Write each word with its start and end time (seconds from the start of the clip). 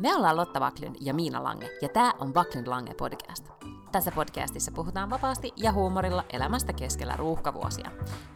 Me 0.00 0.14
ollaan 0.14 0.36
Lotta 0.36 0.60
Vaklin 0.60 0.96
ja 1.00 1.14
Miina 1.14 1.44
Lange, 1.44 1.70
ja 1.82 1.88
tämä 1.88 2.12
on 2.18 2.34
Vaklin 2.34 2.70
Lange 2.70 2.94
podcast. 2.94 3.48
Tässä 3.92 4.10
podcastissa 4.10 4.72
puhutaan 4.72 5.10
vapaasti 5.10 5.52
ja 5.56 5.72
huumorilla 5.72 6.24
elämästä 6.32 6.72
keskellä 6.72 7.16
ruuhkavuosia. 7.16 7.90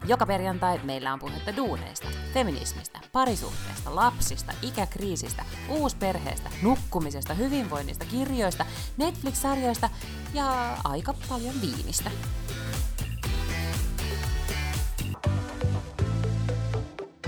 Joka 0.07 0.25
perjantai 0.25 0.79
meillä 0.83 1.13
on 1.13 1.19
puhetta 1.19 1.55
duuneista, 1.55 2.07
feminismistä, 2.33 2.99
parisuhteesta, 3.11 3.95
lapsista, 3.95 4.53
ikäkriisistä, 4.61 5.45
uusperheestä, 5.69 6.49
nukkumisesta, 6.63 7.33
hyvinvoinnista, 7.33 8.05
kirjoista, 8.05 8.65
Netflix-sarjoista 8.97 9.89
ja 10.33 10.77
aika 10.83 11.13
paljon 11.29 11.53
viinistä. 11.61 12.11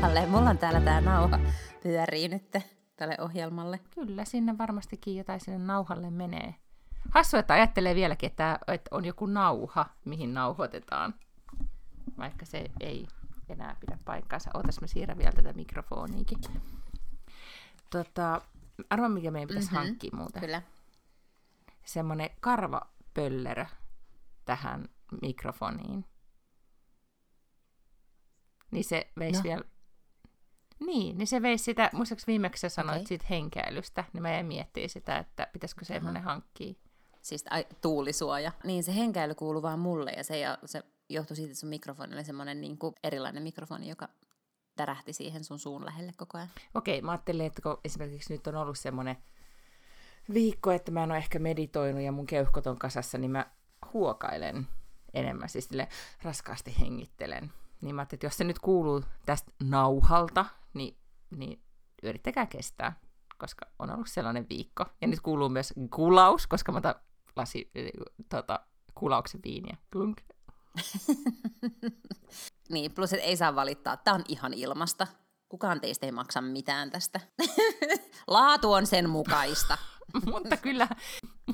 Halle, 0.02 0.26
mulla 0.26 0.50
on 0.50 0.58
täällä 0.58 0.82
tää 0.82 1.02
nauha 1.02 1.40
pyörii 1.84 2.28
nyt 2.28 2.77
tälle 2.98 3.18
ohjelmalle. 3.20 3.80
Kyllä, 3.96 4.26
sinne 4.26 4.58
varmastikin 4.58 5.18
jotain 5.18 5.40
sinne 5.40 5.60
nauhalle 5.60 6.10
menee. 6.10 6.56
Hassu, 7.10 7.38
että 7.38 7.54
ajattelee 7.54 7.96
vieläkin, 7.96 8.28
että, 8.28 8.60
että 8.68 8.96
on 8.96 9.06
joku 9.06 9.26
nauha, 9.26 9.86
mihin 10.06 10.34
nauhoitetaan. 10.34 11.16
Vaikka 12.18 12.46
se 12.46 12.66
ei 12.80 13.08
enää 13.50 13.76
pidä 13.80 13.98
paikkaansa. 14.06 14.52
Ootas, 14.54 14.82
mä 14.82 14.88
siirrän 14.88 15.18
vielä 15.18 15.32
tätä 15.32 15.54
mikrofoniikin. 15.54 16.38
Tota, 17.90 18.42
arvaa, 18.90 19.09
mikä 19.09 19.32
meidän 19.32 19.48
pitäisi 19.48 19.72
mm-hmm. 19.72 19.88
hankkia 19.88 20.12
muuten. 20.14 20.42
Kyllä. 20.42 20.62
Semmoinen 21.86 22.30
karvapöllerö 22.40 23.66
tähän 24.45 24.90
mikrofoniin. 25.22 26.06
Niin 28.72 28.84
se 28.84 29.12
veisi 29.20 29.40
no. 29.40 29.44
vielä 29.44 29.62
niin, 30.86 31.17
niin 31.17 31.27
se 31.27 31.41
veisi 31.41 31.63
sitä, 31.63 31.90
muistaakseni 31.94 32.28
viimeksi 32.33 32.61
sä 32.61 32.70
sanoit 32.70 32.97
okay. 32.97 33.08
siitä 33.08 33.25
henkäilystä, 33.30 34.03
niin 34.14 34.22
mä 34.22 34.31
jäin 34.31 34.45
miettimään 34.45 34.89
sitä, 34.89 35.17
että 35.17 35.47
pitäisikö 35.53 35.86
semmoinen 35.86 36.23
hankkia. 36.23 36.73
Siis 37.22 37.45
ai, 37.50 37.66
tuulisuoja. 37.81 38.52
Niin, 38.64 38.84
se 38.84 38.95
henkäily 38.95 39.36
kuuluu 39.36 39.61
vaan 39.61 39.80
mulle 39.80 40.11
ja 40.11 40.23
se, 40.23 40.39
ja 40.39 40.58
se 40.66 40.84
johtui 41.09 41.36
siitä, 41.36 41.52
että 41.52 41.59
sun 41.59 41.69
mikrofoni 41.69 42.16
oli 42.16 42.23
semmoinen 42.23 42.61
niin 42.61 42.78
kuin 42.78 42.95
erilainen 43.03 43.44
mikrofoni, 43.44 43.89
joka 43.89 44.09
tärähti 44.75 45.14
siihen 45.14 45.44
sun 45.44 45.59
suun 45.59 45.86
lähelle 45.86 46.11
koko 46.17 46.38
ajan. 46.38 46.50
Okei, 46.73 47.02
mä 47.02 47.12
ajattelin, 47.12 47.45
että 47.45 47.62
kun 47.62 47.80
esimerkiksi 47.84 48.34
nyt 48.34 48.47
on 48.47 48.56
ollut 48.56 48.80
semmoinen 48.80 49.17
viikko, 50.34 50.72
että 50.72 50.91
mä 50.91 51.03
en 51.03 51.12
ole 51.12 51.17
ehkä 51.17 51.39
meditoinut 51.39 52.02
ja 52.02 52.12
mun 52.12 52.25
keuhkot 52.25 52.67
on 52.67 52.80
kasassa, 52.80 53.17
niin 53.17 53.31
mä 53.31 53.45
huokailen 53.94 54.67
enemmän, 55.14 55.50
siis 55.50 55.69
raskaasti 56.22 56.75
hengittelen. 56.80 57.52
Niin 57.81 57.95
mä 57.95 58.02
ajattelin, 58.02 58.17
että 58.17 58.25
jos 58.25 58.38
se 58.38 58.44
nyt 58.44 58.59
kuuluu 58.59 59.03
tästä 59.25 59.52
nauhalta, 59.64 60.45
niin, 60.73 60.97
niin 61.30 61.61
yrittäkää 62.03 62.45
kestää, 62.45 63.00
koska 63.38 63.66
on 63.80 63.92
ollut 63.92 64.08
sellainen 64.08 64.45
viikko. 64.50 64.86
Ja 65.02 65.08
nyt 65.08 65.19
kuuluu 65.19 65.50
myös 65.50 65.73
kulaus, 65.95 66.47
koska 66.47 66.72
mä 66.72 66.78
otan 66.78 66.95
lasi, 67.36 67.72
tota, 68.30 68.59
kulauksen 68.95 69.42
viiniä. 69.44 69.78
Klunk. 69.92 70.22
niin, 72.73 72.92
plus 72.92 73.14
että 73.14 73.25
ei 73.25 73.38
saa 73.38 73.56
valittaa. 73.56 73.97
Tämä 73.97 74.16
on 74.16 74.23
ihan 74.28 74.53
ilmasta. 74.53 75.08
Kukaan 75.50 75.81
teistä 75.81 76.06
ei 76.06 76.12
maksa 76.12 76.41
mitään 76.41 76.89
tästä. 76.89 77.19
Laatu 78.28 78.73
on 78.73 78.88
sen 78.88 79.09
mukaista. 79.09 79.78
mutta 80.31 80.58
kyllä, 80.58 80.88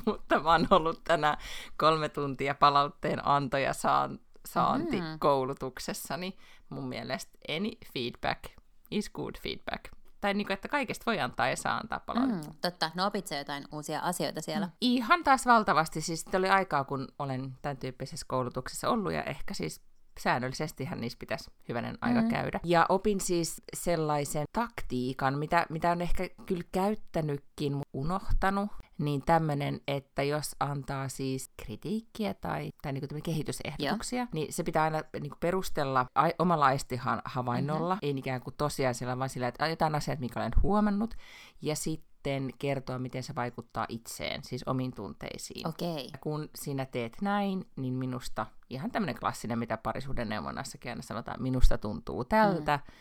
mutta 0.06 0.40
mä 0.40 0.50
oon 0.50 0.66
ollut 0.70 1.04
tänään 1.04 1.36
kolme 1.76 2.08
tuntia 2.08 2.54
palautteen 2.54 3.26
antoja 3.26 3.72
saan, 3.72 4.18
saanti 4.48 5.00
mm. 5.00 5.18
koulutuksessa, 5.18 6.16
niin 6.16 6.36
mun 6.68 6.88
mielestä 6.88 7.38
any 7.48 7.70
feedback 7.94 8.44
is 8.90 9.10
good 9.10 9.34
feedback. 9.42 9.84
Tai 10.20 10.34
niin 10.34 10.46
kuin, 10.46 10.54
että 10.54 10.68
kaikesta 10.68 11.02
voi 11.06 11.20
antaa 11.20 11.48
ja 11.48 11.56
saa 11.56 11.76
antaa 11.76 12.00
palautetta. 12.00 12.50
Mm, 12.50 12.56
totta. 12.60 12.90
No 12.94 13.06
opit 13.06 13.30
jotain 13.38 13.64
uusia 13.72 14.00
asioita 14.00 14.40
siellä? 14.40 14.66
Mm. 14.66 14.72
Ihan 14.80 15.24
taas 15.24 15.46
valtavasti. 15.46 16.00
Siis 16.00 16.24
oli 16.34 16.48
aikaa, 16.48 16.84
kun 16.84 17.08
olen 17.18 17.52
tämän 17.62 17.76
tyyppisessä 17.76 18.26
koulutuksessa 18.28 18.88
ollut 18.88 19.12
ja 19.12 19.22
ehkä 19.22 19.54
siis 19.54 19.82
säännöllisestihän 20.20 21.00
niissä 21.00 21.18
pitäisi 21.18 21.50
hyvänen 21.68 21.98
aika 22.00 22.22
mm. 22.22 22.28
käydä. 22.28 22.60
Ja 22.64 22.86
opin 22.88 23.20
siis 23.20 23.62
sellaisen 23.76 24.44
taktiikan, 24.52 25.38
mitä, 25.38 25.66
mitä 25.68 25.90
on 25.90 26.00
ehkä 26.00 26.28
kyllä 26.46 26.64
käyttänytkin, 26.72 27.82
unohtanut, 27.92 28.70
niin 28.98 29.22
tämmöinen, 29.22 29.80
että 29.88 30.22
jos 30.22 30.56
antaa 30.60 31.08
siis 31.08 31.50
kritiikkiä 31.64 32.34
tai, 32.34 32.70
tai 32.82 32.92
niinku 32.92 33.06
kehitysehdotuksia, 33.22 34.18
Joo. 34.18 34.28
niin 34.32 34.52
se 34.52 34.62
pitää 34.62 34.82
aina 34.82 35.02
niinku 35.20 35.36
perustella 35.40 36.06
ai, 36.14 36.34
omalla 36.38 36.66
aistihan 36.66 37.22
havainnolla, 37.24 37.94
mm-hmm. 37.94 38.08
ei 38.08 38.18
ikään 38.18 38.40
kuin 38.40 38.54
tosiasialla, 38.58 39.18
vaan 39.18 39.28
sillä, 39.28 39.48
että 39.48 39.68
jotain 39.68 39.94
asiat, 39.94 40.18
mikä 40.18 40.40
olen 40.40 40.52
huomannut, 40.62 41.14
ja 41.62 41.76
sitten 41.76 42.14
sitten 42.24 42.58
kertoa, 42.58 42.98
miten 42.98 43.22
se 43.22 43.34
vaikuttaa 43.34 43.86
itseen, 43.88 44.44
siis 44.44 44.64
omiin 44.66 44.94
tunteisiin. 44.94 45.68
Okay. 45.68 46.04
Ja 46.12 46.18
kun 46.20 46.50
sinä 46.54 46.86
teet 46.86 47.16
näin, 47.20 47.70
niin 47.76 47.94
minusta, 47.94 48.46
ihan 48.70 48.90
tämmöinen 48.90 49.18
klassinen, 49.20 49.58
mitä 49.58 49.76
parisuuden 49.76 50.28
neuvonnassakin 50.28 50.90
aina 50.90 51.02
sanotaan, 51.02 51.42
minusta 51.42 51.78
tuntuu 51.78 52.24
tältä, 52.24 52.76
mm. 52.76 52.92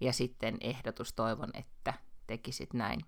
ja 0.00 0.12
sitten 0.12 0.56
ehdotus 0.60 1.12
toivon, 1.12 1.50
että 1.54 1.94
tekisit 2.26 2.74
näin. 2.74 3.00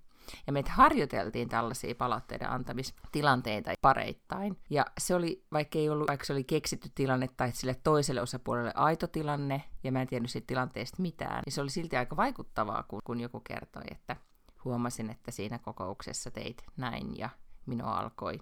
Ja 0.46 0.52
meitä 0.52 0.72
harjoiteltiin 0.72 1.48
tällaisia 1.48 1.94
palautteiden 1.94 2.50
antamistilanteita 2.50 3.70
pareittain. 3.82 4.56
Ja 4.70 4.86
se 4.98 5.14
oli, 5.14 5.44
vaikka 5.52 5.78
ei 5.78 5.88
ollut, 5.88 6.08
vaikka 6.08 6.26
se 6.26 6.32
oli 6.32 6.44
keksitty 6.44 6.90
tilanne 6.94 7.28
tai 7.36 7.52
sille 7.52 7.74
toiselle 7.74 8.20
osapuolelle 8.20 8.72
aito 8.74 9.06
tilanne, 9.06 9.64
ja 9.84 9.92
mä 9.92 10.02
en 10.02 10.08
tiennyt 10.08 10.30
siitä 10.30 10.46
tilanteesta 10.46 11.02
mitään, 11.02 11.42
niin 11.46 11.52
se 11.52 11.60
oli 11.60 11.70
silti 11.70 11.96
aika 11.96 12.16
vaikuttavaa, 12.16 12.82
kun, 12.82 13.00
kun 13.04 13.20
joku 13.20 13.40
kertoi, 13.40 13.82
että 13.90 14.16
huomasin, 14.64 15.10
että 15.10 15.30
siinä 15.30 15.58
kokouksessa 15.58 16.30
teit 16.30 16.62
näin 16.76 17.18
ja 17.18 17.30
minua 17.66 17.98
alkoi 17.98 18.38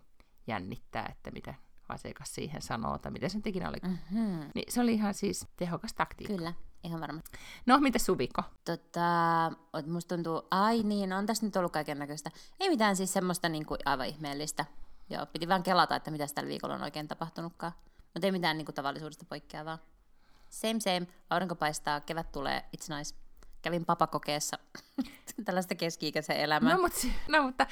jännittää, 0.46 1.06
että 1.10 1.30
mitä 1.30 1.54
asiakas 1.88 2.34
siihen 2.34 2.62
sanoo 2.62 2.98
tai 2.98 3.12
mitä 3.12 3.28
sen 3.28 3.42
tekin 3.42 3.68
oli. 3.68 3.76
Mm-hmm. 3.82 4.50
Niin 4.54 4.72
se 4.72 4.80
oli 4.80 4.94
ihan 4.94 5.14
siis 5.14 5.46
tehokas 5.56 5.94
taktiikka. 5.94 6.36
Kyllä, 6.36 6.54
ihan 6.84 7.00
varmasti. 7.00 7.38
No, 7.66 7.78
mitä 7.78 7.98
Subiko? 7.98 8.42
Tota, 8.64 9.00
musta 9.86 10.14
tuntuu, 10.14 10.42
ai 10.50 10.82
niin, 10.82 11.12
on 11.12 11.26
tässä 11.26 11.46
nyt 11.46 11.56
ollut 11.56 11.72
kaiken 11.72 11.98
näköistä. 11.98 12.30
Ei 12.60 12.68
mitään 12.68 12.96
siis 12.96 13.12
semmoista 13.12 13.48
niin 13.48 13.66
kuin 13.66 13.80
aivan 13.84 14.06
ihmeellistä. 14.06 14.64
Joo, 15.10 15.26
piti 15.26 15.48
vaan 15.48 15.62
kelata, 15.62 15.96
että 15.96 16.10
mitä 16.10 16.26
tällä 16.34 16.48
viikolla 16.48 16.74
on 16.74 16.82
oikein 16.82 17.08
tapahtunutkaan. 17.08 17.72
Mutta 18.14 18.26
ei 18.26 18.32
mitään 18.32 18.58
niin 18.58 18.66
kuin 18.66 18.74
tavallisuudesta 18.74 19.24
poikkeavaa. 19.28 19.78
Same 20.50 20.80
same, 20.80 21.06
aurinko 21.30 21.54
paistaa, 21.54 22.00
kevät 22.00 22.32
tulee, 22.32 22.64
it's 22.76 22.96
nice 22.96 23.14
kävin 23.64 23.84
papakokeessa 23.84 24.58
tällaista 25.44 25.74
keski-ikäisen 25.74 26.36
elämää. 26.36 26.74
No, 26.74 26.80
mutta, 26.80 26.98
no, 27.28 27.42
mutta 27.42 27.66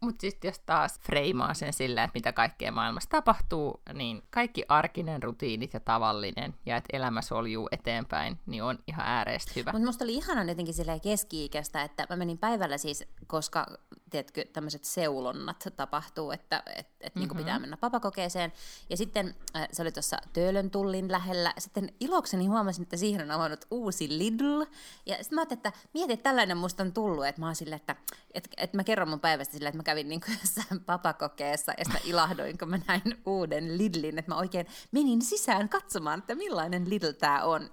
mutta 0.00 0.20
sitten 0.20 0.48
jos 0.48 0.58
taas 0.58 1.00
freimaa 1.00 1.54
sen 1.54 1.72
sillä, 1.72 2.04
että 2.04 2.18
mitä 2.18 2.32
kaikkea 2.32 2.72
maailmassa 2.72 3.10
tapahtuu, 3.10 3.80
niin 3.92 4.22
kaikki 4.30 4.64
arkinen, 4.68 5.22
rutiinit 5.22 5.74
ja 5.74 5.80
tavallinen, 5.80 6.54
ja 6.66 6.76
että 6.76 6.96
elämä 6.96 7.22
soljuu 7.22 7.68
eteenpäin, 7.72 8.38
niin 8.46 8.62
on 8.62 8.78
ihan 8.86 9.06
ääreistä 9.06 9.52
hyvä. 9.56 9.72
Mutta 9.72 9.86
musta 9.86 10.04
oli 10.04 10.14
ihana 10.14 10.42
jotenkin 10.42 10.74
silleen 10.74 11.00
keski-ikäistä, 11.00 11.82
että 11.82 12.06
mä 12.10 12.16
menin 12.16 12.38
päivällä 12.38 12.78
siis, 12.78 13.04
koska 13.26 13.66
tiedätkö, 14.10 14.44
tämmöiset 14.52 14.84
seulonnat 14.84 15.64
tapahtuu, 15.76 16.30
että 16.30 16.62
et, 16.76 16.86
et 17.00 17.14
mm-hmm. 17.14 17.28
niin 17.28 17.36
pitää 17.36 17.58
mennä 17.58 17.76
papakokeeseen. 17.76 18.52
Ja 18.90 18.96
sitten 18.96 19.34
äh, 19.56 19.68
se 19.72 19.82
oli 19.82 19.92
tuossa 19.92 20.16
Töölön 20.32 20.70
tullin 20.70 21.12
lähellä. 21.12 21.52
Sitten 21.58 21.92
ilokseni 22.00 22.46
huomasin, 22.46 22.82
että 22.82 22.96
siihen 22.96 23.22
on 23.22 23.30
avannut 23.30 23.64
uusi 23.70 24.18
Lidl. 24.18 24.64
Ja 25.06 25.16
sitten 25.16 25.36
mä 25.36 25.40
ajattelin, 25.40 25.58
että 25.58 25.72
mieti, 25.94 26.12
että 26.12 26.22
tällainen 26.22 26.56
musta 26.56 26.82
on 26.82 26.92
tullut, 26.92 27.26
että 27.26 27.40
mä 27.40 27.46
oon 27.46 27.56
silleen, 27.56 27.76
että 27.76 27.96
et, 28.34 28.48
et 28.56 28.74
mä 28.74 28.84
kerron 28.84 29.08
mun 29.08 29.20
päivästä 29.20 29.52
silleen, 29.52 29.68
että 29.68 29.78
mä 29.78 29.93
kävin 29.94 30.08
niin 30.08 30.20
kuin 30.20 30.38
jossain 30.42 30.84
papakokeessa 30.84 31.72
ja 31.78 31.84
sitten 31.84 32.10
ilahdoin, 32.10 32.58
kun 32.58 32.70
mä 32.70 32.78
näin 32.88 33.02
uuden 33.26 33.78
Lidlin, 33.78 34.18
että 34.18 34.30
mä 34.30 34.38
oikein 34.38 34.66
menin 34.92 35.22
sisään 35.22 35.68
katsomaan, 35.68 36.18
että 36.18 36.34
millainen 36.34 36.90
Lidl 36.90 37.12
tää 37.12 37.44
on. 37.44 37.70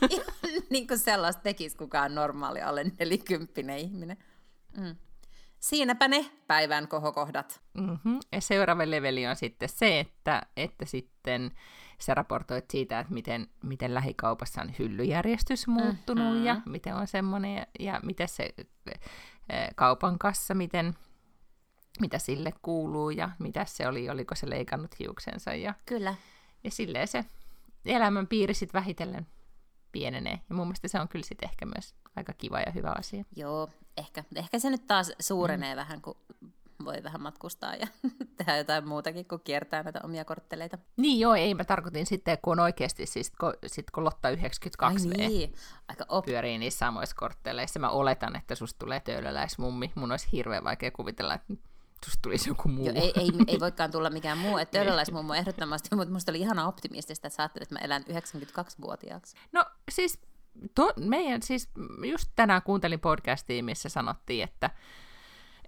Ja, 0.00 0.08
ja 0.10 0.24
niin 0.70 0.86
kuin 0.86 0.98
sellaista 0.98 1.42
tekisi 1.42 1.76
kukaan 1.76 2.14
normaali 2.14 2.62
alle 2.62 2.84
nelikymppinen 2.98 3.78
ihminen. 3.78 4.16
Mm. 4.76 4.96
Siinäpä 5.60 6.08
ne 6.08 6.30
päivän 6.46 6.88
kohokohdat. 6.88 7.60
Mm-hmm. 7.74 8.18
Ja 8.32 8.40
seuraava 8.40 8.90
leveli 8.90 9.26
on 9.26 9.36
sitten 9.36 9.68
se, 9.68 10.00
että, 10.00 10.42
että 10.56 10.84
sitten 10.84 11.50
sä 11.98 12.14
raportoit 12.14 12.64
siitä, 12.70 12.98
että 12.98 13.14
miten, 13.14 13.46
miten 13.62 13.94
lähikaupassa 13.94 14.62
on 14.62 14.72
hyllyjärjestys 14.78 15.66
muuttunut 15.66 16.32
mm-hmm. 16.32 16.46
ja 16.46 16.60
miten 16.66 16.94
on 16.94 17.06
semmoinen 17.06 17.56
ja, 17.56 17.66
ja 17.80 18.00
miten 18.02 18.28
se 18.28 18.54
kaupan 19.74 20.18
kassa, 20.18 20.54
miten, 20.54 20.94
mitä 22.00 22.18
sille 22.18 22.52
kuuluu 22.62 23.10
ja 23.10 23.30
mitä 23.38 23.64
se 23.64 23.88
oli, 23.88 24.10
oliko 24.10 24.34
se 24.34 24.50
leikannut 24.50 24.98
hiuksensa. 24.98 25.54
Ja, 25.54 25.74
Kyllä. 25.86 26.14
Ja 26.64 26.70
silleen 26.70 27.08
se 27.08 27.24
elämän 27.86 28.26
piiri 28.26 28.54
sitten 28.54 28.80
vähitellen 28.80 29.26
pienenee. 29.92 30.40
Ja 30.48 30.54
mun 30.54 30.66
mielestä 30.66 30.88
se 30.88 31.00
on 31.00 31.08
kyllä 31.08 31.24
sitten 31.24 31.48
ehkä 31.48 31.66
myös 31.66 31.94
aika 32.16 32.32
kiva 32.32 32.60
ja 32.60 32.72
hyvä 32.72 32.94
asia. 32.98 33.24
Joo, 33.36 33.68
ehkä, 33.96 34.24
ehkä 34.36 34.58
se 34.58 34.70
nyt 34.70 34.86
taas 34.86 35.12
suurenee 35.20 35.74
mm. 35.74 35.76
vähän, 35.76 36.02
kun 36.02 36.16
voi 36.84 37.02
vähän 37.02 37.22
matkustaa 37.22 37.74
ja 37.74 37.86
tehdä 38.36 38.56
jotain 38.56 38.88
muutakin 38.88 39.28
kuin 39.28 39.40
kiertää 39.44 39.82
näitä 39.82 40.00
omia 40.04 40.24
kortteleita. 40.24 40.78
Niin 40.96 41.20
joo, 41.20 41.34
ei 41.34 41.54
mä 41.54 41.64
tarkoitin 41.64 42.06
sitten, 42.06 42.38
kun 42.42 42.52
on 42.52 42.60
oikeasti 42.60 43.06
siis, 43.06 43.32
kun, 43.40 43.54
sit 43.66 43.90
kun 43.90 44.04
Lotta 44.04 44.30
92 44.30 45.08
Ai 45.08 45.28
niin, 45.28 45.54
aika 45.88 46.04
op- 46.08 46.24
pyörii 46.24 46.58
niissä 46.58 46.78
samoissa 46.78 47.16
kortteleissa. 47.16 47.80
Mä 47.80 47.90
oletan, 47.90 48.36
että 48.36 48.54
susta 48.54 48.78
tulee 48.78 49.00
töölöläismummi. 49.00 49.92
Mun 49.94 50.10
olisi 50.10 50.28
hirveän 50.32 50.64
vaikea 50.64 50.90
kuvitella, 50.90 51.34
että 51.34 51.54
susta 52.04 52.22
tulisi 52.22 52.50
joku 52.50 52.68
muu. 52.68 52.86
Joo, 52.86 52.94
ei, 52.96 53.12
ei, 53.16 53.30
ei 53.46 53.60
voikaan 53.60 53.90
tulla 53.90 54.10
mikään 54.10 54.38
muu, 54.38 54.58
että 54.58 54.78
töölöläismummo 54.78 55.34
ehdottomasti, 55.34 55.96
mutta 55.96 56.12
musta 56.12 56.32
oli 56.32 56.40
ihana 56.40 56.68
optimistista, 56.68 57.26
että 57.26 57.42
ajattelit, 57.42 57.62
että 57.62 57.74
mä 57.74 57.84
elän 57.84 58.02
92-vuotiaaksi. 58.02 59.36
No 59.52 59.64
siis, 59.90 60.18
to, 60.74 60.92
meidän, 60.96 61.42
siis 61.42 61.68
just 62.10 62.30
tänään 62.36 62.62
kuuntelin 62.62 63.00
podcastia, 63.00 63.62
missä 63.62 63.88
sanottiin, 63.88 64.44
että, 64.44 64.70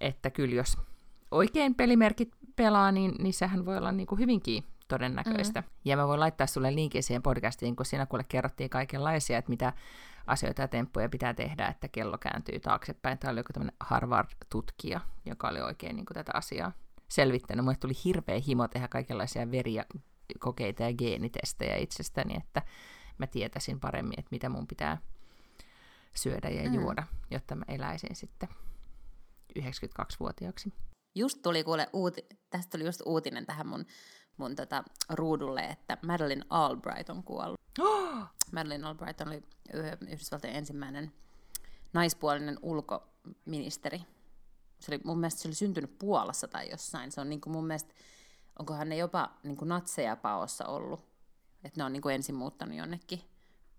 että 0.00 0.30
kyllä 0.30 0.54
jos 0.54 0.76
oikein 1.30 1.74
pelimerkit 1.74 2.32
pelaa, 2.56 2.92
niin, 2.92 3.14
niin 3.18 3.34
sehän 3.34 3.66
voi 3.66 3.78
olla 3.78 3.92
niin 3.92 4.06
kuin 4.06 4.18
hyvinkin 4.18 4.64
todennäköistä. 4.88 5.60
Mm. 5.60 5.66
Ja 5.84 5.96
mä 5.96 6.08
voin 6.08 6.20
laittaa 6.20 6.46
sulle 6.46 6.74
linkin 6.74 7.02
siihen 7.02 7.22
podcastiin, 7.22 7.76
kun 7.76 7.86
siinä 7.86 8.06
kuule 8.06 8.24
kerrottiin 8.24 8.70
kaikenlaisia, 8.70 9.38
että 9.38 9.50
mitä 9.50 9.72
asioita 10.26 10.62
ja 10.62 10.68
temppuja 10.68 11.08
pitää 11.08 11.34
tehdä, 11.34 11.66
että 11.66 11.88
kello 11.88 12.18
kääntyy 12.18 12.60
taaksepäin. 12.60 13.18
Tämä 13.18 13.30
oli 13.30 13.40
joku 13.40 13.52
tämmöinen 13.52 13.76
Harvard-tutkija, 13.80 15.00
joka 15.24 15.48
oli 15.48 15.60
oikein 15.60 15.96
niin 15.96 16.06
kuin 16.06 16.14
tätä 16.14 16.32
asiaa 16.34 16.72
selvittänyt. 17.08 17.64
Mulle 17.64 17.76
tuli 17.80 17.92
hirveä 18.04 18.40
himo 18.46 18.68
tehdä 18.68 18.88
kaikenlaisia 18.88 19.50
verikokeita 19.50 20.82
ja 20.82 20.92
geenitestejä 20.92 21.76
itsestäni, 21.76 22.36
että 22.36 22.62
mä 23.18 23.26
tietäisin 23.26 23.80
paremmin, 23.80 24.18
että 24.18 24.28
mitä 24.30 24.48
mun 24.48 24.66
pitää 24.66 24.98
syödä 26.14 26.48
ja 26.48 26.68
mm. 26.68 26.74
juoda, 26.74 27.06
jotta 27.30 27.54
mä 27.54 27.64
eläisin 27.68 28.16
sitten 28.16 28.48
92-vuotiaaksi. 29.58 30.72
Just 31.14 31.42
tuli 31.42 31.64
kuule, 31.64 31.88
uuti, 31.92 32.26
tästä 32.50 32.70
tuli 32.70 32.84
just 32.84 33.00
uutinen 33.06 33.46
tähän 33.46 33.66
mun, 33.66 33.86
mun 34.36 34.56
tota 34.56 34.84
ruudulle, 35.10 35.60
että 35.60 35.98
Madeleine 36.06 36.44
Albright 36.50 37.10
on 37.10 37.22
kuollut. 37.22 37.60
Oh! 37.80 38.26
Madeleine 38.52 38.86
Albright 38.86 39.20
oli 39.20 39.42
Yhdysvaltojen 40.08 40.56
ensimmäinen 40.56 41.12
naispuolinen 41.92 42.58
ulkoministeri. 42.62 44.02
Se 44.80 44.92
oli, 44.94 45.00
mun 45.04 45.18
mielestä 45.18 45.40
se 45.40 45.48
oli 45.48 45.54
syntynyt 45.54 45.98
Puolassa 45.98 46.48
tai 46.48 46.70
jossain. 46.70 47.12
Se 47.12 47.20
on 47.20 47.30
niin 47.30 47.40
kuin 47.40 47.52
mun 47.52 47.66
mielestä, 47.66 47.94
onkohan 48.58 48.88
ne 48.88 48.96
jopa 48.96 49.30
niin 49.42 49.56
kuin 49.56 49.68
natseja 49.68 50.16
paossa 50.16 50.66
ollut. 50.66 51.04
Että 51.64 51.80
ne 51.80 51.84
on 51.84 51.92
niin 51.92 52.02
kuin 52.02 52.14
ensin 52.14 52.34
muuttanut 52.34 52.76
jonnekin 52.78 53.22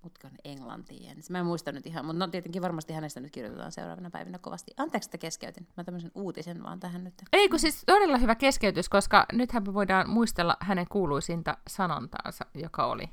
mutkan 0.06 0.31
englantiin. 0.44 1.18
Mä 1.30 1.40
en 1.40 1.46
muista 1.46 1.72
nyt 1.72 1.86
ihan, 1.86 2.06
mutta 2.06 2.25
no 2.25 2.31
tietenkin 2.31 2.62
varmasti 2.62 2.94
hänestä 2.94 3.19
nyt 3.19 3.31
kirjoitetaan 3.31 3.72
seuraavana 3.72 4.10
päivinä 4.10 4.40
kovasti. 4.40 4.72
Anteeksi, 4.78 5.07
että 5.07 5.18
keskeytin. 5.18 5.68
Mä 5.78 5.84
tämmöisen 5.84 6.12
uutisen 6.16 6.63
vaan 6.63 6.80
tähän 6.80 7.04
nyt. 7.04 7.13
Ei 7.34 7.50
kun 7.50 7.60
siis 7.60 7.84
todella 7.86 8.18
hyvä 8.18 8.36
keskeytys, 8.36 8.90
koska 8.90 9.25
nythän 9.34 9.63
me 9.63 9.74
voidaan 9.74 10.10
muistella 10.10 10.57
hänen 10.60 10.86
kuuluisinta 10.92 11.57
sanontaansa, 11.69 12.46
joka 12.54 12.86
oli 12.86 13.10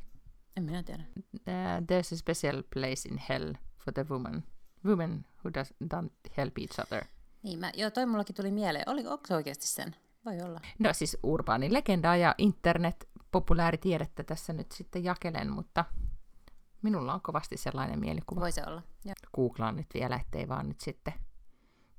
En 0.56 0.64
minä 0.64 0.82
tiedä. 0.82 1.02
uh, 1.16 1.34
There's 1.86 2.14
a 2.14 2.16
special 2.16 2.62
place 2.74 3.08
in 3.08 3.20
hell 3.28 3.52
for 3.84 3.92
the 3.94 4.06
woman, 4.10 4.42
women 4.84 5.24
who 5.44 5.50
does, 5.54 5.74
don't 5.94 6.10
help 6.36 6.58
each 6.58 6.80
other. 6.80 7.04
Niin, 7.42 7.58
mä, 7.58 7.70
joo, 7.74 7.90
toi 7.90 8.06
mullakin 8.06 8.34
tuli 8.34 8.50
mieleen. 8.50 8.88
Oli, 8.88 9.06
onko 9.06 9.26
se 9.26 9.34
oikeasti 9.34 9.66
sen? 9.66 9.96
Voi 10.24 10.40
olla. 10.42 10.60
No 10.78 10.92
siis 10.92 11.16
urbaani 11.22 11.72
legendaa 11.72 12.16
ja 12.16 12.34
internet 12.38 13.08
populaaritiedettä 13.30 14.24
tässä 14.24 14.52
nyt 14.52 14.72
sitten 14.72 15.04
jakelen, 15.04 15.50
mutta 15.52 15.84
minulla 16.82 17.14
on 17.14 17.20
kovasti 17.22 17.56
sellainen 17.56 18.00
mielikuva. 18.00 18.40
Voi 18.40 18.52
se 18.52 18.62
olla. 18.66 18.82
Joo. 19.04 19.14
Googlaan 19.36 19.76
nyt 19.76 19.86
vielä, 19.94 20.16
ettei 20.16 20.48
vaan 20.48 20.68
nyt 20.68 20.80
sitten 20.80 21.14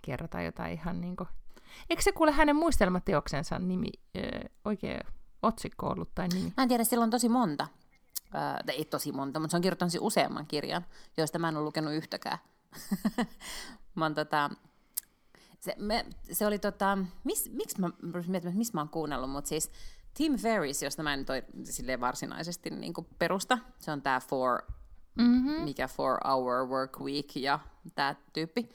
kerrota 0.05 0.41
jotain 0.41 0.73
ihan 0.73 1.01
niin 1.01 1.15
kuin... 1.15 1.29
Eikö 1.89 2.03
se 2.03 2.11
kuule 2.11 2.31
hänen 2.31 2.55
muistelmateoksensa 2.55 3.59
nimi, 3.59 3.87
ö, 4.17 4.49
oikein 4.65 4.99
otsikko 5.41 5.87
ollut 5.87 6.15
tai 6.15 6.27
nimi? 6.27 6.53
Mä 6.57 6.63
en 6.63 6.69
tiedä, 6.69 6.83
sillä 6.83 7.03
on 7.03 7.09
tosi 7.09 7.29
monta. 7.29 7.67
Öö, 8.35 8.73
ei 8.73 8.85
tosi 8.85 9.11
monta, 9.11 9.39
mutta 9.39 9.51
se 9.51 9.57
on 9.57 9.61
kirjoittanut 9.61 9.91
siis 9.91 10.03
useamman 10.03 10.47
kirjan, 10.47 10.85
joista 11.17 11.39
mä 11.39 11.49
en 11.49 11.57
ole 11.57 11.65
lukenut 11.65 11.93
yhtäkään. 11.93 12.37
mä 13.95 14.05
oon 14.05 14.15
tota, 14.15 14.49
se, 15.59 15.75
me, 15.79 16.05
se 16.31 16.47
oli 16.47 16.59
tota, 16.59 16.97
mis, 17.23 17.51
miksi 17.53 17.81
mä 17.81 17.89
miettimään, 18.27 18.57
missä 18.57 18.73
mä 18.73 18.81
oon 18.81 18.89
kuunnellut, 18.89 19.29
mutta 19.29 19.47
siis 19.47 19.71
Tim 20.13 20.37
Ferris, 20.37 20.83
josta 20.83 21.03
mä 21.03 21.13
en 21.13 21.25
toi 21.25 21.43
silleen 21.63 22.01
varsinaisesti 22.01 22.69
niin 22.69 22.93
perusta, 23.19 23.57
se 23.79 23.91
on 23.91 24.01
tää 24.01 24.19
four, 24.19 24.61
Mm-hmm. 25.15 25.51
mikä 25.63 25.87
four 25.87 26.17
hour 26.27 26.67
work 26.69 26.99
week 26.99 27.35
ja 27.35 27.59
tää 27.95 28.15
tyyppi. 28.33 28.69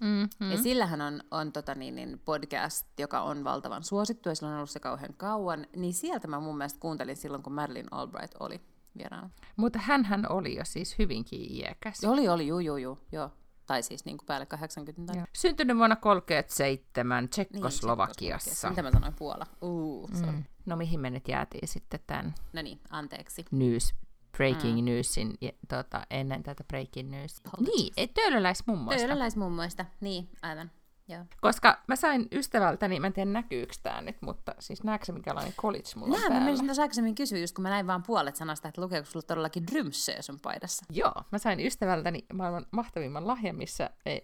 Mm-hmm. 0.00 0.50
Ja 0.50 0.58
sillähän 0.62 1.00
on, 1.00 1.22
on 1.30 1.52
tota 1.52 1.74
niin, 1.74 1.94
niin 1.94 2.20
podcast, 2.24 2.86
joka 2.98 3.20
on 3.20 3.44
valtavan 3.44 3.84
suosittu 3.84 4.28
ja 4.28 4.34
sillä 4.34 4.48
on 4.48 4.56
ollut 4.56 4.70
se 4.70 4.80
kauhean 4.80 5.14
kauan, 5.16 5.66
niin 5.76 5.94
sieltä 5.94 6.28
mä 6.28 6.40
mun 6.40 6.56
mielestä 6.58 6.80
kuuntelin 6.80 7.16
silloin, 7.16 7.42
kun 7.42 7.52
Madeline 7.52 7.88
Albright 7.90 8.34
oli 8.40 8.60
vieraana. 8.98 9.30
Mutta 9.56 9.78
hänhän 9.78 10.32
oli 10.32 10.56
jo 10.56 10.64
siis 10.64 10.98
hyvinkin 10.98 11.52
iäkäs. 11.52 12.04
Oli, 12.04 12.28
oli, 12.28 12.46
juu, 12.46 12.58
juu, 12.60 12.76
juu, 12.76 12.98
joo. 13.12 13.30
Tai 13.66 13.82
siis 13.82 14.04
niin 14.04 14.18
kuin 14.18 14.26
päälle 14.26 14.46
80. 14.46 15.12
Joo. 15.16 15.26
Syntynyt 15.32 15.76
vuonna 15.76 15.96
1937 15.96 17.22
Niin, 17.24 17.30
Tsekkoslovakiassa. 17.30 18.70
Mitä 18.70 18.82
mä 18.82 18.90
sanoin, 18.90 19.14
Puola? 19.18 19.46
Uu, 19.62 20.08
sorry. 20.18 20.32
mm. 20.32 20.44
No 20.70 20.76
mihin 20.76 21.00
me 21.00 21.10
nyt 21.10 21.28
jäätiin 21.28 21.68
sitten 21.68 22.00
tämän 22.06 22.34
No 22.52 22.62
niin, 22.62 22.80
anteeksi. 22.90 23.44
news, 23.50 23.94
breaking 24.36 24.78
mm. 24.78 24.84
newsin, 24.84 25.34
ja, 25.40 25.52
tota, 25.68 26.06
ennen 26.10 26.42
tätä 26.42 26.64
breaking 26.64 27.10
news. 27.10 27.42
Niin, 27.60 27.92
ei, 27.96 28.08
töölöläismummoista. 28.08 29.06
Töölöläismummoista, 29.06 29.84
niin, 30.00 30.28
aivan. 30.42 30.70
Joo. 31.08 31.24
Koska 31.40 31.82
mä 31.86 31.96
sain 31.96 32.28
ystävältäni, 32.32 33.00
mä 33.00 33.06
en 33.06 33.12
tiedä 33.12 33.30
näkyykö 33.30 33.74
tää 33.82 34.00
nyt, 34.00 34.16
mutta 34.20 34.54
siis 34.58 34.84
näetkö 34.84 35.04
sä 35.06 35.12
minkälainen 35.12 35.52
college 35.52 35.88
mulla 35.96 36.06
on 36.06 36.10
Näin, 36.10 36.22
mä 36.22 36.28
päällä? 36.28 36.44
menisin 36.44 36.66
tuossa 36.66 36.82
aikaisemmin 36.82 37.14
kysyä, 37.14 37.38
just 37.38 37.54
kun 37.54 37.62
mä 37.62 37.70
näin 37.70 37.86
vaan 37.86 38.02
puolet 38.02 38.36
sanasta, 38.36 38.68
että 38.68 38.82
lukeeko 38.82 39.06
sulla 39.06 39.26
todellakin 39.26 39.66
Drymsöö 39.66 40.22
sun 40.22 40.38
paidassa. 40.42 40.84
Joo, 40.90 41.14
mä 41.32 41.38
sain 41.38 41.60
ystävältäni 41.60 42.24
maailman 42.32 42.66
mahtavimman 42.70 43.26
lahjan, 43.26 43.56
missä 43.56 43.90
e, 44.06 44.18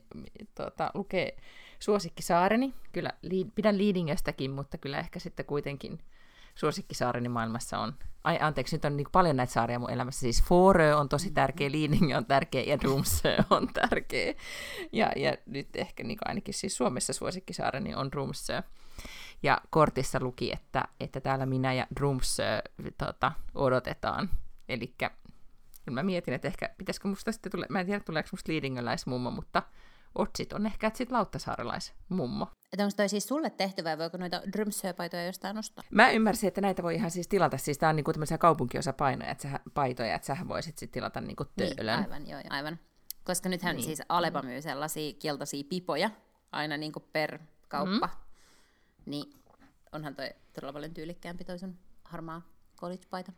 tuota, 0.55 0.91
lukee 0.95 1.37
Suosikkisaareni. 1.79 2.75
Kyllä 2.93 3.11
li, 3.23 3.45
pidän 3.55 3.79
Liidingöstäkin, 3.79 4.51
mutta 4.51 4.79
kyllä 4.79 4.99
ehkä 4.99 5.19
sitten 5.19 5.47
kuitenkin 5.47 5.99
Suosikkisaareni 6.57 7.29
maailmassa 7.29 7.79
on... 7.79 7.95
Ai 8.25 8.39
anteeksi, 8.41 8.77
nyt 8.77 8.85
on 8.85 8.97
niin 8.97 9.07
paljon 9.13 9.37
näitä 9.37 9.53
saaria 9.53 9.79
mun 9.79 9.91
elämässä. 9.91 10.21
Siis 10.21 10.43
Forö 10.43 10.97
on 10.97 11.09
tosi 11.09 11.31
tärkeä, 11.31 11.71
Liidingö 11.71 12.17
on 12.17 12.27
tärkeä 12.27 12.63
ja 12.63 12.79
Rumsö 12.83 13.37
on 13.51 13.69
tärkeä. 13.73 14.35
Ja, 14.93 15.13
ja 15.17 15.37
nyt 15.47 15.77
ehkä 15.77 16.05
niin 16.05 16.19
ainakin 16.25 16.55
siis 16.55 16.77
Suomessa 16.77 17.13
Suosikkisaareni 17.13 17.95
on 17.95 18.13
Rumsö. 18.13 18.63
Ja 19.43 19.61
kortissa 19.71 20.19
luki, 20.23 20.53
että, 20.53 20.85
että 21.01 21.21
täällä 21.21 21.47
minä 21.47 21.73
ja 21.73 21.87
Drumsö 21.97 22.63
tota, 22.99 23.33
odotetaan. 23.55 24.31
Eli 24.69 24.95
mä 25.91 26.03
mietin, 26.03 26.35
että 26.35 26.49
ehkä 26.49 26.71
pitäisikö 26.79 27.09
musta 27.09 27.33
sitten 27.33 27.53
tule, 27.53 27.67
mä 27.69 27.81
en 27.81 27.87
tiedä 27.87 28.01
tuleeko 28.01 28.29
musta 28.33 28.53
liidingöläismummo, 28.53 29.31
mutta 29.31 29.63
otsit 30.15 30.53
on 30.53 30.67
ehkä 30.67 30.87
että 30.87 30.99
sit 30.99 31.11
lauttasaarelaismummo. 31.11 32.47
Että 32.73 32.85
onko 32.85 32.95
toi 32.97 33.09
siis 33.09 33.29
sulle 33.29 33.51
tehty 33.51 33.85
vai 33.85 33.99
voiko 33.99 34.17
noita 34.17 34.43
Drymsöö-paitoja 34.53 35.27
jostain 35.27 35.59
ostaa? 35.59 35.85
Mä 35.91 36.11
ymmärsin, 36.11 36.49
että 36.49 36.61
näitä 36.61 36.83
voi 36.83 36.95
ihan 36.95 37.11
siis 37.11 37.29
tilata, 37.29 37.59
siis 37.59 37.79
tää 37.79 37.91
on 37.91 37.97
niinku 37.97 38.13
tämmöisiä 38.13 38.39
kaupunkiosapainoja, 38.39 39.31
että 39.31 39.43
sähän, 39.43 39.61
paitoja, 39.75 40.15
että 40.15 40.27
sähän 40.27 40.49
voisit 40.49 40.79
sit 40.79 40.91
tilata 40.91 41.21
niinku 41.21 41.45
töölön. 41.45 41.77
Niin, 42.01 42.13
aivan, 42.13 42.29
joo, 42.29 42.41
joo, 42.41 42.51
aivan. 42.51 42.79
Koska 43.25 43.49
nythän 43.49 43.77
Niin. 43.77 43.87
niin. 43.87 43.97
siis 43.97 44.07
Alepa 44.09 44.43
myy 44.43 44.63
sellaisia 44.63 45.13
keltaisia 45.23 45.65
pipoja 45.69 46.11
aina 46.53 46.77
niin 46.77 46.93
kuin 46.93 47.05
per 47.13 47.39
kauppa. 47.69 48.07
Mm. 48.07 49.11
Niin 49.11 49.41
onhan 49.93 50.15
toi 50.17 50.31
todella 50.55 50.73
paljon 50.73 50.95
tyylikkäämpi 50.95 51.45
toi 51.45 51.59
sun 51.59 51.79
harmaa 52.05 52.43
college-paita. 52.81 53.33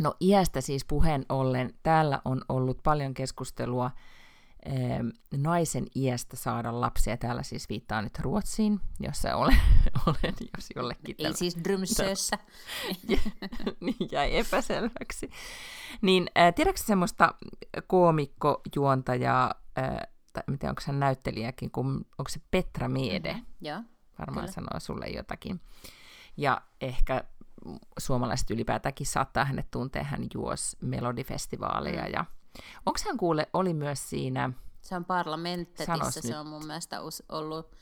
No 0.00 0.14
iästä 0.20 0.60
siis 0.60 0.84
puheen 0.84 1.26
ollen, 1.28 1.74
täällä 1.82 2.20
on 2.24 2.42
ollut 2.48 2.78
paljon 2.82 3.14
keskustelua 3.14 3.90
naisen 5.36 5.86
iästä 5.96 6.36
saada 6.36 6.80
lapsia. 6.80 7.16
Täällä 7.16 7.42
siis 7.42 7.68
viittaa 7.68 8.02
nyt 8.02 8.18
Ruotsiin, 8.18 8.80
jossa 9.00 9.36
olen, 9.36 9.60
olen 10.06 10.34
jos 10.56 10.68
jollekin 10.76 11.16
Ei 11.18 11.34
siis 11.34 11.56
Drymsöössä. 11.64 12.38
niin 13.80 14.08
jäi 14.12 14.36
epäselväksi. 14.36 15.30
Niin 16.02 16.30
äh, 16.38 16.54
tiedätkö 16.54 16.80
semmoista 16.84 17.34
koomikkojuontajaa, 17.86 19.54
äh, 19.78 19.96
tai 20.32 20.42
miten 20.46 20.70
onko 20.70 20.80
se 20.80 20.92
näyttelijäkin, 20.92 21.70
kun, 21.70 22.06
onko 22.18 22.28
se 22.28 22.40
Petra 22.50 22.88
Miede, 22.88 23.32
mm-hmm. 23.32 23.46
Joo. 23.60 23.82
varmaan 24.18 24.46
kyllä. 24.46 24.52
sanoo 24.52 24.80
sulle 24.80 25.06
jotakin. 25.06 25.60
Ja 26.36 26.62
ehkä 26.80 27.24
suomalaiset 27.98 28.50
ylipäätäänkin 28.50 29.06
saattaa 29.06 29.44
hänet 29.44 29.70
tuntea, 29.70 30.04
hän 30.04 30.26
juos 30.34 30.76
Melodifestivaaleja. 30.80 32.22
Mm. 32.22 32.43
Onko 32.86 32.98
hän 33.06 33.16
kuule, 33.16 33.48
oli 33.52 33.74
myös 33.74 34.10
siinä, 34.10 34.50
Se 34.82 34.96
on 34.96 35.04
parlamenttetissa, 35.04 36.10
se 36.20 36.28
nyt. 36.28 36.36
on 36.36 36.46
mun 36.46 36.66
mielestä 36.66 37.00
ollut 37.28 37.76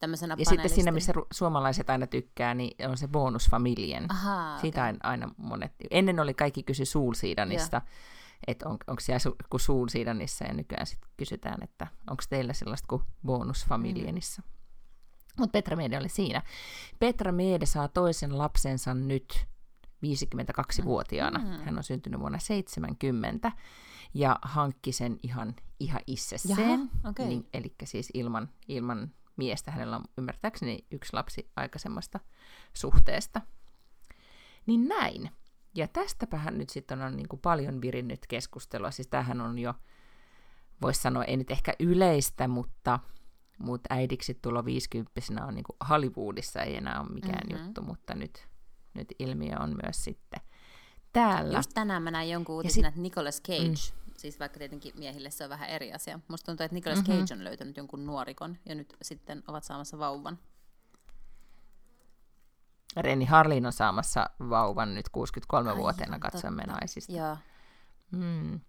tämmöisenä 0.00 0.36
ja 0.38 0.44
sitten 0.44 0.70
siinä, 0.70 0.92
missä 0.92 1.12
ru- 1.12 1.26
suomalaiset 1.32 1.90
aina 1.90 2.06
tykkää, 2.06 2.54
niin 2.54 2.88
on 2.88 2.96
se 2.98 3.08
bonusfamiljen. 3.08 4.06
Ahaa, 4.12 4.60
Siitä 4.60 4.80
okei. 4.80 4.86
aina, 4.86 4.98
aina 5.02 5.34
monet. 5.36 5.72
Ennen 5.90 6.20
oli 6.20 6.34
kaikki 6.34 6.62
kysy 6.62 6.84
Suulsiidanista, 6.84 7.82
että 8.46 8.68
on, 8.68 8.76
onko 8.86 9.00
siellä 9.00 9.18
su, 9.18 9.36
kuin 9.50 9.60
Suulsiidanissa, 9.60 10.44
ja 10.44 10.54
nykyään 10.54 10.86
sitten 10.86 11.10
kysytään, 11.16 11.62
että 11.62 11.86
onko 12.10 12.22
teillä 12.28 12.52
sellaista 12.52 12.86
kuin 12.88 13.02
bonusfamilienissa. 13.26 14.42
Mm. 14.42 14.48
Mutta 15.38 15.52
Petra 15.52 15.76
Meede 15.76 15.98
oli 15.98 16.08
siinä. 16.08 16.42
Petra 16.98 17.32
Meede 17.32 17.66
saa 17.66 17.88
toisen 17.88 18.38
lapsensa 18.38 18.94
nyt 18.94 19.46
52-vuotiaana. 20.06 21.38
Mm. 21.38 21.64
Hän 21.64 21.78
on 21.78 21.84
syntynyt 21.84 22.20
vuonna 22.20 22.38
70 22.38 23.52
ja 24.16 24.38
hankki 24.42 24.92
sen 24.92 25.18
ihan, 25.22 25.56
ihan 25.80 26.00
itsessään. 26.06 26.90
okay. 27.10 27.26
niin, 27.26 27.48
eli 27.54 27.74
siis 27.84 28.10
ilman, 28.14 28.48
ilman 28.68 29.10
miestä. 29.36 29.70
Hänellä 29.70 29.96
on 29.96 30.04
ymmärtääkseni 30.18 30.86
yksi 30.90 31.12
lapsi 31.12 31.50
aikaisemmasta 31.56 32.20
suhteesta. 32.74 33.40
Niin 34.66 34.88
näin. 34.88 35.30
Ja 35.74 35.88
tästäpähän 35.88 36.58
nyt 36.58 36.70
sitten 36.70 37.02
on 37.02 37.16
niin 37.16 37.28
kuin 37.28 37.40
paljon 37.40 37.80
virinnyt 37.80 38.26
keskustelua. 38.28 38.90
Siis 38.90 39.08
tämähän 39.08 39.40
on 39.40 39.58
jo, 39.58 39.74
voisi 40.82 41.00
sanoa, 41.00 41.24
ei 41.24 41.36
nyt 41.36 41.50
ehkä 41.50 41.72
yleistä, 41.80 42.48
mutta, 42.48 42.98
mutta 43.58 43.94
äidiksi 43.94 44.38
tulo 44.42 44.64
50 44.64 45.20
on 45.46 45.54
niin 45.54 45.64
kuin 45.64 45.76
Hollywoodissa 45.88 46.60
ei 46.60 46.76
enää 46.76 47.00
ole 47.00 47.08
mikään 47.08 47.46
mm-hmm. 47.48 47.64
juttu, 47.64 47.82
mutta 47.82 48.14
nyt, 48.14 48.48
nyt 48.94 49.08
ilmiö 49.18 49.56
on 49.60 49.76
myös 49.82 50.04
sitten 50.04 50.40
täällä. 51.12 51.58
Just 51.58 51.70
tänään 51.74 52.02
mä 52.02 52.10
näin 52.10 52.30
jonkun 52.30 52.54
uutisen, 52.54 52.74
sit... 52.74 52.84
että 52.84 53.00
Nicolas 53.00 53.42
Cage, 53.42 53.68
mm. 53.68 54.05
Siis 54.18 54.40
vaikka 54.40 54.58
tietenkin 54.58 54.92
miehille 54.98 55.30
se 55.30 55.44
on 55.44 55.50
vähän 55.50 55.68
eri 55.68 55.92
asia, 55.92 56.20
musta 56.28 56.46
tuntuu, 56.46 56.64
että 56.64 56.74
Nicolas 56.74 56.98
mm-hmm. 56.98 57.20
Cage 57.20 57.34
on 57.34 57.44
löytänyt 57.44 57.76
jonkun 57.76 58.06
nuorikon 58.06 58.58
ja 58.66 58.74
nyt 58.74 58.96
sitten 59.02 59.42
ovat 59.48 59.64
saamassa 59.64 59.98
vauvan. 59.98 60.38
Reni 62.96 63.24
Harlin 63.24 63.66
on 63.66 63.72
saamassa 63.72 64.30
vauvan 64.40 64.94
nyt 64.94 65.06
63-vuotiaana 65.08 66.18
katsomme 66.18 66.62
naisista. 66.62 67.12
Joo. 67.12 67.36
Mm. 68.10 68.60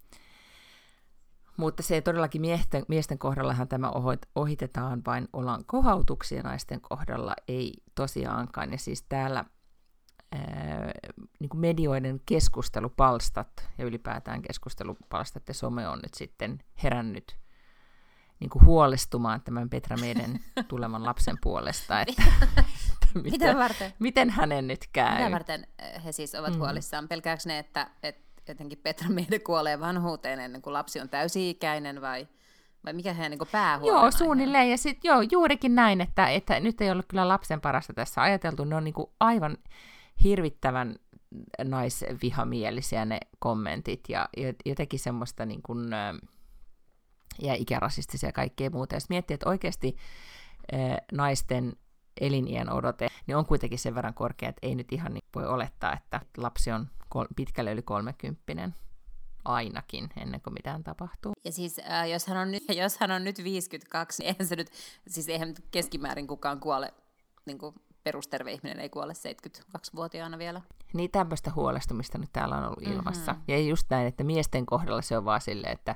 Mutta 1.58 1.84
se 1.84 2.02
todella,kin 2.02 2.42
miesten, 2.42 2.86
miesten 2.88 3.20
kohdallahan 3.20 3.68
tämä 3.68 3.92
ohitetaan 4.36 5.02
vain 5.06 5.28
olan 5.34 5.66
kohautuksia, 5.66 6.42
naisten 6.42 6.82
kohdalla 6.82 7.34
ei 7.48 7.74
tosiaankaan. 7.96 8.72
Ja 8.72 8.78
siis 8.78 9.06
täällä 9.10 9.46
ää, 10.32 10.92
niin 11.40 11.50
kuin 11.50 11.62
medioiden 11.62 12.22
keskustelupalstat 12.26 13.70
ja 13.78 13.86
ylipäätään 13.86 14.42
keskustelupalstat 14.42 15.48
ja 15.48 15.54
some 15.54 15.88
on 15.88 16.00
nyt 16.04 16.14
sitten 16.14 16.60
herännyt 16.84 17.38
niin 18.40 18.50
kuin 18.50 18.66
huolestumaan 18.66 19.42
tämän 19.42 19.70
Petra 19.70 19.98
meidän 19.98 20.40
tulevan 20.68 21.06
lapsen 21.06 21.38
puolesta, 21.44 22.02
että, 22.02 22.24
että 22.44 23.08
miten, 23.24 23.32
Mitä 23.32 23.56
varten? 23.58 23.94
miten 24.00 24.30
hänen 24.30 24.68
nyt 24.68 24.88
käy. 24.94 25.18
Mitä 25.18 25.32
varten 25.32 25.68
he 26.06 26.12
siis 26.12 26.36
ovat 26.36 26.54
mm. 26.54 26.60
huolissaan? 26.60 27.08
Pelkääkö 27.08 27.44
ne, 27.46 27.60
että, 27.60 27.90
että 28.04 28.52
jotenkin 28.52 28.78
Petra 28.84 29.10
meidän 29.10 29.42
kuolee 29.42 29.80
vanhuuteen 29.80 30.40
ennen 30.40 30.62
kuin 30.62 30.74
lapsi 30.74 31.00
on 31.00 31.10
täysi-ikäinen 31.10 32.02
vai, 32.02 32.28
vai 32.86 32.94
mikä 32.94 33.14
heidän 33.14 33.32
niin 33.32 33.50
päähuolena 33.52 34.02
Joo, 34.02 34.12
suunnilleen. 34.12 34.70
Ja 34.70 34.78
sitten 34.78 35.10
joo, 35.10 35.22
juurikin 35.32 35.76
näin, 35.76 36.02
että, 36.02 36.30
että 36.30 36.60
nyt 36.60 36.82
ei 36.82 36.92
ollut 36.92 37.06
kyllä 37.08 37.28
lapsen 37.28 37.62
parasta 37.62 37.94
tässä 37.94 38.22
ajateltu. 38.22 38.64
Ne 38.64 38.76
on 38.76 38.84
niin 38.84 38.94
kuin 38.94 39.10
aivan 39.20 39.58
hirvittävän 40.24 40.96
naisvihamielisiä 41.64 43.06
ne 43.06 43.20
kommentit 43.40 44.00
ja 44.10 44.30
jotenkin 44.66 45.00
semmoista 45.00 45.46
niin 45.46 45.62
kuin, 45.62 45.90
ja 47.42 47.54
ikärasistisia 47.54 48.30
ja 48.30 48.34
kaikkea 48.34 48.70
muuta. 48.70 48.96
Ja 48.96 49.00
miettii, 49.10 49.34
että 49.34 49.50
oikeasti 49.50 49.96
naisten 51.12 51.74
elinien 52.22 52.70
odote 52.74 53.08
niin 53.28 53.38
on 53.38 53.46
kuitenkin 53.46 53.80
sen 53.80 53.96
verran 53.96 54.14
korkea, 54.14 54.50
että 54.50 54.68
ei 54.68 54.76
nyt 54.76 54.92
ihan 54.92 55.14
niin 55.14 55.24
voi 55.36 55.46
olettaa, 55.46 55.94
että 55.94 56.22
lapsi 56.38 56.72
on 56.72 56.88
pitkälle 57.36 57.72
yli 57.72 57.82
kolmekymppinen 57.82 58.76
ainakin, 59.46 60.10
ennen 60.18 60.42
kuin 60.42 60.54
mitään 60.54 60.84
tapahtuu. 60.84 61.34
Ja 61.46 61.52
siis 61.52 61.80
äh, 61.80 62.10
jos, 62.10 62.28
hän 62.28 62.38
on 62.38 62.52
nyt, 62.52 62.64
jos 62.70 62.98
hän 62.98 63.12
on 63.12 63.24
nyt 63.24 63.44
52, 63.44 64.24
niin 64.24 64.28
eihän 64.28 64.48
se 64.48 64.56
nyt, 64.56 64.72
siis 65.08 65.30
eihän 65.30 65.54
keskimäärin 65.72 66.28
kukaan 66.28 66.60
kuole, 66.60 66.94
niin 67.46 67.58
kuin 67.58 67.76
perusterve 68.08 68.52
ihminen 68.52 68.80
ei 68.80 68.90
kuole 68.90 69.14
72-vuotiaana 69.14 70.38
vielä. 70.38 70.62
Niin 70.94 71.12
tämmöistä 71.12 71.52
huolestumista 71.56 72.18
nyt 72.18 72.30
täällä 72.34 72.58
on 72.58 72.64
ollut 72.64 72.82
ilmassa. 72.82 73.32
Mm-hmm. 73.32 73.46
Ja 73.48 73.60
just 73.60 73.88
näin, 73.90 74.08
että 74.08 74.24
miesten 74.24 74.66
kohdalla 74.66 75.02
se 75.02 75.18
on 75.18 75.26
vaan 75.26 75.42
silleen, 75.42 75.74
että 75.74 75.96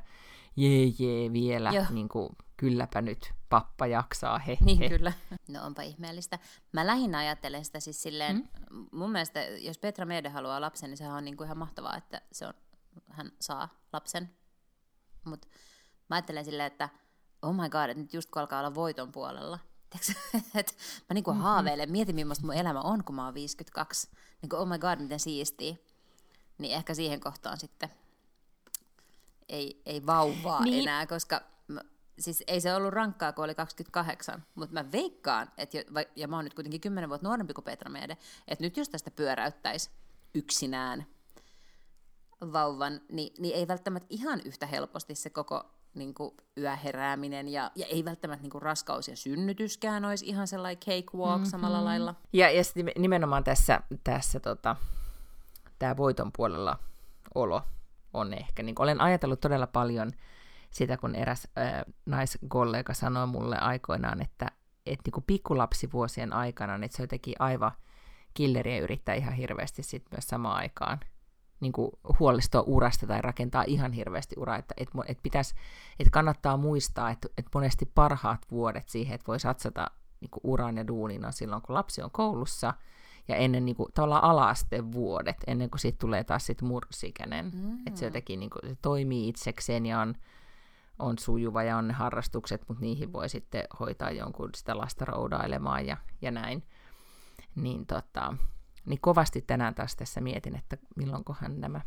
jee 0.55 0.93
jee 0.99 1.33
vielä, 1.33 1.71
niin 1.89 2.09
kuin, 2.09 2.29
kylläpä 2.57 3.01
nyt 3.01 3.33
pappa 3.49 3.87
jaksaa, 3.87 4.39
he, 4.39 4.57
Niin 4.61 4.77
he. 4.77 4.89
kyllä. 4.89 5.13
No 5.47 5.65
onpa 5.65 5.81
ihmeellistä. 5.81 6.39
Mä 6.71 6.87
lähinnä 6.87 7.17
ajattelen 7.17 7.65
sitä 7.65 7.79
siis 7.79 8.01
silleen, 8.01 8.35
mm? 8.35 8.87
mun 8.91 9.11
mielestä 9.11 9.39
jos 9.43 9.77
Petra 9.77 10.05
Meede 10.05 10.29
haluaa 10.29 10.61
lapsen, 10.61 10.89
niin 10.89 10.97
sehän 10.97 11.15
on 11.15 11.25
niin 11.25 11.37
kuin 11.37 11.45
ihan 11.45 11.57
mahtavaa, 11.57 11.97
että 11.97 12.21
se 12.31 12.47
on, 12.47 12.53
hän 13.09 13.31
saa 13.41 13.69
lapsen. 13.93 14.29
Mutta 15.25 15.47
mä 16.09 16.15
ajattelen 16.15 16.45
silleen, 16.45 16.67
että 16.67 16.89
oh 17.41 17.55
my 17.55 17.69
god, 17.69 17.89
että 17.89 18.01
nyt 18.01 18.13
just 18.13 18.31
kun 18.31 18.39
alkaa 18.39 18.59
olla 18.59 18.75
voiton 18.75 19.11
puolella, 19.11 19.59
että 20.55 20.73
mä 21.09 21.13
niinku 21.13 21.31
mm-hmm. 21.31 21.43
haaveilen, 21.43 21.91
mietin 21.91 22.15
millaista 22.15 22.45
mun 22.45 22.55
elämä 22.55 22.81
on, 22.81 23.03
kun 23.03 23.15
mä 23.15 23.25
oon 23.25 23.33
52. 23.33 24.09
Niin 24.41 24.49
kuin, 24.49 24.59
oh 24.59 24.67
my 24.67 24.79
god, 24.79 24.99
miten 24.99 25.19
siistii. 25.19 25.85
Niin 26.57 26.75
ehkä 26.75 26.93
siihen 26.93 27.19
kohtaan 27.19 27.57
sitten 27.57 27.89
ei, 29.51 29.81
ei 29.85 30.05
vauvaa 30.05 30.63
niin. 30.63 30.81
enää, 30.81 31.07
koska 31.07 31.41
mä, 31.67 31.81
siis 32.19 32.43
ei 32.47 32.61
se 32.61 32.75
ollut 32.75 32.93
rankkaa, 32.93 33.33
kun 33.33 33.45
oli 33.45 33.55
28, 33.55 34.45
mutta 34.55 34.73
mä 34.73 34.91
veikkaan, 34.91 35.51
että, 35.57 35.77
ja 36.15 36.27
mä 36.27 36.35
oon 36.35 36.45
nyt 36.45 36.53
kuitenkin 36.53 36.81
10 36.81 37.09
vuotta 37.09 37.27
nuorempi 37.27 37.53
kuin 37.53 37.65
Petra 37.65 37.89
Meede, 37.89 38.17
että 38.47 38.63
nyt 38.63 38.77
jos 38.77 38.89
tästä 38.89 39.11
pyöräyttäisi 39.11 39.89
yksinään 40.33 41.05
vauvan, 42.41 43.01
niin, 43.09 43.33
niin 43.39 43.55
ei 43.55 43.67
välttämättä 43.67 44.07
ihan 44.09 44.41
yhtä 44.45 44.65
helposti 44.65 45.15
se 45.15 45.29
koko 45.29 45.71
niin 45.95 46.13
kuin 46.13 46.31
yöherääminen 46.57 47.47
ja, 47.47 47.71
ja 47.75 47.85
ei 47.85 48.05
välttämättä 48.05 48.41
niin 48.41 48.51
kuin 48.51 48.61
raskaus 48.61 49.07
ja 49.07 49.15
synnytyskään 49.15 50.05
olisi 50.05 50.25
ihan 50.25 50.47
sellainen 50.47 50.79
cakewalk 50.83 51.37
mm-hmm. 51.37 51.49
samalla 51.49 51.85
lailla. 51.85 52.15
Ja, 52.33 52.51
ja 52.51 52.63
nimenomaan 52.97 53.43
tässä, 53.43 53.81
tässä 54.03 54.39
tota, 54.39 54.75
tämä 55.79 55.97
voiton 55.97 56.31
puolella 56.37 56.79
olo 57.35 57.61
on 58.13 58.33
ehkä. 58.33 58.63
Niin 58.63 58.75
olen 58.79 59.01
ajatellut 59.01 59.39
todella 59.39 59.67
paljon 59.67 60.11
sitä, 60.71 60.97
kun 60.97 61.15
eräs 61.15 61.47
äh, 61.57 61.81
naiskollega 62.05 62.93
sanoi 62.93 63.27
mulle 63.27 63.57
aikoinaan, 63.57 64.21
että 64.21 64.47
et 64.85 64.99
niin 65.05 65.23
pikkulapsivuosien 65.27 66.33
aikana 66.33 66.77
niin 66.77 66.91
se 66.91 67.03
jotenkin 67.03 67.35
aivan 67.39 67.71
killeriä 68.33 68.79
yrittää 68.79 69.15
ihan 69.15 69.33
hirveästi 69.33 69.83
sit 69.83 70.05
myös 70.11 70.27
samaan 70.27 70.55
aikaan 70.55 70.99
niin 71.61 71.71
kuin 71.71 71.91
huolestua 72.19 72.61
urasta 72.61 73.07
tai 73.07 73.21
rakentaa 73.21 73.63
ihan 73.67 73.91
hirveästi 73.91 74.35
uraa, 74.37 74.57
että 74.57 74.73
et, 74.77 74.89
et 75.05 75.19
pitäisi, 75.23 75.55
että 75.99 76.11
kannattaa 76.11 76.57
muistaa, 76.57 77.09
että 77.09 77.27
et 77.37 77.45
monesti 77.53 77.91
parhaat 77.95 78.41
vuodet 78.51 78.89
siihen, 78.89 79.15
että 79.15 79.27
voi 79.27 79.39
satsata 79.39 79.91
niin 80.21 80.31
kuin 80.31 80.41
uraan 80.43 80.77
ja 80.77 80.87
duuniin 80.87 81.25
on 81.25 81.33
silloin, 81.33 81.61
kun 81.61 81.75
lapsi 81.75 82.01
on 82.01 82.11
koulussa 82.11 82.73
ja 83.27 83.35
ennen 83.35 83.65
niin 83.65 83.75
kuin, 83.75 83.91
tavallaan 83.93 84.23
ala-asteen 84.23 84.91
vuodet, 84.91 85.37
ennen 85.47 85.69
kuin 85.69 85.79
siitä 85.79 85.97
tulee 85.97 86.23
taas 86.23 86.45
sit 86.45 86.61
mursikäinen. 86.61 87.51
Mm. 87.53 87.87
Että 87.87 87.99
se 87.99 88.05
jotenkin 88.05 88.39
niin 88.39 88.49
kuin, 88.49 88.69
se 88.69 88.77
toimii 88.81 89.29
itsekseen 89.29 89.85
ja 89.85 89.99
on, 89.99 90.15
on 90.99 91.19
sujuva 91.19 91.63
ja 91.63 91.77
on 91.77 91.87
ne 91.87 91.93
harrastukset, 91.93 92.61
mutta 92.67 92.81
niihin 92.81 93.13
voi 93.13 93.29
sitten 93.29 93.63
hoitaa 93.79 94.11
jonkun 94.11 94.49
sitä 94.55 94.77
lasta 94.77 95.05
roudailemaan 95.05 95.85
ja, 95.85 95.97
ja 96.21 96.31
näin. 96.31 96.63
Niin 97.55 97.85
tota, 97.85 98.33
niin 98.85 99.01
kovasti 99.01 99.41
tänään 99.41 99.75
taas 99.75 99.95
tässä 99.95 100.21
mietin, 100.21 100.55
että 100.55 100.77
milloinkohan 100.95 101.61
nämä 101.61 101.81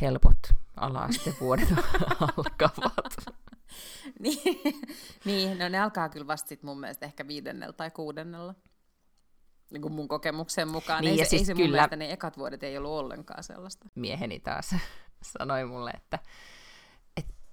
helpot 0.00 0.38
ala-astevuodet 0.76 1.68
alkavat. 2.20 3.16
niin, 4.20 4.60
niin, 5.24 5.58
no 5.58 5.68
ne 5.68 5.80
alkaa 5.80 6.08
kyllä 6.08 6.26
vasta 6.26 6.48
sit 6.48 6.62
mun 6.62 6.80
mielestä 6.80 7.06
ehkä 7.06 7.26
viidennellä 7.26 7.72
tai 7.72 7.90
kuudennella. 7.90 8.54
Niin 9.70 9.82
kuin 9.82 9.94
mun 9.94 10.08
kokemuksen 10.08 10.68
mukaan. 10.68 11.00
Niin, 11.00 11.12
ei, 11.12 11.18
ja 11.18 11.24
se, 11.24 11.28
siis 11.28 11.42
ei 11.42 11.46
se 11.46 11.52
kyllä, 11.52 11.66
mun 11.66 11.72
mielestä 11.72 11.96
ne 11.96 12.12
ekat 12.12 12.38
vuodet 12.38 12.62
ei 12.62 12.78
ollut 12.78 12.90
ollenkaan 12.90 13.44
sellaista. 13.44 13.88
Mieheni 13.94 14.40
taas 14.40 14.74
sanoi 15.38 15.64
mulle, 15.64 15.90
että, 15.90 16.18
että 16.18 16.28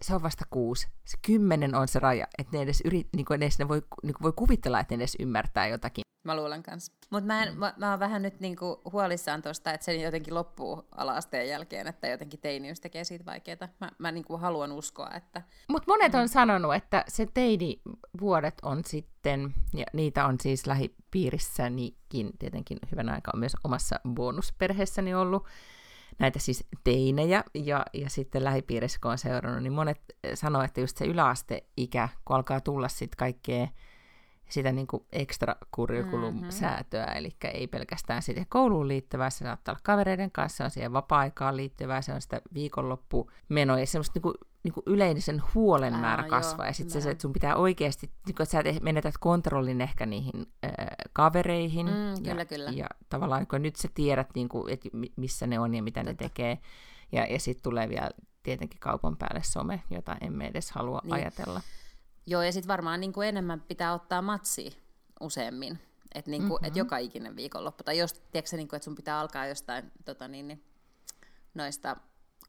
se 0.02 0.16
on 0.16 0.24
vasta 0.24 0.46
kuusi. 0.50 0.88
Se 1.06 1.18
kymmenen 1.26 1.76
on 1.76 1.88
se 1.88 2.00
raja, 2.00 2.28
että 2.38 2.58
ne 2.58 2.64
edes, 2.64 2.82
yrit, 2.86 3.08
niin 3.16 3.34
edes 3.36 3.60
ne 3.60 3.68
voi, 3.68 3.82
niin 4.04 4.16
voi 4.22 4.34
kuvitella, 4.36 4.80
että 4.80 4.94
ne 4.94 4.98
edes 4.98 5.18
ymmärtää 5.20 5.68
jotakin. 5.68 6.02
Mä 6.24 6.36
luulen 6.36 6.64
kanssa. 6.64 6.94
Mutta 7.10 7.28
mä, 7.28 7.46
mm. 7.46 7.58
mä, 7.58 7.74
mä 7.78 7.90
oon 7.90 8.00
vähän 8.00 8.22
nyt 8.22 8.40
niinku 8.40 8.82
huolissaan 8.92 9.42
tuosta, 9.42 9.74
että 9.74 9.86
se 9.86 9.96
jotenkin 9.96 10.34
loppuu 10.34 10.88
ala-asteen 10.92 11.48
jälkeen, 11.48 11.88
että 11.88 12.08
jotenkin 12.08 12.40
teiniys 12.40 12.80
tekee 12.80 13.04
siitä 13.04 13.26
vaikeaa. 13.26 13.68
Mä, 13.82 13.92
mä 13.98 14.12
niinku 14.12 14.38
haluan 14.38 14.72
uskoa, 14.72 15.10
että... 15.16 15.42
Mutta 15.70 15.92
monet 15.92 16.16
on 16.16 16.22
mm. 16.22 16.28
sanonut, 16.28 16.76
että 16.76 17.04
se 17.08 17.28
teinivuodet 17.34 18.54
on 18.62 18.86
sitten, 18.86 19.54
ja 19.74 19.86
niitä 19.94 20.26
on 20.26 20.36
siis 20.42 20.68
lähipiirissänikin 20.68 22.32
tietenkin 22.40 22.80
hyvän 22.92 23.10
aikaa 23.10 23.38
myös 23.38 23.56
omassa 23.64 24.00
bonusperheessäni 24.14 25.14
ollut, 25.14 25.48
näitä 26.22 26.40
siis 26.40 26.64
teinejä, 26.84 27.44
ja, 27.54 27.86
ja 27.94 28.10
sitten 28.10 28.44
lähipiirissä 28.44 29.00
kun 29.02 29.12
on 29.12 29.18
seurannut, 29.18 29.64
niin 29.64 29.74
monet 29.74 30.02
sanoo, 30.34 30.62
että 30.62 30.82
just 30.82 30.98
se 30.98 31.06
yläasteikä, 31.06 32.10
kun 32.26 32.36
alkaa 32.36 32.62
tulla 32.62 32.88
sitten 32.88 33.18
kaikkea 33.18 33.68
sitä 34.52 34.72
niin 34.72 34.88
kuin 34.88 35.04
ekstra 35.12 35.56
curriculum-säätöä, 35.76 37.06
mm-hmm. 37.06 37.18
eli 37.18 37.36
ei 37.54 37.68
pelkästään 37.68 38.22
siihen 38.22 38.46
kouluun 38.50 38.88
liittyvää, 38.88 39.30
se 39.30 39.46
saattaa 39.46 39.74
olla 39.74 39.82
kavereiden 39.84 40.32
kanssa, 40.32 40.58
se 40.58 40.64
on 40.64 40.72
siihen 40.72 40.94
vapaa-aikaan 40.94 41.58
liittyvää, 41.58 42.02
se 42.02 42.14
on 42.14 42.22
sitä 42.22 42.42
viikonloppumenoa 42.54 43.80
ja 43.80 43.86
semmoista 43.86 44.12
niin 44.16 44.22
kuin, 44.22 44.34
niin 44.64 44.74
kuin 44.74 44.84
yleisen 44.88 45.44
huolen 45.56 45.96
määrä 45.98 46.24
kasvaa. 46.24 46.66
Joo, 46.66 46.70
ja 46.70 46.74
sitten 46.74 47.02
se, 47.02 47.10
että 47.10 47.22
sun 47.22 47.34
pitää 47.34 47.56
oikeasti, 47.56 48.12
niin 48.26 48.36
kuin, 48.36 48.44
että 48.44 48.74
sä 48.74 48.80
menetät 48.82 49.16
kontrollin 49.20 49.82
ehkä 49.82 50.06
niihin 50.06 50.46
äh, 50.66 50.72
kavereihin. 51.14 51.88
Mm, 51.88 52.26
ja, 52.26 52.32
kyllä, 52.32 52.46
kyllä. 52.46 52.70
Ja 52.70 52.88
tavallaan 53.10 53.48
kun 53.48 53.62
nyt 53.62 53.76
sä 53.76 53.90
tiedät, 53.94 54.28
niin 54.36 54.50
kuin, 54.50 54.74
että 54.74 54.90
missä 55.16 55.48
ne 55.48 55.60
on 55.60 55.74
ja 55.74 55.84
mitä 55.84 56.00
Tätä. 56.00 56.12
ne 56.12 56.16
tekee. 56.18 56.58
Ja, 57.12 57.26
ja 57.26 57.40
sitten 57.40 57.64
tulee 57.64 57.90
vielä 57.90 58.10
tietenkin 58.44 58.80
kaupan 58.80 59.18
päälle 59.18 59.42
some, 59.44 59.84
jota 59.90 60.16
emme 60.22 60.48
edes 60.48 60.72
halua 60.72 61.02
niin. 61.04 61.14
ajatella. 61.14 61.62
Joo, 62.26 62.42
ja 62.42 62.52
sitten 62.52 62.68
varmaan 62.68 63.00
niin 63.00 63.14
kuin 63.14 63.28
enemmän 63.28 63.62
pitää 63.62 63.94
ottaa 63.94 64.22
matsia 64.22 64.72
useammin. 65.20 65.80
Että 66.16 66.32
niin 66.32 66.44
mm-hmm. 66.44 66.66
et 66.66 66.76
joka 66.76 66.98
ikinen 66.98 67.36
viikonloppu. 67.36 67.84
Tai 67.84 67.98
jos, 67.98 68.14
tiedätkö, 68.14 68.58
niin 68.58 68.68
kuin, 68.68 68.78
että 68.78 68.84
sun 68.84 68.96
pitää 68.96 69.20
alkaa 69.20 69.46
jostain 69.46 69.92
tota 70.06 70.28
niin, 70.28 70.48
niin, 70.48 70.64
noista 71.54 71.96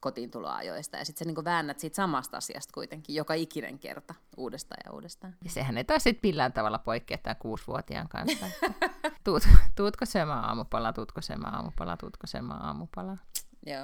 kotiintuloajoista, 0.01 0.97
ja 0.97 1.05
sitten 1.05 1.27
sä 1.27 1.33
niin 1.33 1.45
väännät 1.45 1.79
siitä 1.79 1.95
samasta 1.95 2.37
asiasta 2.37 2.73
kuitenkin 2.73 3.15
joka 3.15 3.33
ikinen 3.33 3.79
kerta 3.79 4.15
uudestaan 4.37 4.81
ja 4.85 4.91
uudestaan. 4.91 5.35
Ja 5.43 5.49
sehän 5.49 5.77
ei 5.77 5.83
taas 5.83 6.03
sitten 6.03 6.29
millään 6.29 6.53
tavalla 6.53 6.79
poikkea 6.79 7.17
tämän 7.17 7.35
kuusivuotiaan 7.35 8.09
kanssa. 8.09 8.45
Tuut, 9.23 9.43
tuutko 9.75 10.05
syömään 10.05 10.45
aamupalaa, 10.45 10.93
tuutko 10.93 11.21
syömään 11.21 11.55
aamupalaa, 11.55 11.97
tuutko 11.97 12.27
syömään 12.27 12.61
aamupalaa. 12.61 13.17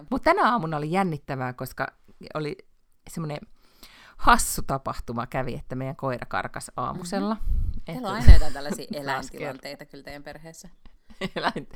Mutta 0.09 0.23
tänä 0.23 0.51
aamuna 0.51 0.77
oli 0.77 0.91
jännittävää, 0.91 1.53
koska 1.53 1.87
oli 2.33 2.57
semmoinen 3.09 3.39
hassu 4.19 4.61
tapahtuma 4.61 5.27
kävi, 5.27 5.55
että 5.55 5.75
meidän 5.75 5.95
koira 5.95 6.25
karkas 6.25 6.71
aamusella. 6.77 7.35
Mm-hmm. 7.35 7.71
Teillä 7.85 8.07
on 8.07 8.15
aina 8.15 8.33
jotain 8.33 8.53
tällaisia 8.53 8.87
eläintilanteita 9.01 9.85
kyllä 9.85 10.03
teidän 10.03 10.23
perheessä. 10.23 10.69
Eläin, 11.35 11.69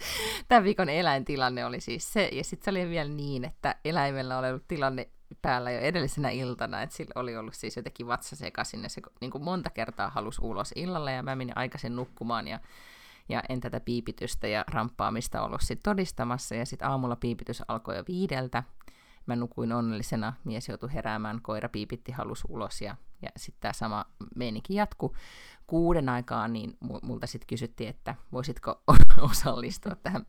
tämän 0.47 0.63
viikon 0.63 0.89
eläintilanne 0.89 1.65
oli 1.65 1.81
siis 1.81 2.13
se, 2.13 2.29
ja 2.31 2.43
sitten 2.43 2.65
se 2.65 2.71
oli 2.71 2.89
vielä 2.89 3.09
niin, 3.09 3.45
että 3.45 3.75
eläimellä 3.85 4.37
oli 4.37 4.49
ollut 4.49 4.67
tilanne 4.67 5.09
päällä 5.41 5.71
jo 5.71 5.79
edellisenä 5.79 6.29
iltana, 6.29 6.81
että 6.81 6.95
sillä 6.95 7.11
oli 7.15 7.37
ollut 7.37 7.53
siis 7.53 7.77
jotenkin 7.77 8.07
vatsa 8.07 8.35
sekaisin, 8.35 8.83
ja 8.83 8.89
se 8.89 9.01
niin 9.21 9.31
kuin 9.31 9.43
monta 9.43 9.69
kertaa 9.69 10.09
halusi 10.09 10.41
ulos 10.43 10.71
illalla, 10.75 11.11
ja 11.11 11.23
mä 11.23 11.35
menin 11.35 11.57
aikaisin 11.57 11.95
nukkumaan, 11.95 12.47
ja, 12.47 12.59
ja 13.29 13.43
en 13.49 13.59
tätä 13.59 13.79
piipitystä 13.79 14.47
ja 14.47 14.65
ramppaamista 14.67 15.43
ollut 15.43 15.61
sitten 15.61 15.91
todistamassa, 15.91 16.55
ja 16.55 16.65
sitten 16.65 16.87
aamulla 16.87 17.15
piipitys 17.15 17.63
alkoi 17.67 17.97
jo 17.97 18.03
viideltä, 18.07 18.63
mä 19.25 19.35
nukuin 19.35 19.73
onnellisena, 19.73 20.33
mies 20.43 20.69
joutui 20.69 20.93
heräämään, 20.93 21.41
koira 21.41 21.69
piipitti 21.69 22.11
halus 22.11 22.43
ulos 22.49 22.81
ja, 22.81 22.95
ja 23.21 23.29
sitten 23.37 23.61
tämä 23.61 23.73
sama 23.73 24.05
meininki 24.35 24.75
jatkuu. 24.75 25.15
Kuuden 25.67 26.09
aikaan 26.09 26.53
niin 26.53 26.77
multa 27.03 27.27
sitten 27.27 27.47
kysyttiin, 27.47 27.89
että 27.89 28.15
voisitko 28.31 28.81
osallistua 29.31 29.95
tähän 29.95 30.25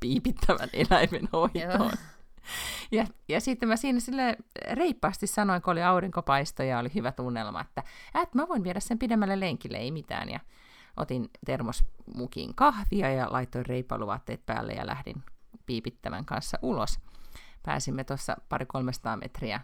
piipittävän 0.00 0.68
eläimen 0.72 1.28
hoitoon. 1.32 1.92
Ja, 2.92 3.06
ja 3.28 3.40
sitten 3.40 3.68
mä 3.68 3.76
siinä 3.76 4.00
sille 4.00 4.36
reippaasti 4.72 5.26
sanoin, 5.26 5.62
kun 5.62 5.72
oli 5.72 5.82
aurinkopaisto 5.82 6.62
ja 6.62 6.78
oli 6.78 6.90
hyvä 6.94 7.12
tunnelma, 7.12 7.60
että 7.60 7.82
et 8.14 8.34
mä 8.34 8.48
voin 8.48 8.64
viedä 8.64 8.80
sen 8.80 8.98
pidemmälle 8.98 9.40
lenkille, 9.40 9.76
ei 9.76 9.90
mitään. 9.90 10.28
Ja 10.28 10.40
otin 10.96 11.30
termosmukin 11.46 12.54
kahvia 12.54 13.12
ja 13.12 13.26
laitoin 13.30 13.66
reipaluvaatteet 13.66 14.46
päälle 14.46 14.72
ja 14.72 14.86
lähdin 14.86 15.22
piipittävän 15.66 16.24
kanssa 16.24 16.58
ulos 16.62 16.98
pääsimme 17.68 18.04
tuossa 18.04 18.36
pari 18.48 18.66
300 18.66 19.16
metriä 19.16 19.60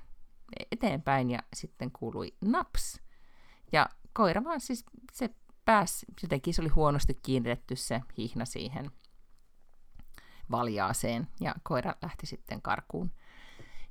eteenpäin 0.72 1.30
ja 1.30 1.38
sitten 1.54 1.90
kuului 1.92 2.34
naps. 2.40 3.00
Ja 3.72 3.88
koira 4.12 4.44
vaan 4.44 4.60
siis 4.60 4.84
se 5.12 5.30
pääsi, 5.64 6.06
jotenkin 6.22 6.54
se 6.54 6.62
oli 6.62 6.68
huonosti 6.68 7.14
kiinnitetty 7.14 7.76
se 7.76 8.02
hihna 8.18 8.44
siihen 8.44 8.90
valjaaseen 10.50 11.28
ja 11.40 11.54
koira 11.62 11.94
lähti 12.02 12.26
sitten 12.26 12.62
karkuun. 12.62 13.10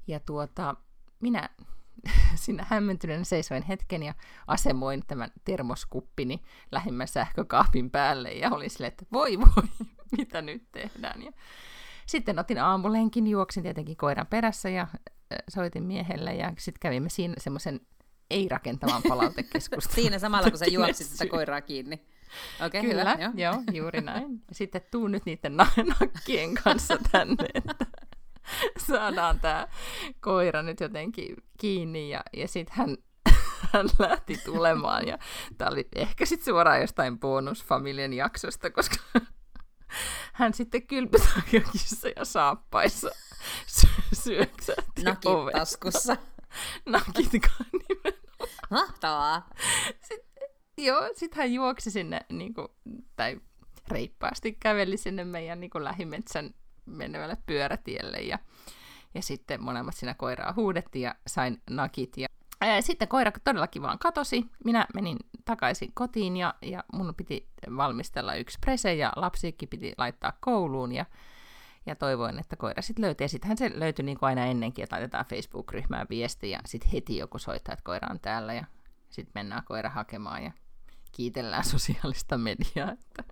Ja 0.07 0.19
tuota, 0.19 0.75
minä 1.19 1.49
sinä 2.35 2.65
hämmentyneenä 2.69 3.23
seisoin 3.23 3.63
hetken 3.63 4.03
ja 4.03 4.13
asemoin 4.47 5.03
tämän 5.07 5.31
termoskuppini 5.43 6.41
lähimmän 6.71 7.07
sähkökaapin 7.07 7.91
päälle 7.91 8.31
ja 8.31 8.49
oli 8.49 8.69
silleen, 8.69 8.91
että 8.91 9.05
voi 9.13 9.39
voi, 9.39 9.87
mitä 10.17 10.41
nyt 10.41 10.71
tehdään. 10.71 11.21
Ja 11.23 11.31
sitten 12.13 12.39
otin 12.39 12.59
aamulenkin, 12.59 13.27
juoksin 13.27 13.63
tietenkin 13.63 13.97
koiran 13.97 14.27
perässä 14.27 14.69
ja 14.69 14.87
soitin 15.49 15.83
miehelle 15.83 16.33
ja 16.33 16.53
sitten 16.57 16.79
kävimme 16.79 17.09
siinä 17.09 17.33
semmoisen 17.37 17.81
ei-rakentavan 18.29 19.01
palautekeskustelun. 19.07 19.95
siinä 20.03 20.19
samalla, 20.19 20.49
kun 20.49 20.59
sä 20.59 20.65
juoksit 20.65 21.07
sitä 21.07 21.27
koiraa 21.27 21.61
kiinni. 21.61 22.05
Okay, 22.65 22.81
Kyllä, 22.81 23.15
hyvä, 23.15 23.23
jo. 23.23 23.31
joo, 23.35 23.63
juuri 23.71 24.01
näin. 24.01 24.41
Sitten 24.51 24.81
tuu 24.91 25.07
nyt 25.07 25.25
niiden 25.25 25.57
nakkien 25.99 26.53
kanssa 26.63 26.97
tänne, 27.11 27.45
että 27.53 27.85
saadaan 28.77 29.39
tämä 29.39 29.67
koira 30.19 30.61
nyt 30.63 30.79
jotenkin 30.79 31.35
kiinni. 31.59 32.09
Ja, 32.09 32.23
ja 32.37 32.47
sitten 32.47 32.75
hän, 32.77 32.97
hän 33.73 33.89
lähti 33.99 34.37
tulemaan. 34.45 35.07
Ja 35.07 35.17
tämä 35.57 35.71
oli 35.71 35.87
ehkä 35.95 36.25
sitten 36.25 36.45
suoraan 36.45 36.81
jostain 36.81 37.19
bonusfamilien 37.19 38.13
jaksosta, 38.13 38.69
koska 38.69 38.95
hän 40.33 40.53
sitten 40.53 40.87
kylpytakissa 40.87 42.07
ja 42.15 42.25
saappaissa 42.25 43.09
syöksähti 44.23 45.03
Nakit 45.03 45.31
taskussa. 45.53 46.17
Nakit 46.85 47.31
nimenomaan. 47.33 48.23
Mahtavaa. 48.69 49.49
Sitten, 50.01 50.49
joo, 50.77 51.09
sitten 51.15 51.37
hän 51.37 51.53
juoksi 51.53 51.91
sinne, 51.91 52.21
niin 52.29 52.53
kuin, 52.53 52.67
tai 53.15 53.41
reippaasti 53.87 54.57
käveli 54.59 54.97
sinne 54.97 55.23
meidän 55.23 55.59
niin 55.59 55.69
kuin 55.69 55.83
lähimetsän 55.83 56.53
menevälle 56.85 57.37
pyörätielle 57.45 58.17
ja, 58.17 58.39
ja 59.13 59.21
sitten 59.21 59.63
molemmat 59.63 59.95
siinä 59.95 60.13
koiraa 60.13 60.53
huudettiin 60.55 61.03
ja 61.03 61.15
sain 61.27 61.61
nakit 61.69 62.17
ja 62.17 62.27
sitten 62.81 63.07
koira 63.07 63.31
todellakin 63.43 63.81
vaan 63.81 63.99
katosi. 63.99 64.45
Minä 64.65 64.85
menin 64.93 65.17
takaisin 65.45 65.91
kotiin 65.93 66.37
ja, 66.37 66.53
ja 66.61 66.83
mun 66.93 67.15
piti 67.15 67.47
valmistella 67.77 68.35
yksi 68.35 68.57
prese 68.61 68.93
ja 68.93 69.13
lapsikin 69.15 69.69
piti 69.69 69.93
laittaa 69.97 70.33
kouluun 70.39 70.91
ja, 70.91 71.05
ja 71.85 71.95
toivoin, 71.95 72.39
että 72.39 72.55
koira 72.55 72.81
sitten 72.81 73.05
löytyi. 73.05 73.25
Ja 73.25 73.29
sittenhän 73.29 73.57
se 73.57 73.71
löytyi 73.75 74.05
niin 74.05 74.19
kuin 74.19 74.27
aina 74.27 74.45
ennenkin, 74.45 74.83
että 74.83 74.95
laitetaan 74.95 75.25
Facebook-ryhmään 75.25 76.07
viesti 76.09 76.49
ja 76.49 76.59
sitten 76.65 76.91
heti 76.91 77.17
joku 77.17 77.39
soittaa, 77.39 77.73
että 77.73 77.83
koira 77.83 78.07
on 78.11 78.19
täällä 78.19 78.53
ja 78.53 78.65
sitten 79.09 79.31
mennään 79.35 79.63
koira 79.65 79.89
hakemaan 79.89 80.43
ja 80.43 80.51
kiitellään 81.11 81.65
sosiaalista 81.65 82.37
mediaa. 82.37 82.91
Että, 82.91 83.23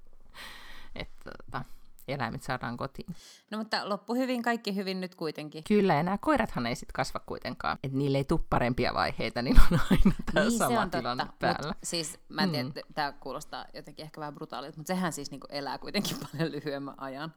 että, 0.96 1.32
että 1.40 1.66
eläimet 2.12 2.44
saadaan 2.44 2.78
kotiin. 2.78 3.16
No 3.52 3.58
mutta 3.58 3.90
loppu 3.90 4.16
hyvin, 4.16 4.42
kaikki 4.42 4.76
hyvin 4.76 5.02
nyt 5.02 5.16
kuitenkin. 5.16 5.64
Kyllä, 5.64 5.94
ja 5.94 6.04
nämä 6.04 6.18
koirathan 6.18 6.66
ei 6.66 6.76
sitten 6.76 6.94
kasva 6.94 7.20
kuitenkaan. 7.26 7.78
Että 7.84 7.98
niille 7.98 8.18
ei 8.18 8.24
tule 8.24 8.42
parempia 8.50 8.94
vaiheita, 8.94 9.42
niin 9.42 9.58
on 9.72 9.80
aina 9.92 10.16
tämä 10.34 10.46
niin, 10.46 10.58
sama 10.58 10.88
tilanne 10.88 11.24
totta. 11.24 11.38
päällä. 11.40 11.68
Mut, 11.68 11.78
siis 11.84 12.20
mä 12.30 12.44
en 12.44 12.52
tiedä, 12.52 12.64
mm. 12.64 12.94
tämä 12.94 13.12
kuulostaa 13.12 13.66
jotenkin 13.74 14.04
ehkä 14.04 14.20
vähän 14.20 14.36
brutaalilta, 14.36 14.78
mutta 14.78 14.94
sehän 14.94 15.14
siis 15.14 15.32
niinku 15.32 15.48
elää 15.50 15.78
kuitenkin 15.78 16.18
paljon 16.32 16.52
lyhyemmän 16.52 16.96
ajan. 16.98 17.34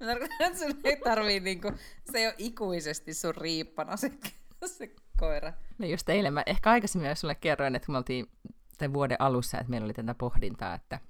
Mä 0.00 0.06
tarkoitan, 0.06 0.36
että 0.40 0.58
sun 0.58 0.80
ei 0.84 0.96
tarvii 0.96 1.40
niinku, 1.40 1.72
se 2.12 2.18
ei 2.18 2.26
ole 2.26 2.34
ikuisesti 2.38 3.14
sun 3.14 3.34
riippana 3.34 3.96
se, 3.96 4.12
se 4.66 4.94
koira. 5.18 5.52
No 5.78 5.86
just 5.86 6.08
eilen 6.08 6.32
mä 6.32 6.42
ehkä 6.46 6.70
aikaisemmin 6.70 7.08
jos 7.08 7.20
sulle 7.20 7.34
kerroin, 7.34 7.74
että 7.74 7.92
me 7.92 7.98
oltiin 7.98 8.30
tämän 8.78 8.94
vuoden 8.94 9.20
alussa, 9.20 9.58
että 9.58 9.70
meillä 9.70 9.84
oli 9.84 9.94
tätä 9.94 10.14
pohdintaa, 10.14 10.74
että 10.74 11.00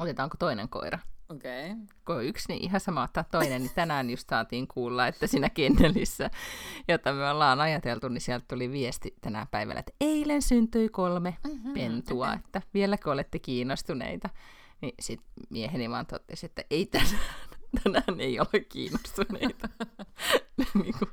Otetaanko 0.00 0.36
toinen 0.38 0.68
koira? 0.68 0.98
Okei. 1.28 1.72
Okay. 1.72 1.84
Kun 2.04 2.24
yksi, 2.24 2.44
niin 2.48 2.64
ihan 2.64 2.80
sama 2.80 3.02
ottaa 3.02 3.24
toinen, 3.24 3.62
niin 3.62 3.72
tänään 3.74 4.10
just 4.10 4.28
saatiin 4.28 4.68
kuulla, 4.68 5.06
että 5.06 5.26
siinä 5.26 5.50
kennelissä, 5.50 6.30
jota 6.88 7.12
me 7.12 7.30
ollaan 7.30 7.60
ajateltu, 7.60 8.08
niin 8.08 8.20
sieltä 8.20 8.44
tuli 8.48 8.70
viesti 8.70 9.14
tänä 9.20 9.46
päivällä, 9.50 9.80
että 9.80 9.92
eilen 10.00 10.42
syntyi 10.42 10.88
kolme 10.88 11.36
mm-hmm, 11.48 11.74
pentua, 11.74 12.26
okay. 12.26 12.38
että 12.44 12.62
vieläkö 12.74 13.10
olette 13.10 13.38
kiinnostuneita. 13.38 14.28
Niin 14.80 14.94
sitten 15.00 15.30
mieheni 15.50 15.90
vaan 15.90 16.06
totesi, 16.06 16.46
että 16.46 16.64
ei 16.70 16.86
tänään, 16.86 17.18
tänään 17.82 18.20
ei 18.20 18.40
ole 18.40 18.60
kiinnostuneita 18.68 19.68
niin 20.82 20.94
kuin 20.98 21.10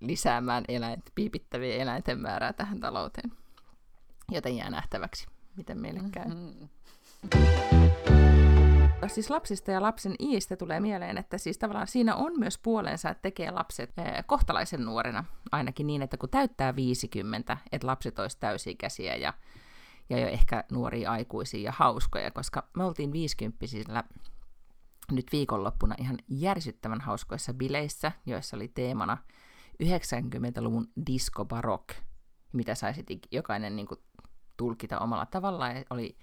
lisäämään 0.00 0.64
eläin, 0.68 1.02
piipittävien 1.14 1.80
eläinten 1.80 2.20
määrää 2.20 2.52
tähän 2.52 2.80
talouteen. 2.80 3.32
Joten 4.30 4.56
jää 4.56 4.70
nähtäväksi, 4.70 5.26
miten 5.56 5.80
meille 5.80 6.00
käy. 6.12 6.28
Mm-hmm. 6.28 6.68
Siis 9.10 9.30
lapsista 9.30 9.70
ja 9.70 9.82
lapsen 9.82 10.14
iistä 10.20 10.56
tulee 10.56 10.80
mieleen, 10.80 11.18
että 11.18 11.38
siis 11.38 11.58
tavallaan 11.58 11.86
siinä 11.86 12.14
on 12.14 12.32
myös 12.38 12.58
puolensa, 12.58 13.10
että 13.10 13.22
tekee 13.22 13.50
lapset 13.50 13.98
eh, 13.98 14.24
kohtalaisen 14.26 14.84
nuorena, 14.84 15.24
ainakin 15.52 15.86
niin, 15.86 16.02
että 16.02 16.16
kun 16.16 16.28
täyttää 16.28 16.76
50, 16.76 17.58
että 17.72 17.86
lapset 17.86 18.18
olisi 18.18 18.38
täysi-ikäisiä 18.40 19.16
ja, 19.16 19.34
ja 20.10 20.18
jo 20.18 20.26
ehkä 20.26 20.64
nuoria 20.72 21.10
aikuisia 21.10 21.60
ja 21.60 21.72
hauskoja, 21.76 22.30
koska 22.30 22.68
me 22.76 22.84
oltiin 22.84 23.12
50 23.12 24.04
nyt 25.12 25.26
viikonloppuna 25.32 25.94
ihan 25.98 26.18
järsyttävän 26.28 27.00
hauskoissa 27.00 27.54
bileissä, 27.54 28.12
joissa 28.26 28.56
oli 28.56 28.68
teemana 28.68 29.18
90-luvun 29.82 30.88
disco 31.06 31.44
barok, 31.44 31.92
mitä 32.52 32.74
saisit 32.74 33.06
jokainen 33.30 33.76
niin 33.76 33.86
kuin, 33.86 34.00
tulkita 34.56 34.98
omalla 34.98 35.26
tavallaan. 35.26 35.76
Oli 35.90 36.16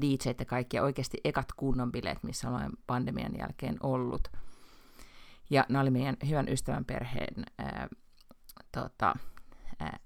DJ 0.00 0.28
ja 0.38 0.44
kaikki, 0.44 0.80
oikeasti 0.80 1.18
ekat 1.24 1.52
kunnon 1.56 1.92
bileet, 1.92 2.22
missä 2.22 2.48
ollaan 2.48 2.72
pandemian 2.86 3.38
jälkeen 3.38 3.76
ollut. 3.82 4.28
Ja 5.50 5.66
nämä 5.68 5.82
oli 5.82 5.90
meidän 5.90 6.16
hyvän 6.28 6.48
ystävän 6.48 6.84
perheen 6.84 7.44
ää, 7.58 7.88
tota, 8.72 9.14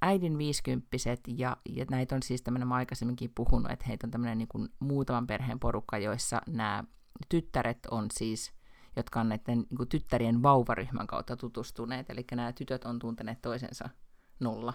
äidin 0.02 0.38
viisikymppiset, 0.38 1.20
ja, 1.26 1.56
ja 1.68 1.84
näitä 1.90 2.14
on 2.14 2.22
siis 2.22 2.42
tämmöinen, 2.42 2.68
mä 2.68 2.74
aikaisemminkin 2.74 3.32
puhunut, 3.34 3.70
että 3.70 3.84
heitä 3.88 4.06
on 4.06 4.10
tämmöinen 4.10 4.38
niin 4.38 4.48
kuin 4.48 4.68
muutaman 4.80 5.26
perheen 5.26 5.60
porukka, 5.60 5.98
joissa 5.98 6.42
nämä 6.46 6.84
tyttäret 7.28 7.78
on 7.90 8.06
siis 8.12 8.58
jotka 8.98 9.20
on 9.20 9.28
näiden 9.28 9.58
niin 9.58 9.76
kuin, 9.76 9.88
tyttärien 9.88 10.42
vauvaryhmän 10.42 11.06
kautta 11.06 11.36
tutustuneet, 11.36 12.10
eli 12.10 12.24
nämä 12.34 12.52
tytöt 12.52 12.84
on 12.84 12.98
tunteneet 12.98 13.42
toisensa 13.42 13.88
nolla, 14.40 14.74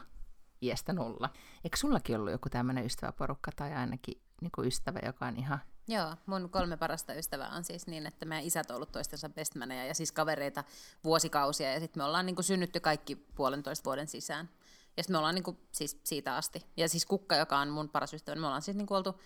iästä 0.61 0.93
nolla. 0.93 1.29
Eikö 1.63 1.77
sullakin 1.77 2.15
ollut 2.15 2.31
joku 2.31 2.49
tämmöinen 2.49 2.85
ystäväporukka 2.85 3.51
tai 3.55 3.73
ainakin 3.73 4.21
niin 4.43 4.51
kuin 4.55 4.67
ystävä, 4.67 4.99
joka 5.05 5.25
on 5.25 5.37
ihan... 5.37 5.59
Joo, 5.87 6.15
mun 6.25 6.49
kolme 6.49 6.77
parasta 6.77 7.13
ystävää 7.13 7.49
on 7.49 7.63
siis 7.63 7.87
niin, 7.87 8.07
että 8.07 8.25
meidän 8.25 8.45
isät 8.45 8.69
on 8.69 8.75
ollut 8.75 8.91
toistensa 8.91 9.29
bestmaneja 9.29 9.85
ja 9.85 9.95
siis 9.95 10.11
kavereita 10.11 10.63
vuosikausia 11.03 11.73
ja 11.73 11.79
sitten 11.79 11.99
me 11.99 12.05
ollaan 12.05 12.25
niin 12.25 12.35
kuin 12.35 12.45
synnytty 12.45 12.79
kaikki 12.79 13.15
puolentoista 13.15 13.85
vuoden 13.85 14.07
sisään. 14.07 14.49
Ja 14.97 15.03
sitten 15.03 15.13
me 15.13 15.17
ollaan 15.17 15.35
niin 15.35 15.43
kuin, 15.43 15.57
siis 15.71 15.99
siitä 16.03 16.35
asti. 16.35 16.65
Ja 16.77 16.89
siis 16.89 17.05
Kukka, 17.05 17.35
joka 17.35 17.57
on 17.57 17.69
mun 17.69 17.89
paras 17.89 18.13
ystävä, 18.13 18.35
me 18.35 18.45
ollaan 18.45 18.61
siis 18.61 18.77
niin 18.77 18.87
kuin 18.87 18.97
oltu, 18.97 19.21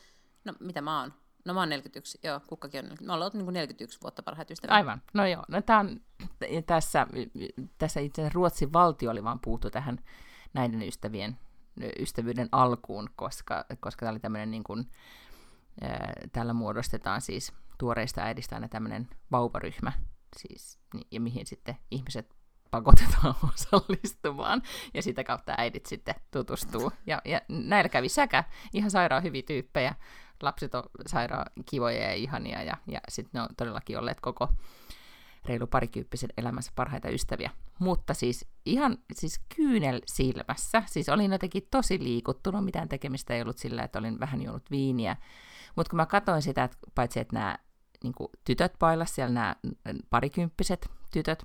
no 0.45 0.53
mitä 0.59 0.81
mä 0.81 0.99
oon, 0.99 1.13
No 1.47 1.53
mä 1.53 1.59
oon 1.59 1.69
41, 1.69 2.19
joo, 2.23 2.41
kukkakin 2.47 2.79
on 2.79 2.83
40. 2.83 3.05
Me 3.05 3.13
ollaan 3.13 3.31
niin 3.33 3.53
41 3.53 4.01
vuotta 4.01 4.23
parhaat 4.23 4.51
ystävät. 4.51 4.75
Aivan, 4.75 5.01
no 5.13 5.25
joo. 5.25 5.43
No 5.47 5.61
tää 5.61 5.79
on, 5.79 6.01
tässä, 6.65 7.07
tässä 7.77 7.99
itse 7.99 8.29
Ruotsin 8.33 8.73
valtio 8.73 9.11
oli 9.11 9.23
vaan 9.23 9.39
puuttu 9.39 9.69
tähän 9.69 9.99
näiden 10.53 10.81
ystävien 10.81 11.39
ystävyyden 11.99 12.49
alkuun, 12.51 13.09
koska, 13.15 13.65
koska 13.79 13.99
tämä 13.99 14.11
oli 14.11 14.19
tämmöinen 14.19 14.51
niin 14.51 14.63
kuin, 14.63 14.91
tällä 16.31 16.53
muodostetaan 16.53 17.21
siis 17.21 17.53
tuoreista 17.77 18.21
äidistä 18.21 18.55
aina 18.55 18.67
tämmöinen 18.67 19.09
vauvaryhmä, 19.31 19.91
siis, 20.37 20.79
ja 21.11 21.21
mihin 21.21 21.45
sitten 21.45 21.77
ihmiset 21.91 22.35
pakotetaan 22.71 23.35
osallistumaan, 23.53 24.61
ja 24.93 25.01
sitä 25.01 25.23
kautta 25.23 25.55
äidit 25.57 25.85
sitten 25.85 26.15
tutustuu. 26.31 26.91
Ja, 27.07 27.21
ja 27.25 27.41
näillä 27.47 27.89
kävi 27.89 28.09
säkä, 28.09 28.43
ihan 28.73 28.91
sairaan 28.91 29.23
hyviä 29.23 29.41
tyyppejä, 29.41 29.95
lapset 30.41 30.75
on 30.75 30.83
sairaan 31.07 31.45
kivoja 31.69 32.01
ja 32.01 32.13
ihania, 32.13 32.63
ja, 32.63 32.77
ja 32.87 32.99
sitten 33.09 33.31
ne 33.33 33.41
on 33.41 33.49
todellakin 33.57 33.99
olleet 33.99 34.21
koko 34.21 34.49
reilu 35.45 35.67
parikymppisen 35.67 36.29
elämässä 36.37 36.71
parhaita 36.75 37.09
ystäviä. 37.09 37.51
Mutta 37.79 38.13
siis 38.13 38.45
ihan 38.65 38.97
siis 39.13 39.41
kyynel 39.55 40.01
silmässä, 40.05 40.83
siis 40.85 41.09
olin 41.09 41.31
jotenkin 41.31 41.67
tosi 41.71 41.99
liikuttunut, 41.99 42.65
mitään 42.65 42.89
tekemistä 42.89 43.33
ei 43.33 43.41
ollut 43.41 43.57
sillä, 43.57 43.83
että 43.83 43.99
olin 43.99 44.19
vähän 44.19 44.41
juonut 44.41 44.71
viiniä. 44.71 45.15
Mutta 45.75 45.89
kun 45.89 45.97
mä 45.97 46.05
katsoin 46.05 46.41
sitä, 46.41 46.63
että 46.63 46.77
paitsi 46.95 47.19
että 47.19 47.35
nämä 47.35 47.57
niin 48.03 48.13
tytöt 48.43 48.73
bailas 48.79 49.15
siellä, 49.15 49.33
nämä 49.33 49.55
parikymppiset 50.09 50.89
tytöt, 51.11 51.43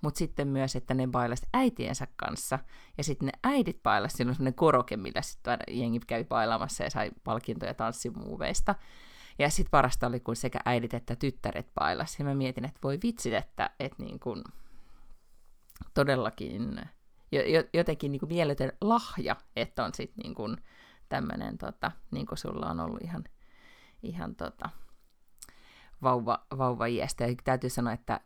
mutta 0.00 0.18
sitten 0.18 0.48
myös, 0.48 0.76
että 0.76 0.94
ne 0.94 1.06
bailas 1.06 1.42
äitiensä 1.54 2.06
kanssa. 2.16 2.58
Ja 2.98 3.04
sitten 3.04 3.26
ne 3.26 3.32
äidit 3.44 3.82
bailas 3.82 4.12
silloin 4.12 4.36
sellainen 4.36 4.54
koroke, 4.54 4.96
millä 4.96 5.22
sitten 5.22 5.58
jengi 5.70 6.00
kävi 6.06 6.24
bailamassa 6.24 6.84
ja 6.84 6.90
sai 6.90 7.10
palkintoja 7.24 7.74
tanssimuuveista. 7.74 8.74
Ja 9.38 9.50
sitten 9.50 9.70
parasta 9.70 10.06
oli, 10.06 10.20
kun 10.20 10.36
sekä 10.36 10.58
äidit 10.64 10.94
että 10.94 11.16
tyttäret 11.16 11.66
bailas. 11.74 12.18
Ja 12.18 12.24
mä 12.24 12.34
mietin, 12.34 12.64
että 12.64 12.80
voi 12.82 12.98
vitsit, 13.02 13.34
että, 13.34 13.70
että 13.80 14.02
niin 14.02 14.20
kun 14.20 14.44
todellakin 15.94 16.80
jotenkin 17.74 18.12
niin 18.12 18.20
kuin 18.20 18.32
mieletön 18.32 18.72
lahja, 18.80 19.36
että 19.56 19.84
on 19.84 19.94
sitten 19.94 20.22
niin 20.22 20.34
kuin 20.34 20.56
tämmöinen, 21.08 21.58
tota, 21.58 21.92
niin 22.10 22.26
kuin 22.26 22.38
sulla 22.38 22.70
on 22.70 22.80
ollut 22.80 23.02
ihan, 23.02 23.24
ihan 24.02 24.36
tota, 24.36 24.70
vauva, 26.02 26.46
vauva 26.58 26.86
iästä. 26.86 27.26
Ja 27.26 27.34
täytyy 27.44 27.70
sanoa, 27.70 27.92
että 27.92 28.20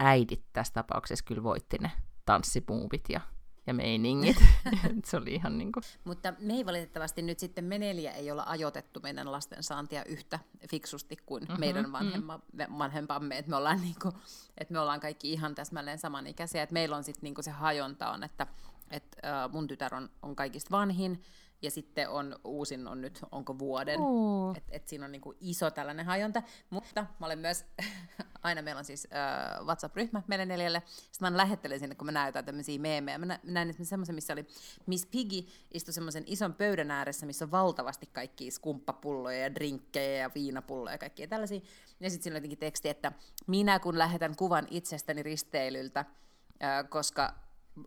äidit 0.00 0.44
tässä 0.52 0.72
tapauksessa 0.74 1.24
kyllä 1.24 1.42
voitti 1.42 1.78
ne 1.78 1.90
tanssipuuvit 2.24 3.04
ja, 3.08 3.20
ja 3.66 3.74
meiningit. 3.74 4.36
se 5.04 5.16
oli 5.16 5.34
ihan 5.34 5.58
niin 5.58 5.72
kuin... 5.72 5.82
Mutta 6.04 6.34
me 6.38 6.52
ei 6.52 6.66
valitettavasti 6.66 7.22
nyt 7.22 7.38
sitten 7.38 7.64
me 7.64 7.78
neljä 7.78 8.12
ei 8.12 8.30
olla 8.30 8.44
ajoitettu 8.46 9.00
meidän 9.00 9.32
lasten 9.32 9.62
saantia 9.62 10.04
yhtä 10.04 10.38
fiksusti 10.70 11.16
kuin 11.26 11.42
mm-hmm, 11.42 11.60
meidän 11.60 11.92
vanhemma, 11.92 12.36
mm. 12.36 12.78
vanhempamme. 12.78 13.38
Että 13.38 13.50
me, 13.50 13.56
ollaan 13.56 13.80
niin 13.80 13.96
kuin, 14.02 14.14
että 14.58 14.72
me 14.72 14.80
ollaan 14.80 15.00
kaikki 15.00 15.32
ihan 15.32 15.54
täsmälleen 15.54 15.98
samanikäisiä. 15.98 16.62
Että 16.62 16.72
meillä 16.72 16.96
on 16.96 17.04
sitten 17.04 17.34
niin 17.34 17.44
se 17.44 17.50
hajonta 17.50 18.10
on, 18.10 18.24
että, 18.24 18.46
että 18.90 19.44
uh, 19.46 19.52
mun 19.52 19.66
tytär 19.66 19.94
on, 19.94 20.10
on 20.22 20.36
kaikista 20.36 20.70
vanhin, 20.70 21.22
ja 21.62 21.70
sitten 21.70 22.08
on 22.08 22.36
uusin 22.44 22.88
on 22.88 23.00
nyt, 23.00 23.20
onko 23.32 23.58
vuoden. 23.58 24.00
Uh. 24.00 24.56
Että 24.56 24.70
et 24.72 24.88
siinä 24.88 25.04
on 25.04 25.12
niinku 25.12 25.34
iso 25.40 25.70
tällainen 25.70 26.06
hajonta. 26.06 26.42
Mutta 26.70 27.06
mä 27.20 27.26
olen 27.26 27.38
myös, 27.38 27.64
aina 28.42 28.62
meillä 28.62 28.78
on 28.78 28.84
siis 28.84 29.08
äh, 29.14 29.66
WhatsApp-ryhmä 29.66 30.22
meille 30.26 30.46
neljälle. 30.46 30.82
Sitten 30.86 31.32
mä 31.32 31.36
lähettelen 31.36 31.80
sinne, 31.80 31.94
kun 31.94 32.06
mä 32.06 32.12
näytän 32.12 32.44
tämmöisiä 32.44 32.78
meemejä. 32.78 33.18
Mä 33.18 33.38
näin 33.42 33.74
semmoisen, 33.82 34.14
missä 34.14 34.32
oli 34.32 34.46
Miss 34.86 35.06
Piggy 35.06 35.46
istui 35.70 35.94
semmoisen 35.94 36.24
ison 36.26 36.54
pöydän 36.54 36.90
ääressä, 36.90 37.26
missä 37.26 37.44
on 37.44 37.50
valtavasti 37.50 38.08
kaikkia 38.12 38.50
skumppapulloja 38.50 39.38
ja 39.38 39.54
drinkkejä 39.54 40.22
ja 40.22 40.30
viinapulloja 40.34 40.94
ja 40.94 40.98
kaikkia 40.98 41.26
tällaisia. 41.26 41.60
Ja 42.00 42.10
sitten 42.10 42.22
siinä 42.22 42.34
on 42.34 42.38
jotenkin 42.38 42.58
teksti, 42.58 42.88
että 42.88 43.12
minä 43.46 43.78
kun 43.78 43.98
lähetän 43.98 44.36
kuvan 44.36 44.66
itsestäni 44.70 45.22
risteilyltä, 45.22 46.00
äh, 46.00 46.88
koska 46.88 47.34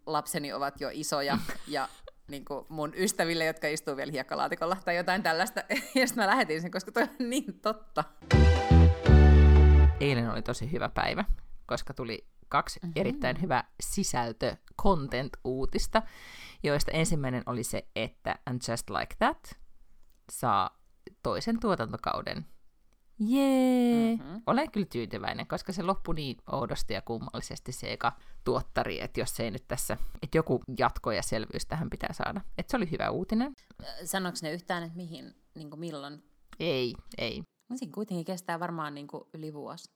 lapseni 0.05 0.53
ovat 0.53 0.81
jo 0.81 0.89
isoja 0.93 1.37
ja 1.67 1.89
niin 2.29 2.45
kuin 2.45 2.65
mun 2.69 2.93
ystäville, 2.97 3.45
jotka 3.45 3.67
istuu 3.67 3.95
vielä 3.95 4.11
hiekkalaatikolla 4.11 4.77
tai 4.85 4.95
jotain 4.95 5.23
tällaista. 5.23 5.63
Ja 5.95 6.07
sitten 6.07 6.23
mä 6.23 6.27
lähetin 6.27 6.61
sen, 6.61 6.71
koska 6.71 6.91
toi 6.91 7.03
on 7.03 7.29
niin 7.29 7.59
totta. 7.61 8.03
Eilen 9.99 10.31
oli 10.31 10.41
tosi 10.41 10.71
hyvä 10.71 10.89
päivä, 10.89 11.25
koska 11.65 11.93
tuli 11.93 12.27
kaksi 12.49 12.79
mm-hmm. 12.79 12.93
erittäin 12.95 13.41
hyvää 13.41 13.71
sisältö 13.79 14.55
content-uutista, 14.81 16.01
joista 16.63 16.91
ensimmäinen 16.91 17.43
oli 17.45 17.63
se, 17.63 17.87
että 17.95 18.35
And 18.45 18.61
Just 18.69 18.89
Like 18.89 19.15
That 19.19 19.59
saa 20.31 20.79
toisen 21.23 21.59
tuotantokauden 21.59 22.45
Jee! 23.19 24.15
Mm-hmm. 24.15 24.41
Olen 24.47 24.71
kyllä 24.71 24.87
tyytyväinen, 24.91 25.47
koska 25.47 25.73
se 25.73 25.83
loppui 25.83 26.15
niin 26.15 26.37
oudosti 26.51 26.93
ja 26.93 27.01
kummallisesti 27.01 27.71
se 27.71 27.93
eka 27.93 28.11
tuottari, 28.43 29.01
että 29.01 29.19
jos 29.19 29.39
ei 29.39 29.51
nyt 29.51 29.67
tässä, 29.67 29.97
että 30.21 30.37
joku 30.37 30.61
jatko 30.77 31.11
ja 31.11 31.23
selvyys 31.23 31.65
tähän 31.65 31.89
pitää 31.89 32.13
saada. 32.13 32.41
Että 32.57 32.71
se 32.71 32.77
oli 32.77 32.91
hyvä 32.91 33.09
uutinen. 33.09 33.53
Sanoiko 34.05 34.37
ne 34.41 34.53
yhtään, 34.53 34.83
että 34.83 34.97
mihin, 34.97 35.35
niin 35.55 35.69
kuin 35.69 35.79
milloin? 35.79 36.23
Ei, 36.59 36.93
ei. 37.17 37.43
Siinä 37.75 37.93
kuitenkin 37.93 38.25
kestää 38.25 38.59
varmaan 38.59 38.95
niin 38.95 39.07
kuin 39.07 39.23
yli 39.33 39.53
vuosi. 39.53 39.91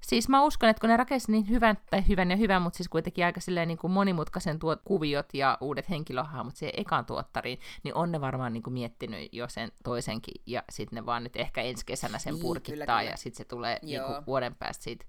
Siis 0.00 0.28
mä 0.28 0.42
uskon, 0.42 0.68
että 0.68 0.80
kun 0.80 0.90
ne 0.90 0.96
rakensi 0.96 1.32
niin 1.32 1.48
hyvän, 1.48 1.78
tai 1.90 2.08
hyvän 2.08 2.30
ja 2.30 2.36
hyvän, 2.36 2.62
mutta 2.62 2.76
siis 2.76 2.88
kuitenkin 2.88 3.24
aika 3.24 3.40
silleen 3.40 3.68
niin 3.68 3.78
kuin 3.78 3.90
monimutkaisen 3.90 4.58
tuot 4.58 4.80
kuviot 4.84 5.26
ja 5.34 5.58
uudet 5.60 5.90
henkilöhahmot 5.90 6.56
siihen 6.56 6.80
ekaan 6.80 7.06
tuottariin, 7.06 7.58
niin 7.82 7.94
on 7.94 8.12
ne 8.12 8.20
varmaan 8.20 8.52
niin 8.52 8.62
kuin 8.62 8.74
miettinyt 8.74 9.28
jo 9.32 9.48
sen 9.48 9.72
toisenkin, 9.84 10.42
ja 10.46 10.62
sitten 10.70 10.96
ne 10.96 11.06
vaan 11.06 11.24
nyt 11.24 11.36
ehkä 11.36 11.62
ensi 11.62 11.86
kesänä 11.86 12.18
sen 12.18 12.34
niin, 12.34 12.42
purkittaa, 12.42 12.74
kyllä, 12.74 12.86
kyllä. 12.86 13.10
ja 13.10 13.16
sitten 13.16 13.38
se 13.38 13.44
tulee 13.44 13.78
niin 13.82 14.02
kuin 14.02 14.26
vuoden 14.26 14.54
päästä 14.54 14.84
siitä 14.84 15.06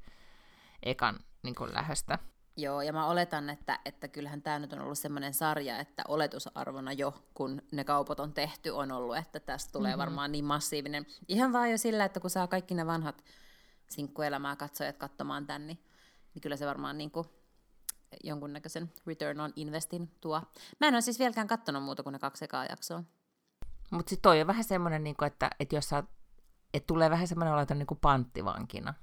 ekan 0.84 1.20
niin 1.44 1.56
kuin 1.56 1.74
lähöstä. 1.74 2.20
Joo, 2.58 2.82
ja 2.82 2.94
mä 2.94 3.08
oletan, 3.08 3.50
että, 3.50 3.80
että 3.86 4.08
kyllähän 4.08 4.42
tämä 4.42 4.60
nyt 4.60 4.74
on 4.74 4.82
ollut 4.82 4.98
semmoinen 4.98 5.34
sarja, 5.34 5.80
että 5.80 6.04
oletusarvona 6.08 6.94
jo, 6.94 7.14
kun 7.34 7.62
ne 7.72 7.84
kaupat 7.84 8.20
on 8.20 8.34
tehty, 8.34 8.70
on 8.70 8.92
ollut, 8.92 9.18
että 9.18 9.40
tästä 9.40 9.72
tulee 9.72 9.92
mm-hmm. 9.92 10.00
varmaan 10.00 10.32
niin 10.32 10.46
massiivinen. 10.46 11.06
Ihan 11.28 11.54
vaan 11.54 11.72
jo 11.72 11.78
sillä, 11.78 12.06
että 12.06 12.20
kun 12.20 12.30
saa 12.30 12.48
kaikki 12.48 12.74
ne 12.74 12.86
vanhat 12.86 13.24
sinkkuelämää 13.92 14.56
katsojat 14.56 14.98
katsomaan 14.98 15.48
tän, 15.48 15.68
niin, 15.68 15.84
niin 16.34 16.42
kyllä 16.42 16.56
se 16.56 16.66
varmaan 16.66 16.98
niin 16.98 17.12
kuin 17.12 17.28
jonkunnäköisen 18.24 18.92
return 19.08 19.40
on 19.40 19.54
investin 19.56 20.12
tuo. 20.22 20.42
Mä 20.80 20.88
en 20.88 20.94
ole 20.94 21.02
siis 21.02 21.20
vieläkään 21.20 21.48
katsonut 21.48 21.84
muuta 21.84 22.04
kuin 22.04 22.14
ne 22.14 22.20
kaksi 22.20 22.46
ekaa 22.46 22.66
jaksoa. 22.66 23.04
Mutta 23.92 24.10
sitten 24.10 24.22
toi 24.22 24.42
on 24.42 24.48
vähän 24.48 24.64
semmoinen, 24.64 25.04
niin 25.04 25.16
että, 25.26 25.50
että 25.60 25.76
jos 25.76 25.90
sä, 25.90 26.04
että 26.74 26.88
tulee 26.88 27.10
vähän 27.10 27.28
semmoinen 27.28 27.54
olo, 27.54 27.62
että 27.62 27.74
on 27.74 27.80
niin 27.80 27.88
kuin 27.88 28.00
panttivankina. 28.00 28.94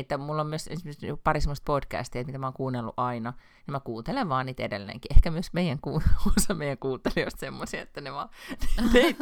Että 0.00 0.18
mulla 0.18 0.40
on 0.40 0.46
myös 0.46 0.66
esimerkiksi 0.66 1.06
pari 1.24 1.40
semmoista 1.40 1.64
podcastia, 1.64 2.24
mitä 2.24 2.38
mä 2.38 2.46
oon 2.46 2.52
kuunnellut 2.52 2.94
aina, 2.96 3.32
ja 3.66 3.72
mä 3.72 3.80
kuuntelen 3.80 4.28
vaan 4.28 4.46
niitä 4.46 4.62
edelleenkin. 4.62 5.16
Ehkä 5.16 5.30
myös 5.30 5.52
meidän 5.52 5.78
ku- 5.80 6.02
osa 6.36 6.54
meidän 6.54 6.78
kuuntelijoista 6.78 7.40
semmoisia, 7.40 7.82
että 7.82 8.00
ne 8.00 8.12
vaan 8.12 8.28
ne, 8.92 9.16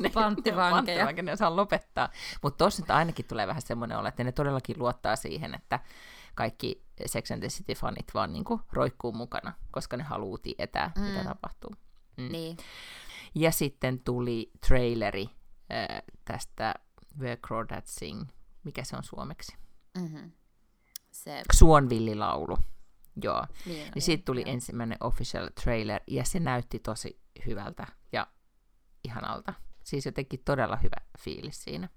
ne, 0.00 0.08
panttivankeja. 0.08 1.12
Ne, 1.12 1.22
ne 1.22 1.36
saa 1.36 1.56
lopettaa. 1.56 2.08
Mutta 2.42 2.64
tossa 2.64 2.82
nyt 2.82 2.90
ainakin 2.90 3.24
tulee 3.24 3.46
vähän 3.46 3.62
semmoinen 3.62 3.98
olo, 3.98 4.08
että 4.08 4.24
ne 4.24 4.32
todellakin 4.32 4.78
luottaa 4.78 5.16
siihen, 5.16 5.54
että 5.54 5.80
kaikki 6.34 6.84
Sex 7.06 7.30
and 7.30 7.40
the 7.40 7.48
City-fanit 7.48 8.14
vaan 8.14 8.32
niinku 8.32 8.60
roikkuu 8.72 9.12
mukana, 9.12 9.52
koska 9.70 9.96
ne 9.96 10.02
haluaa 10.02 10.38
tietää, 10.42 10.90
mm. 10.96 11.02
mitä 11.02 11.24
tapahtuu. 11.24 11.70
Mm. 12.16 12.32
Niin. 12.32 12.56
Ja 13.34 13.50
sitten 13.50 14.00
tuli 14.00 14.50
traileri 14.68 15.30
äh, 15.72 16.02
tästä 16.24 16.74
Where 17.18 17.36
Crawdads 17.36 17.94
Sing. 17.94 18.24
Mikä 18.64 18.84
se 18.84 18.96
on 18.96 19.04
suomeksi? 19.04 19.56
Mm-hmm. 19.98 20.32
Se... 21.10 21.42
Suonvillilaulu. 21.52 22.58
Joo. 23.22 23.46
Niin, 23.66 23.90
niin 23.94 24.02
siitä 24.02 24.24
tuli 24.24 24.40
joo. 24.40 24.52
ensimmäinen 24.52 24.98
official 25.00 25.48
trailer, 25.62 26.00
ja 26.06 26.24
se 26.24 26.40
näytti 26.40 26.78
tosi 26.78 27.20
hyvältä. 27.46 27.86
Ja 28.12 28.26
ihanalta. 29.04 29.54
Siis 29.84 30.06
jotenkin 30.06 30.42
todella 30.44 30.76
hyvä 30.76 30.96
fiilis 31.18 31.64
siinä, 31.64 31.88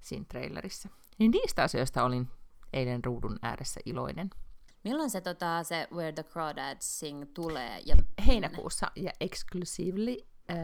siinä 0.00 0.24
trailerissa. 0.28 0.88
Niin 1.18 1.30
niistä 1.30 1.62
asioista 1.62 2.04
olin 2.04 2.28
eilen 2.72 3.04
ruudun 3.04 3.38
ääressä 3.42 3.80
iloinen. 3.84 4.30
Milloin 4.84 5.10
se, 5.10 5.20
tota, 5.20 5.62
se 5.62 5.88
Where 5.92 6.12
the 6.12 6.22
Crawdads 6.22 6.98
Sing 6.98 7.24
tulee? 7.34 7.82
Ja... 7.86 7.96
Heinäkuussa 8.26 8.90
ja 8.96 9.12
exclusively 9.20 10.16
äh, 10.50 10.56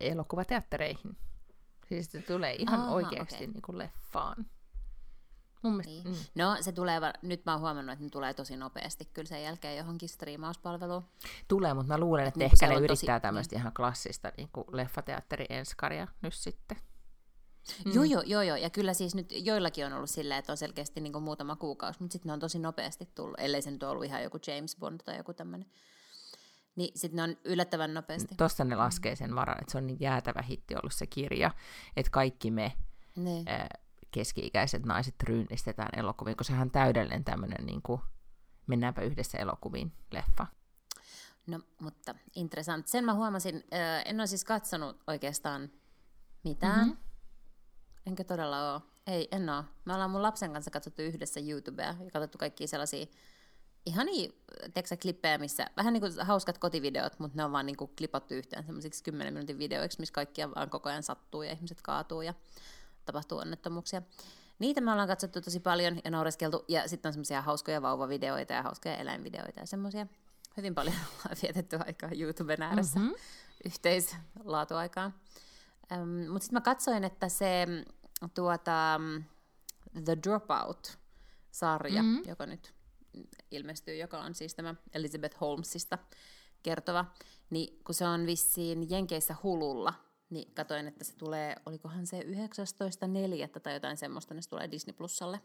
elokuvateattereihin. 0.00 1.16
Siis 1.88 2.12
se 2.12 2.22
tulee 2.22 2.54
ihan 2.54 2.80
Aha, 2.80 2.90
oikeasti 2.92 3.34
okay. 3.34 3.46
niin 3.46 3.62
kuin 3.62 3.78
leffaan. 3.78 4.46
Mun 5.64 5.72
mielestä, 5.72 6.08
niin. 6.08 6.18
mm. 6.18 6.42
No 6.42 6.56
se 6.60 6.72
tulee, 6.72 7.00
nyt 7.22 7.44
mä 7.44 7.52
oon 7.52 7.60
huomannut, 7.60 7.92
että 7.92 8.04
ne 8.04 8.10
tulee 8.10 8.34
tosi 8.34 8.56
nopeasti 8.56 9.08
kyllä 9.12 9.28
sen 9.28 9.42
jälkeen 9.42 9.76
johonkin 9.76 10.08
striimauspalveluun. 10.08 11.04
Tulee, 11.48 11.74
mutta 11.74 11.92
mä 11.92 11.98
luulen, 11.98 12.26
että, 12.26 12.44
että 12.44 12.54
ehkä 12.54 12.74
ne 12.74 12.84
yrittää 12.84 13.18
tosi, 13.18 13.22
tämmöistä 13.22 13.54
niin. 13.54 13.60
ihan 13.60 13.72
klassista 13.74 14.32
niin 14.36 14.48
kuin 14.52 14.64
leffateatteri 14.72 15.46
enskaria 15.48 16.08
nyt 16.22 16.34
sitten. 16.34 16.76
Mm. 17.84 17.92
Joo, 17.92 18.04
joo, 18.04 18.22
joo, 18.26 18.42
joo. 18.42 18.56
Ja 18.56 18.70
kyllä 18.70 18.94
siis 18.94 19.14
nyt 19.14 19.32
joillakin 19.36 19.86
on 19.86 19.92
ollut 19.92 20.10
silleen, 20.10 20.38
että 20.38 20.52
on 20.52 20.56
selkeästi 20.56 21.00
niin 21.00 21.12
kuin 21.12 21.24
muutama 21.24 21.56
kuukausi, 21.56 22.00
mutta 22.00 22.12
sitten 22.12 22.28
ne 22.28 22.32
on 22.32 22.40
tosi 22.40 22.58
nopeasti 22.58 23.08
tullut, 23.14 23.40
ellei 23.40 23.62
se 23.62 23.70
nyt 23.70 23.82
ole 23.82 23.90
ollut 23.90 24.04
ihan 24.04 24.22
joku 24.22 24.38
James 24.46 24.76
Bond 24.76 25.00
tai 25.04 25.16
joku 25.16 25.34
tämmöinen. 25.34 25.68
Niin 26.76 26.98
sitten 26.98 27.16
ne 27.16 27.22
on 27.22 27.36
yllättävän 27.44 27.94
nopeasti. 27.94 28.34
Tuossa 28.34 28.64
ne 28.64 28.76
laskee 28.76 29.16
sen 29.16 29.34
varan, 29.34 29.58
että 29.60 29.72
se 29.72 29.78
on 29.78 29.86
niin 29.86 30.00
jäätävä 30.00 30.42
hitti 30.42 30.74
ollut 30.74 30.92
se 30.92 31.06
kirja, 31.06 31.50
että 31.96 32.10
kaikki 32.10 32.50
me 32.50 32.72
ne. 33.16 33.44
Äh, 33.48 33.68
keski-ikäiset 34.14 34.86
naiset 34.86 35.14
ryynistetään 35.22 35.98
elokuviin, 35.98 36.36
koska 36.36 36.52
sehän 36.52 36.66
on 36.66 36.70
täydellinen 36.70 37.24
tämmöinen 37.24 37.66
niin 37.66 37.82
kuin, 37.82 38.00
mennäänpä 38.66 39.02
yhdessä 39.02 39.38
elokuviin 39.38 39.92
leffa. 40.10 40.46
No, 41.46 41.60
mutta 41.80 42.14
interessant. 42.34 42.88
Sen 42.88 43.04
mä 43.04 43.14
huomasin, 43.14 43.56
äh, 43.56 44.02
en 44.04 44.20
ole 44.20 44.26
siis 44.26 44.44
katsonut 44.44 45.02
oikeastaan 45.06 45.70
mitään. 46.44 46.86
Mm-hmm. 46.86 46.96
Enkä 48.06 48.24
todella 48.24 48.74
ole. 48.74 48.82
Ei, 49.06 49.28
en 49.32 49.50
ole. 49.50 49.64
Me 49.84 49.94
ollaan 49.94 50.10
mun 50.10 50.22
lapsen 50.22 50.52
kanssa 50.52 50.70
katsottu 50.70 51.02
yhdessä 51.02 51.40
YouTubea 51.40 51.86
ja 51.86 52.10
katsottu 52.12 52.38
kaikkia 52.38 52.66
sellaisia 52.66 53.06
ihan 53.86 54.06
teksä, 54.74 54.96
klippejä, 54.96 55.38
missä 55.38 55.66
vähän 55.76 55.92
niin 55.92 56.00
kuin 56.00 56.12
hauskat 56.22 56.58
kotivideot, 56.58 57.18
mutta 57.18 57.36
ne 57.36 57.44
on 57.44 57.52
vaan 57.52 57.66
niin 57.66 57.76
kuin 57.76 57.90
klipattu 57.98 58.34
yhteen 58.34 58.64
semmoisiksi 58.64 59.04
10 59.04 59.34
minuutin 59.34 59.58
videoiksi, 59.58 60.00
missä 60.00 60.12
kaikkia 60.12 60.50
vaan 60.54 60.70
koko 60.70 60.88
ajan 60.88 61.02
sattuu 61.02 61.42
ja 61.42 61.52
ihmiset 61.52 61.82
kaatuu 61.82 62.22
ja 62.22 62.34
tapahtuu 63.04 63.38
onnettomuuksia. 63.38 64.02
Niitä 64.58 64.80
me 64.80 64.92
ollaan 64.92 65.08
katsottu 65.08 65.40
tosi 65.40 65.60
paljon 65.60 66.00
ja 66.04 66.10
naureskeltu, 66.10 66.64
ja 66.68 66.88
sitten 66.88 67.08
on 67.08 67.12
semmoisia 67.12 67.42
hauskoja 67.42 67.82
vauvavideoita 67.82 68.52
ja 68.52 68.62
hauskoja 68.62 68.96
eläinvideoita 68.96 69.60
ja 69.60 69.66
semmoisia. 69.66 70.06
Hyvin 70.56 70.74
paljon 70.74 70.94
ollaan 71.12 71.36
vietetty 71.42 71.78
aikaa 71.86 72.10
YouTuben 72.18 72.62
ääressä 72.62 72.98
mm-hmm. 72.98 73.14
yhteislaatuaikaa. 73.64 75.12
Mutta 76.30 76.44
sitten 76.44 76.56
mä 76.56 76.60
katsoin, 76.60 77.04
että 77.04 77.28
se 77.28 77.66
tuota, 78.34 79.00
The 80.04 80.18
Dropout-sarja, 80.22 82.02
mm-hmm. 82.02 82.22
joka 82.28 82.46
nyt 82.46 82.74
ilmestyy, 83.50 83.96
joka 83.96 84.18
on 84.18 84.34
siis 84.34 84.54
tämä 84.54 84.74
Elizabeth 84.94 85.40
Holmesista 85.40 85.98
kertova, 86.62 87.04
niin 87.50 87.80
kun 87.84 87.94
se 87.94 88.06
on 88.06 88.26
vissiin 88.26 88.90
Jenkeissä 88.90 89.36
hululla, 89.42 89.94
niin 90.34 90.54
katoin, 90.54 90.88
että 90.88 91.04
se 91.04 91.16
tulee, 91.16 91.56
olikohan 91.66 92.06
se 92.06 92.20
19.4. 92.20 93.60
tai 93.60 93.74
jotain 93.74 93.96
semmoista, 93.96 94.34
niin 94.34 94.42
se 94.42 94.48
tulee 94.48 94.70
Disney 94.70 94.94
Plusalle. 94.96 95.40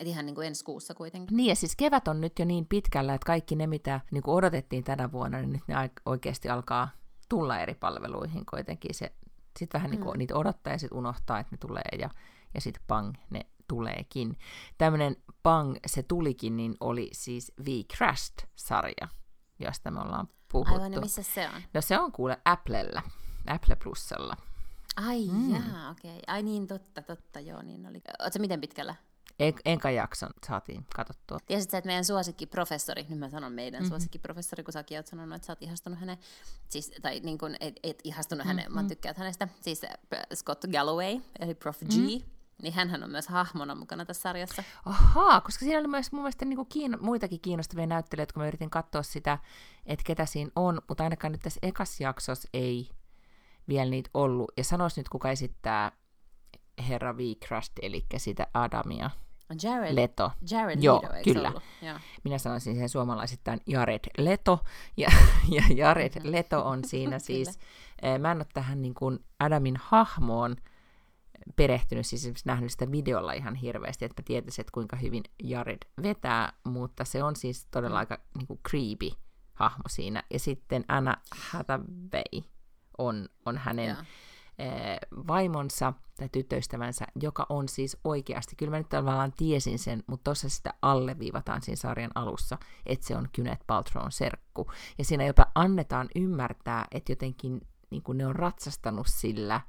Et 0.00 0.06
ihan 0.06 0.26
niin 0.26 0.34
kuin 0.34 0.46
ensi 0.46 0.64
kuussa 0.64 0.94
kuitenkin. 0.94 1.36
Niin 1.36 1.48
ja 1.48 1.56
siis 1.56 1.76
kevät 1.76 2.08
on 2.08 2.20
nyt 2.20 2.38
jo 2.38 2.44
niin 2.44 2.66
pitkällä, 2.66 3.14
että 3.14 3.26
kaikki 3.26 3.56
ne, 3.56 3.66
mitä 3.66 4.00
niin 4.10 4.22
kuin 4.22 4.34
odotettiin 4.34 4.84
tänä 4.84 5.12
vuonna, 5.12 5.38
niin 5.38 5.52
nyt 5.52 5.62
ne 5.68 5.74
oikeasti 6.06 6.48
alkaa 6.48 6.88
tulla 7.28 7.60
eri 7.60 7.74
palveluihin 7.74 8.46
kuitenkin. 8.46 8.94
Se, 8.94 9.12
sitten 9.58 9.78
vähän 9.78 9.90
niin 9.90 10.00
kuin 10.00 10.14
mm. 10.14 10.18
niitä 10.18 10.36
odottaa 10.36 10.72
ja 10.72 10.78
sitten 10.78 10.98
unohtaa, 10.98 11.38
että 11.38 11.54
ne 11.54 11.58
tulee 11.58 11.98
ja, 11.98 12.10
ja 12.54 12.60
sitten 12.60 12.82
pang, 12.86 13.14
ne 13.30 13.46
tuleekin. 13.68 14.38
Tämmöinen 14.78 15.16
pang, 15.42 15.76
se 15.86 16.02
tulikin, 16.02 16.56
niin 16.56 16.74
oli 16.80 17.10
siis 17.12 17.52
V 17.64 17.68
Crashed-sarja, 17.96 19.08
josta 19.58 19.90
me 19.90 20.00
ollaan 20.00 20.28
puhuttu. 20.52 20.74
Aivan, 20.74 21.00
missä 21.00 21.22
se 21.22 21.48
on? 21.48 21.62
No 21.74 21.80
se 21.80 21.98
on 21.98 22.12
kuule 22.12 22.38
Applella, 22.44 23.02
Apple 23.46 23.76
Plusalla. 23.76 24.36
Ai 24.96 25.28
mm. 25.32 25.50
jaa, 25.50 25.90
okei. 25.90 26.10
Okay. 26.10 26.22
Ai 26.26 26.42
niin, 26.42 26.66
totta, 26.66 27.02
totta, 27.02 27.40
joo, 27.40 27.62
niin 27.62 27.86
oli. 27.86 28.02
Oletko 28.18 28.38
miten 28.38 28.60
pitkällä? 28.60 28.94
En, 29.38 29.54
enkä 29.64 29.90
jakson 29.90 30.30
saatiin 30.46 30.86
katsottua. 30.96 31.38
Tiesitkö, 31.46 31.76
että 31.76 31.88
meidän 31.88 32.04
suosikkiprofessori, 32.04 33.06
nyt 33.08 33.18
mä 33.18 33.28
sanon 33.28 33.52
meidän 33.52 33.80
mm-hmm. 33.80 33.88
suosikkiprofessori, 33.88 34.62
kun 34.62 34.72
säkin 34.72 34.98
oot 34.98 35.06
sanonut, 35.06 35.36
että 35.36 35.46
sä 35.46 35.52
oot 35.52 35.62
ihastunut 35.62 36.00
häneen, 36.00 36.18
siis, 36.68 36.92
tai 37.02 37.20
niin 37.20 37.38
kuin, 37.38 37.56
et, 37.60 37.80
et 37.82 38.00
ihastunut 38.04 38.44
mm-hmm. 38.44 38.48
häneen, 38.48 38.72
mä 38.72 38.84
tykkäät 38.88 39.18
hänestä, 39.18 39.48
siis 39.60 39.84
äh, 39.84 39.90
Scott 40.34 40.64
Galloway, 40.72 41.20
eli 41.38 41.54
Prof. 41.54 41.78
G, 41.78 41.82
mm-hmm. 41.82 42.30
Niin 42.62 42.74
hän 42.74 43.04
on 43.04 43.10
myös 43.10 43.28
hahmona 43.28 43.74
mukana 43.74 44.04
tässä 44.04 44.22
sarjassa. 44.22 44.62
Ahaa, 44.86 45.40
koska 45.40 45.64
siinä 45.64 45.78
oli 45.78 45.88
myös 45.88 46.12
mun 46.12 46.22
mielestä 46.22 46.44
niinku 46.44 46.64
kiino, 46.64 46.98
muitakin 47.00 47.40
kiinnostavia 47.40 47.86
näyttelijöitä, 47.86 48.34
kun 48.34 48.42
mä 48.42 48.48
yritin 48.48 48.70
katsoa 48.70 49.02
sitä, 49.02 49.38
että 49.86 50.04
ketä 50.06 50.26
siinä 50.26 50.50
on, 50.56 50.80
mutta 50.88 51.04
ainakaan 51.04 51.32
nyt 51.32 51.40
tässä 51.40 51.60
ekas 51.62 52.00
jaksossa 52.00 52.48
ei 52.54 52.90
vielä 53.68 53.90
niitä 53.90 54.10
ollut. 54.14 54.52
Ja 54.56 54.64
sanois 54.64 54.96
nyt, 54.96 55.08
kuka 55.08 55.30
esittää 55.30 55.92
herra 56.88 57.16
V. 57.16 57.20
Crust, 57.46 57.72
eli 57.82 58.06
sitä 58.16 58.46
Adamia. 58.54 59.10
Jared, 59.62 59.94
Leto. 59.94 60.32
Jared 60.50 60.78
Joo, 60.82 61.02
Leto, 61.02 61.14
kyllä. 61.24 61.48
Ollut? 61.48 61.62
Joo. 61.82 61.98
Minä 62.24 62.38
sanoisin 62.38 62.76
sen 62.76 62.88
suomalaisittain 62.88 63.60
Jared 63.66 64.04
Leto. 64.18 64.64
Ja, 64.96 65.10
ja 65.56 65.62
Jared 65.76 66.12
Leto 66.22 66.68
on 66.68 66.84
siinä 66.84 67.18
siis, 67.28 67.58
eh, 68.02 68.18
mä 68.18 68.30
en 68.30 68.36
ole 68.36 68.46
tähän 68.54 68.82
niin 68.82 68.94
kuin 68.94 69.24
Adamin 69.38 69.76
hahmoon 69.82 70.56
perehtynyt, 71.56 72.06
siis 72.06 72.44
nähnyt 72.44 72.70
sitä 72.70 72.90
videolla 72.90 73.32
ihan 73.32 73.54
hirveästi, 73.54 74.04
että 74.04 74.22
mä 74.22 74.24
tietäisin, 74.26 74.62
että 74.62 74.72
kuinka 74.72 74.96
hyvin 74.96 75.22
Jared 75.42 75.78
vetää, 76.02 76.52
mutta 76.64 77.04
se 77.04 77.22
on 77.22 77.36
siis 77.36 77.66
todella 77.70 77.98
aika 77.98 78.18
niin 78.36 78.46
kuin 78.46 78.60
creepy 78.68 79.10
hahmo 79.54 79.84
siinä. 79.88 80.22
Ja 80.30 80.38
sitten 80.38 80.84
Anna 80.88 81.16
Hathaway 81.50 82.42
on, 82.98 83.28
on 83.46 83.58
hänen 83.58 83.88
yeah. 83.88 84.06
vaimonsa 85.26 85.92
tai 86.16 86.28
tyttöystävänsä, 86.28 87.06
joka 87.20 87.46
on 87.48 87.68
siis 87.68 87.96
oikeasti, 88.04 88.56
kyllä 88.56 88.70
mä 88.70 88.78
nyt 88.78 88.88
tavallaan 88.88 89.32
tiesin 89.32 89.78
sen, 89.78 90.02
mutta 90.06 90.24
tuossa 90.24 90.48
sitä 90.48 90.74
alleviivataan 90.82 91.62
siinä 91.62 91.76
sarjan 91.76 92.10
alussa, 92.14 92.58
että 92.86 93.06
se 93.06 93.16
on 93.16 93.28
Kynet 93.32 93.60
Paltroon 93.66 94.12
serkku. 94.12 94.70
Ja 94.98 95.04
siinä 95.04 95.24
jopa 95.24 95.46
annetaan 95.54 96.08
ymmärtää, 96.16 96.84
että 96.90 97.12
jotenkin 97.12 97.60
niin 97.90 98.02
kuin 98.02 98.18
ne 98.18 98.26
on 98.26 98.36
ratsastanut 98.36 99.06
sillä, 99.10 99.60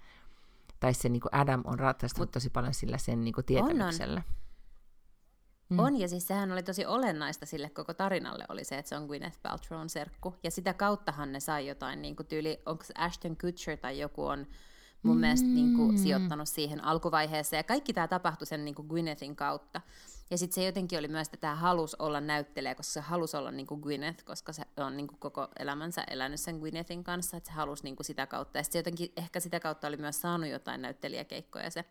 tai 0.84 0.94
se 0.94 1.10
niin 1.10 1.22
kuin 1.22 1.36
Adam 1.36 1.62
on 1.66 1.80
ratsastanut 1.80 2.32
tosi 2.32 2.50
paljon 2.50 2.74
sillä 2.74 2.98
sen 2.98 3.24
niin 3.24 3.34
kuin 3.34 3.46
tietämyksellä. 3.46 4.22
On, 4.26 4.34
on. 5.70 5.78
Mm. 5.78 5.80
On, 5.80 6.00
ja 6.00 6.08
siis 6.08 6.28
sehän 6.28 6.52
oli 6.52 6.64
tosi 6.64 6.86
olennaista 6.86 7.46
sille 7.46 7.70
koko 7.70 7.94
tarinalle, 7.94 8.46
oli 8.50 8.64
se, 8.64 8.78
että 8.78 8.90
se 8.90 8.96
on 8.96 9.06
Gwyneth 9.06 9.40
Paltrown 9.42 9.90
serkku. 9.90 10.36
Ja 10.44 10.52
sitä 10.52 10.74
kauttahan 10.74 11.32
ne 11.32 11.40
sai 11.40 11.68
jotain, 11.68 12.02
niin 12.02 12.16
kuin 12.16 12.28
tyyli, 12.28 12.62
onko 12.66 12.84
Ashton 12.98 13.38
Kutcher 13.38 13.78
tai 13.78 14.00
joku 14.00 14.26
on 14.26 14.48
mun 15.04 15.16
mm. 15.18 15.22
mielestä 15.22 15.48
niin 15.48 15.76
kuin, 15.76 15.98
sijoittanut 15.98 16.50
siihen 16.50 16.84
alkuvaiheessa. 16.84 17.56
Ja 17.56 17.64
kaikki 17.64 17.94
tämä 17.94 18.08
tapahtui 18.08 18.48
sen 18.48 18.66
niin 18.66 18.76
kuin 18.76 18.88
Gwynethin 18.88 19.36
kautta. 19.36 19.82
Ja 20.34 20.38
sitten 20.38 20.56
se 20.56 20.66
jotenkin 20.66 21.00
oli 21.00 21.08
myös, 21.08 21.28
että 21.28 21.38
tämä 21.38 21.56
halus 21.56 21.96
olla 21.96 22.22
näyttelijä, 22.22 22.76
koska 22.76 22.94
se 22.94 23.00
halusi 23.02 23.38
olla 23.38 23.52
niin 23.52 23.68
kuin 23.68 23.82
Gwyneth, 23.82 24.24
koska 24.26 24.54
se 24.54 24.64
on 24.78 24.98
niin 24.98 25.08
kuin 25.08 25.20
koko 25.20 25.48
elämänsä 25.60 26.04
elänyt 26.10 26.40
sen 26.40 26.60
Gwynethin 26.60 27.04
kanssa, 27.04 27.38
että 27.38 27.50
se 27.50 27.54
halusi 27.54 27.84
niin 27.84 27.96
kuin 27.96 28.06
sitä 28.06 28.28
kautta. 28.28 28.58
Ja 28.58 28.64
sitten 28.64 28.80
jotenkin 28.80 29.12
ehkä 29.18 29.40
sitä 29.40 29.60
kautta 29.60 29.88
oli 29.88 29.98
myös 29.98 30.22
saanut 30.22 30.50
jotain 30.50 30.82
näyttelijäkeikkoja 30.82 31.70
se 31.70 31.86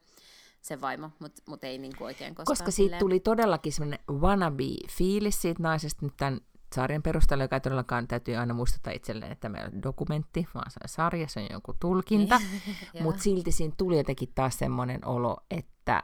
se 0.63 0.81
vaimo, 0.81 1.11
mutta 1.19 1.43
mut 1.49 1.65
ei 1.65 1.79
niinku 1.79 2.05
oikein 2.05 2.35
koskaan. 2.35 2.57
Koska 2.57 2.71
siitä 2.71 2.87
silleen. 2.87 3.01
tuli 3.01 3.21
todellakin 3.21 3.73
semmoinen 3.73 3.99
wannabe-fiilis 4.11 5.43
siitä 5.43 5.63
naisesta 5.63 6.07
nyt 6.07 6.17
tämän 6.17 6.41
sarjan 6.75 7.03
perusteella, 7.03 7.45
joka 7.45 7.57
ei 7.57 7.61
todellakaan 7.61 8.09
täytyy 8.09 8.37
aina 8.37 8.55
muistuttaa 8.55 8.93
itselleen, 8.93 9.33
että 9.33 9.49
meillä 9.49 9.71
on 9.75 9.83
dokumentti, 9.83 10.49
vaan 10.55 10.71
se 10.71 10.81
on 10.83 10.89
sarja, 10.89 11.29
se 11.29 11.41
on 11.41 11.47
joku 11.51 11.75
tulkinta. 11.81 12.41
Mutta 13.03 13.23
silti 13.23 13.53
siinä 13.53 13.75
tuli 13.77 13.97
jotenkin 13.97 14.33
taas 14.35 14.59
semmoinen 14.59 15.07
olo, 15.07 15.37
että, 15.51 16.01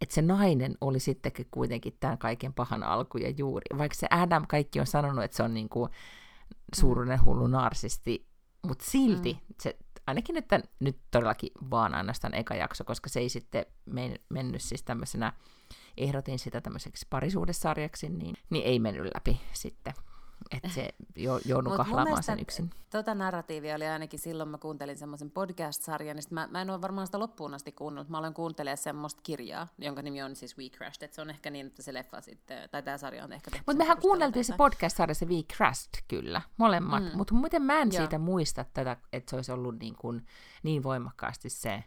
että 0.00 0.14
se 0.14 0.22
nainen 0.22 0.76
oli 0.80 1.00
sittenkin 1.00 1.46
kuitenkin 1.50 1.96
tämän 2.00 2.18
kaiken 2.18 2.54
pahan 2.54 2.82
alku 2.82 3.18
ja 3.18 3.30
juuri. 3.30 3.78
Vaikka 3.78 3.94
se 3.94 4.06
Adam 4.10 4.46
kaikki 4.46 4.80
on 4.80 4.86
sanonut, 4.86 5.24
että 5.24 5.36
se 5.36 5.42
on 5.42 5.54
niin 5.54 5.68
kuin 5.68 5.90
suuruinen 6.74 7.24
hullu 7.24 7.46
narsisti, 7.46 8.26
mutta 8.66 8.84
silti 8.84 9.32
mm. 9.32 9.54
se 9.60 9.76
ainakin 10.06 10.34
nyt, 10.34 10.46
nyt 10.80 10.98
todellakin 11.10 11.50
vaan 11.70 11.94
ainoastaan 11.94 12.34
eka 12.34 12.54
jakso, 12.54 12.84
koska 12.84 13.08
se 13.08 13.20
ei 13.20 13.28
sitten 13.28 13.66
men, 13.84 14.18
mennyt 14.28 14.62
siis 14.62 14.82
tämmöisenä, 14.82 15.32
ehdotin 15.96 16.38
sitä 16.38 16.60
tämmöiseksi 16.60 17.06
parisuudessarjaksi, 17.10 18.08
niin, 18.08 18.36
niin 18.50 18.64
ei 18.64 18.78
mennyt 18.78 19.10
läpi 19.14 19.40
sitten 19.52 19.94
että 20.50 20.68
se 20.68 20.88
jo, 21.16 21.40
joudun 21.44 21.76
kahlaamaan 21.76 22.22
sen 22.22 22.40
yksin. 22.40 22.70
Tota 22.90 23.14
narratiivia 23.14 23.74
oli 23.74 23.86
ainakin 23.86 24.18
silloin, 24.18 24.48
mä 24.48 24.58
kuuntelin 24.58 24.98
semmoisen 24.98 25.30
podcast-sarjan, 25.30 26.16
niin 26.16 26.24
mä, 26.30 26.48
mä 26.50 26.62
en 26.62 26.70
ole 26.70 26.80
varmaan 26.80 27.06
sitä 27.06 27.18
loppuun 27.18 27.54
asti 27.54 27.72
kuunnellut. 27.72 28.08
Mä 28.08 28.18
olen 28.18 28.34
kuuntelemaan 28.34 28.78
semmoista 28.78 29.20
kirjaa, 29.22 29.68
jonka 29.78 30.02
nimi 30.02 30.22
on 30.22 30.36
siis 30.36 30.58
We 30.58 30.68
Crashed, 30.68 31.02
että 31.02 31.14
se 31.14 31.20
on 31.20 31.30
ehkä 31.30 31.50
niin, 31.50 31.66
että 31.66 31.82
se 31.82 31.94
leffa 31.94 32.20
sitten, 32.20 32.68
tai 32.70 32.82
tämä 32.82 32.98
sarja 32.98 33.24
on 33.24 33.32
ehkä 33.32 33.50
Mutta 33.66 33.78
mehän 33.78 34.00
kuunneltiin 34.00 34.44
se 34.44 34.54
podcast-sarja, 34.56 35.14
se 35.14 35.26
We 35.26 35.42
Crashed 35.56 36.02
kyllä, 36.08 36.42
molemmat, 36.56 37.04
mm. 37.04 37.10
mutta 37.14 37.34
miten 37.34 37.62
mä 37.62 37.80
en 37.80 37.92
siitä 37.92 38.18
muista 38.18 38.64
tätä, 38.74 38.96
että 39.12 39.30
se 39.30 39.36
olisi 39.36 39.52
ollut 39.52 39.78
niin, 39.78 39.94
kuin, 39.94 40.26
niin 40.62 40.82
voimakkaasti 40.82 41.50
se 41.50 41.84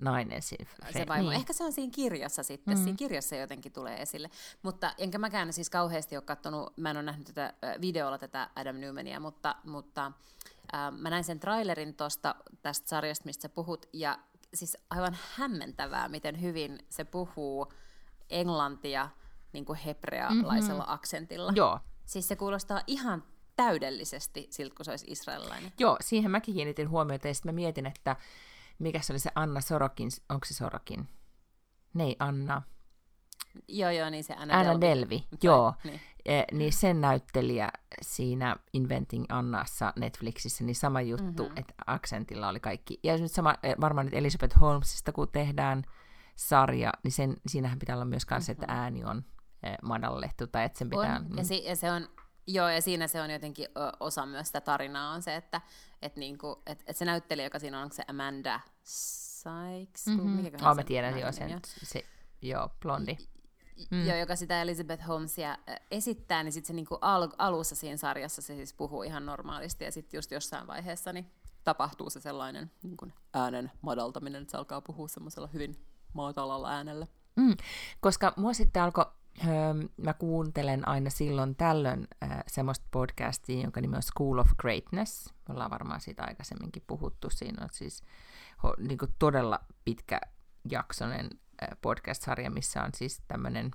nainen 0.00 0.42
siinä. 0.42 0.70
Se 0.92 1.06
vaimo. 1.08 1.28
Niin. 1.28 1.40
Ehkä 1.40 1.52
se 1.52 1.64
on 1.64 1.72
siinä 1.72 1.92
kirjassa 1.94 2.42
sitten, 2.42 2.78
mm. 2.78 2.84
siinä 2.84 2.96
kirjassa 2.96 3.36
jotenkin 3.36 3.72
tulee 3.72 4.02
esille. 4.02 4.30
Mutta 4.62 4.94
enkä 4.98 5.18
mäkään 5.18 5.52
siis 5.52 5.70
kauheasti 5.70 6.16
ole 6.16 6.22
katsonut, 6.22 6.76
mä 6.76 6.90
en 6.90 6.96
ole 6.96 7.02
nähnyt 7.02 7.26
tätä 7.26 7.54
videolla 7.80 8.18
tätä 8.18 8.50
Adam 8.56 8.76
Newmania, 8.76 9.20
mutta, 9.20 9.56
mutta 9.64 10.12
äh, 10.74 10.92
mä 10.98 11.10
näin 11.10 11.24
sen 11.24 11.40
trailerin 11.40 11.94
tosta, 11.94 12.34
tästä 12.62 12.88
sarjasta, 12.88 13.26
mistä 13.26 13.42
sä 13.42 13.48
puhut, 13.48 13.86
ja 13.92 14.18
siis 14.54 14.76
aivan 14.90 15.16
hämmentävää, 15.34 16.08
miten 16.08 16.40
hyvin 16.40 16.78
se 16.88 17.04
puhuu 17.04 17.72
englantia 18.30 19.08
niin 19.52 19.64
kuin 19.64 19.78
hebrealaisella 19.78 20.82
mm-hmm. 20.82 20.94
aksentilla. 20.94 21.52
Joo. 21.56 21.80
Siis 22.06 22.28
se 22.28 22.36
kuulostaa 22.36 22.82
ihan 22.86 23.24
täydellisesti 23.56 24.46
siltä, 24.50 24.74
kun 24.74 24.84
se 24.84 24.90
olisi 24.90 25.06
israelilainen. 25.08 25.72
Joo, 25.78 25.96
siihen 26.00 26.30
mäkin 26.30 26.54
kiinnitin 26.54 26.90
huomiota, 26.90 27.28
ja 27.28 27.34
sitten 27.34 27.54
mä 27.54 27.54
mietin, 27.54 27.86
että 27.86 28.16
mikä 28.80 29.00
se 29.00 29.12
oli 29.12 29.18
se 29.18 29.30
Anna 29.34 29.60
Sorokin, 29.60 30.10
onko 30.28 30.46
se 30.46 30.54
Sorokin? 30.54 31.08
Nei, 31.94 32.16
Anna. 32.18 32.62
Joo, 33.68 33.90
joo, 33.90 34.10
niin 34.10 34.24
se 34.24 34.34
Anna, 34.34 34.58
Anna 34.58 34.80
Delvi. 34.80 34.96
Delvi. 35.00 35.24
Joo, 35.42 35.74
niin. 35.84 36.00
E, 36.24 36.42
niin 36.52 36.72
sen 36.72 37.00
näyttelijä 37.00 37.68
siinä 38.02 38.56
Inventing 38.72 39.24
Annassa 39.28 39.92
Netflixissä, 39.96 40.64
niin 40.64 40.74
sama 40.74 41.00
juttu, 41.00 41.42
mm-hmm. 41.42 41.56
että 41.56 41.74
aksentilla 41.86 42.48
oli 42.48 42.60
kaikki. 42.60 43.00
Ja 43.02 43.18
nyt 43.18 43.32
sama, 43.32 43.54
e, 43.62 43.74
varmaan 43.80 44.06
nyt 44.06 44.14
Elizabeth 44.14 44.60
Holmesista, 44.60 45.12
kun 45.12 45.28
tehdään 45.32 45.84
sarja, 46.36 46.92
niin 47.04 47.12
sen, 47.12 47.36
siinähän 47.46 47.78
pitää 47.78 47.96
olla 47.96 48.04
myös 48.04 48.24
kanssa, 48.24 48.52
mm-hmm. 48.52 48.62
että 48.62 48.74
ääni 48.74 49.04
on 49.04 49.24
e, 49.62 49.74
madallettu, 49.82 50.46
tai 50.46 50.64
että 50.64 50.78
sen 50.78 50.90
pitää... 50.90 51.16
On, 51.16 51.36
ja, 51.36 51.44
si- 51.44 51.64
ja 51.64 51.76
se 51.76 51.92
on 51.92 52.08
Joo, 52.46 52.68
ja 52.68 52.82
siinä 52.82 53.08
se 53.08 53.22
on 53.22 53.30
jotenkin 53.30 53.66
osa 54.00 54.26
myös 54.26 54.46
sitä 54.46 54.60
tarinaa, 54.60 55.12
on 55.12 55.22
se, 55.22 55.36
että 55.36 55.60
et 56.02 56.16
niinku, 56.16 56.62
et, 56.66 56.82
et 56.86 56.96
se 56.96 57.04
näyttelijä, 57.04 57.46
joka 57.46 57.58
siinä 57.58 57.78
on, 57.78 57.82
onko 57.82 57.94
se 57.94 58.04
Amanda 58.08 58.60
Sykes? 58.84 60.06
Mm-hmm. 60.06 60.66
oh, 60.66 60.76
mä 60.76 60.82
tiedän, 60.82 61.18
joo, 61.18 61.32
sen, 61.32 61.60
se, 61.82 62.04
joo, 62.42 62.68
blondi. 62.82 63.16
Mm. 63.90 64.06
Joo, 64.06 64.16
joka 64.16 64.36
sitä 64.36 64.62
Elizabeth 64.62 65.06
Holmesia 65.08 65.58
esittää, 65.90 66.42
niin 66.42 66.52
sitten 66.52 66.66
se 66.66 66.72
niinku 66.72 66.98
al- 67.00 67.32
alussa 67.38 67.74
siinä 67.74 67.96
sarjassa 67.96 68.42
se 68.42 68.56
siis 68.56 68.74
puhuu 68.74 69.02
ihan 69.02 69.26
normaalisti, 69.26 69.84
ja 69.84 69.92
sitten 69.92 70.18
just 70.18 70.30
jossain 70.30 70.66
vaiheessa 70.66 71.12
niin 71.12 71.30
tapahtuu 71.64 72.10
se 72.10 72.20
sellainen 72.20 72.70
niin 72.82 72.96
kuin 72.96 73.12
äänen 73.34 73.70
madaltaminen, 73.82 74.42
että 74.42 74.50
se 74.50 74.56
alkaa 74.56 74.80
puhua 74.80 75.08
semmoisella 75.08 75.48
hyvin 75.52 75.86
maatalalla 76.12 76.70
äänellä. 76.70 77.06
Mm. 77.36 77.56
Koska 78.00 78.32
mua 78.36 78.52
sitten 78.52 78.82
alkoi 78.82 79.04
mä 79.96 80.14
kuuntelen 80.14 80.88
aina 80.88 81.10
silloin 81.10 81.56
tällöin 81.56 82.08
äh, 82.22 82.30
semmoista 82.46 82.86
podcastia, 82.90 83.62
jonka 83.62 83.80
nimi 83.80 83.96
on 83.96 84.02
School 84.02 84.38
of 84.38 84.50
Greatness. 84.58 85.34
Me 85.48 85.54
ollaan 85.54 85.70
varmaan 85.70 86.00
siitä 86.00 86.24
aikaisemminkin 86.24 86.82
puhuttu. 86.86 87.30
Siinä 87.30 87.64
on 87.64 87.68
siis 87.72 88.02
niin 88.78 88.98
kuin 88.98 89.14
todella 89.18 89.60
pitkä 89.84 90.20
jaksonen 90.70 91.30
äh, 91.62 91.68
podcast-sarja, 91.82 92.50
missä 92.50 92.82
on 92.82 92.90
siis 92.94 93.22
tämmöinen, 93.28 93.70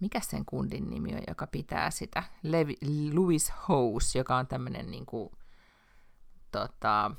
mikä 0.00 0.20
sen 0.20 0.44
kundin 0.44 0.90
nimi 0.90 1.14
on, 1.14 1.22
joka 1.28 1.46
pitää 1.46 1.90
sitä, 1.90 2.22
Levi, 2.42 2.76
Louis 3.14 3.52
Hose, 3.68 4.18
joka 4.18 4.36
on 4.36 4.46
tämmöinen 4.46 4.90
niin 4.90 5.06
kuin, 5.06 5.30
tota, 6.50 7.10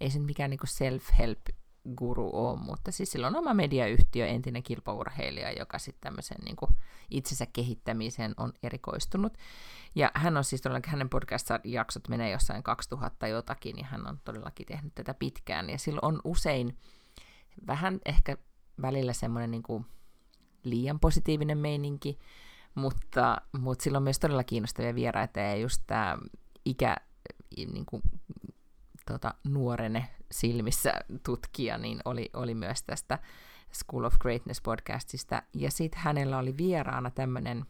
ei 0.00 0.10
se 0.10 0.18
mikään 0.18 0.50
niin 0.50 0.60
kuin 0.60 0.70
self-help 0.70 1.54
guru 1.96 2.30
ole, 2.32 2.60
mutta 2.60 2.92
siis 2.92 3.10
sillä 3.10 3.26
on 3.26 3.36
oma 3.36 3.54
mediayhtiö, 3.54 4.26
entinen 4.26 4.62
kilpaurheilija, 4.62 5.52
joka 5.52 5.78
sitten 5.78 6.00
tämmöisen 6.00 6.38
niin 6.44 6.56
kuin 6.56 6.70
itsensä 7.10 7.46
kehittämiseen 7.52 8.34
on 8.36 8.52
erikoistunut. 8.62 9.32
Ja 9.94 10.10
hän 10.14 10.36
on 10.36 10.44
siis 10.44 10.62
todellakin, 10.62 10.90
hänen 10.90 11.10
podcast-jaksot 11.10 12.08
menee 12.08 12.30
jossain 12.30 12.62
2000 12.62 13.26
jotakin, 13.26 13.78
ja 13.78 13.84
hän 13.84 14.06
on 14.06 14.20
todellakin 14.24 14.66
tehnyt 14.66 14.94
tätä 14.94 15.14
pitkään. 15.14 15.70
Ja 15.70 15.78
sillä 15.78 15.98
on 16.02 16.20
usein 16.24 16.78
vähän 17.66 18.00
ehkä 18.06 18.36
välillä 18.82 19.12
semmoinen 19.12 19.50
niin 19.50 19.62
kuin 19.62 19.86
liian 20.64 21.00
positiivinen 21.00 21.58
meininki, 21.58 22.18
mutta, 22.74 23.42
mutta 23.58 23.82
sillä 23.82 23.96
on 23.96 24.02
myös 24.02 24.18
todella 24.18 24.44
kiinnostavia 24.44 24.94
vieraita, 24.94 25.40
ja 25.40 25.56
just 25.56 25.82
tämä 25.86 26.18
ikä, 26.64 26.96
niin 27.56 27.86
kuin 27.86 28.02
tota, 29.06 29.34
nuorene 29.44 30.08
silmissä 30.30 30.92
tutkija, 31.22 31.78
niin 31.78 32.00
oli, 32.04 32.30
oli 32.32 32.54
myös 32.54 32.82
tästä 32.82 33.18
School 33.72 34.04
of 34.04 34.14
Greatness 34.18 34.60
podcastista. 34.60 35.42
Ja 35.54 35.70
sitten 35.70 36.00
hänellä 36.00 36.38
oli 36.38 36.56
vieraana 36.56 37.10
tämmöinen 37.10 37.64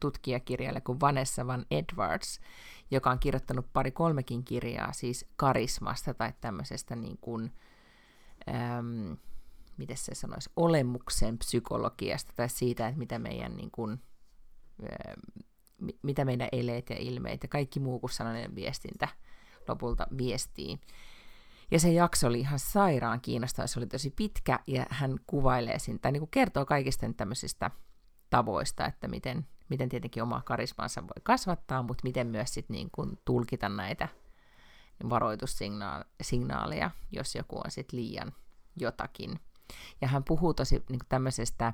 tutkijakirjailija 0.00 0.80
kuin 0.80 1.00
Vanessa 1.00 1.46
Van 1.46 1.66
Edwards, 1.70 2.40
joka 2.90 3.10
on 3.10 3.18
kirjoittanut 3.18 3.72
pari 3.72 3.90
kolmekin 3.90 4.44
kirjaa 4.44 4.92
siis 4.92 5.26
karismasta 5.36 6.14
tai 6.14 6.32
tämmöisestä 6.40 6.96
niin 6.96 7.18
kuin, 7.20 7.52
äm, 8.48 9.16
miten 9.76 9.96
se 9.96 10.14
sanoisi, 10.14 10.50
olemuksen 10.56 11.38
psykologiasta 11.38 12.32
tai 12.36 12.48
siitä, 12.48 12.88
että 12.88 12.98
mitä 12.98 13.18
meidän 13.18 13.56
niin 13.56 13.70
kuin, 13.70 14.02
ää, 14.82 15.14
mitä 16.02 16.24
meidän 16.24 16.48
eleet 16.52 16.90
ja 16.90 16.96
ilmeet 16.98 17.42
ja 17.42 17.48
kaikki 17.48 17.80
muu 17.80 18.00
kuin 18.00 18.10
sananen 18.10 18.54
viestintä 18.54 19.08
lopulta 19.68 20.06
viestii. 20.18 20.78
Ja 21.70 21.80
se 21.80 21.92
jakso 21.92 22.26
oli 22.26 22.40
ihan 22.40 22.58
sairaan 22.58 23.20
kiinnostava, 23.20 23.66
se 23.66 23.80
oli 23.80 23.86
tosi 23.86 24.10
pitkä, 24.10 24.58
ja 24.66 24.86
hän 24.90 25.16
kuvailee 25.26 25.78
siinä, 25.78 25.98
tai 26.02 26.12
niin 26.12 26.20
kuin 26.20 26.30
kertoo 26.30 26.66
kaikista 26.66 27.06
tämmöisistä 27.16 27.70
tavoista, 28.30 28.86
että 28.86 29.08
miten, 29.08 29.46
miten 29.68 29.88
tietenkin 29.88 30.22
omaa 30.22 30.42
karismaansa 30.44 31.02
voi 31.02 31.22
kasvattaa, 31.22 31.82
mutta 31.82 32.02
miten 32.04 32.26
myös 32.26 32.54
sit 32.54 32.68
niin 32.68 32.88
kuin 32.92 33.18
tulkita 33.24 33.68
näitä 33.68 34.08
varoitussignaaleja, 35.10 36.90
jos 37.12 37.34
joku 37.34 37.58
on 37.58 37.70
sit 37.70 37.92
liian 37.92 38.32
jotakin. 38.76 39.40
Ja 40.00 40.08
hän 40.08 40.24
puhuu 40.24 40.54
tosi 40.54 40.74
niin 40.74 40.98
kuin 40.98 41.08
tämmöisestä 41.08 41.72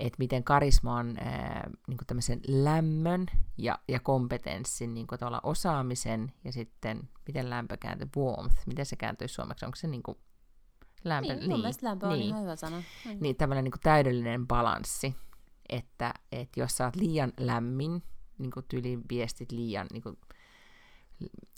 että 0.00 0.16
miten 0.18 0.44
karisma 0.44 0.96
on 0.96 1.16
ää, 1.18 1.70
niin 1.88 1.98
kuin 1.98 2.06
tämmöisen 2.06 2.40
lämmön 2.48 3.26
ja, 3.58 3.78
ja 3.88 4.00
kompetenssin, 4.00 4.94
niin 4.94 5.06
kuin 5.06 5.18
osaamisen 5.42 6.32
ja 6.44 6.52
sitten 6.52 7.08
miten 7.26 7.50
lämpö 7.50 7.76
kääntyy, 7.76 8.08
warmth, 8.16 8.56
miten 8.66 8.86
se 8.86 8.96
kääntyy 8.96 9.28
suomeksi, 9.28 9.64
onko 9.64 9.76
se 9.76 9.88
niin 9.88 10.02
kuin 10.02 10.18
lämpö? 11.04 11.34
Niin, 11.34 11.48
niin, 11.48 11.74
lämpö 11.82 12.06
on 12.06 12.12
niin, 12.12 12.26
ihan 12.26 12.42
hyvä 12.42 12.56
sana. 12.56 12.82
Niin, 13.04 13.18
niin 13.20 13.36
tämmöinen 13.36 13.64
niin 13.64 13.72
kuin 13.72 13.80
täydellinen 13.80 14.46
balanssi, 14.46 15.16
että, 15.68 16.14
että 16.32 16.60
jos 16.60 16.76
sä 16.76 16.84
oot 16.84 16.96
liian 16.96 17.32
lämmin, 17.40 18.02
niin 18.38 18.50
kuin 18.50 18.66
tyyliin 18.68 19.02
viestit 19.10 19.52
liian, 19.52 19.86
niin 19.92 20.02
kuin, 20.02 20.18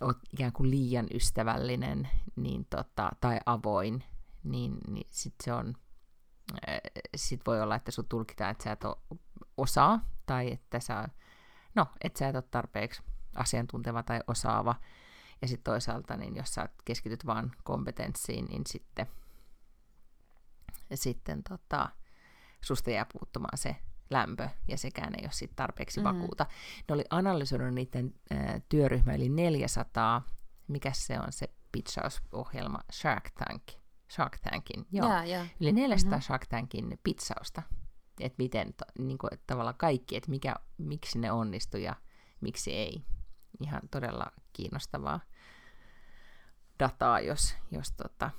oot 0.00 0.18
ikään 0.32 0.52
kuin 0.52 0.70
liian 0.70 1.06
ystävällinen 1.14 2.08
niin 2.36 2.66
tota, 2.70 3.10
tai 3.20 3.38
avoin, 3.46 4.04
niin, 4.44 4.78
niin 4.88 5.06
sitten 5.10 5.44
se 5.44 5.52
on 5.52 5.74
sit 7.16 7.40
voi 7.46 7.62
olla, 7.62 7.74
että 7.74 7.90
sun 7.90 8.08
tulkitaan, 8.08 8.50
että 8.50 8.64
sä 8.64 8.72
et 8.72 8.80
osaa, 9.56 10.00
tai 10.26 10.52
että 10.52 10.80
sä, 10.80 11.08
no, 11.74 11.86
että 12.04 12.18
sä 12.18 12.28
et 12.28 12.34
ole 12.34 12.44
tarpeeksi 12.50 13.02
asiantunteva 13.34 14.02
tai 14.02 14.20
osaava. 14.26 14.74
Ja 15.42 15.48
sitten 15.48 15.72
toisaalta, 15.72 16.16
niin 16.16 16.36
jos 16.36 16.54
sä 16.54 16.68
keskityt 16.84 17.26
vaan 17.26 17.52
kompetenssiin, 17.64 18.44
niin 18.44 18.62
sitten, 18.66 19.06
sitten 20.94 21.42
tota, 21.42 21.90
susta 22.60 22.90
jää 22.90 23.06
puuttumaan 23.12 23.58
se 23.58 23.76
lämpö, 24.10 24.48
ja 24.68 24.78
sekään 24.78 25.14
ei 25.14 25.24
ole 25.24 25.32
sit 25.32 25.56
tarpeeksi 25.56 26.00
mm-hmm. 26.00 26.18
vakuuta. 26.18 26.46
Ne 26.88 26.94
oli 26.94 27.04
analysoinut 27.10 27.74
niiden 27.74 28.14
äh, 28.32 28.62
työryhmä, 28.68 29.14
eli 29.14 29.28
400, 29.28 30.22
mikä 30.68 30.90
se 30.92 31.20
on 31.20 31.32
se 31.32 31.50
pitchausohjelma, 31.72 32.78
Shark 32.92 33.30
Tank, 33.30 33.62
Shark 34.10 34.38
Tankin, 34.38 34.86
joo. 34.92 35.08
Ja, 35.08 35.24
ja. 35.24 35.46
Yli 35.60 35.72
400 35.72 36.10
mm-hmm. 36.10 36.22
Shark 36.22 36.46
Tankin 36.46 36.98
pizzausta. 37.04 37.62
Että 38.20 38.36
miten 38.38 38.74
niin 38.98 39.18
kuin, 39.18 39.30
tavallaan 39.46 39.78
kaikki, 39.78 40.16
että 40.16 40.30
mikä, 40.30 40.54
miksi 40.78 41.18
ne 41.18 41.32
onnistu 41.32 41.76
ja 41.76 41.94
miksi 42.40 42.72
ei. 42.72 43.04
Ihan 43.60 43.82
todella 43.90 44.32
kiinnostavaa 44.52 45.20
dataa, 46.78 47.20
jos, 47.20 47.54
jos 47.70 47.92
tota, 47.92 48.30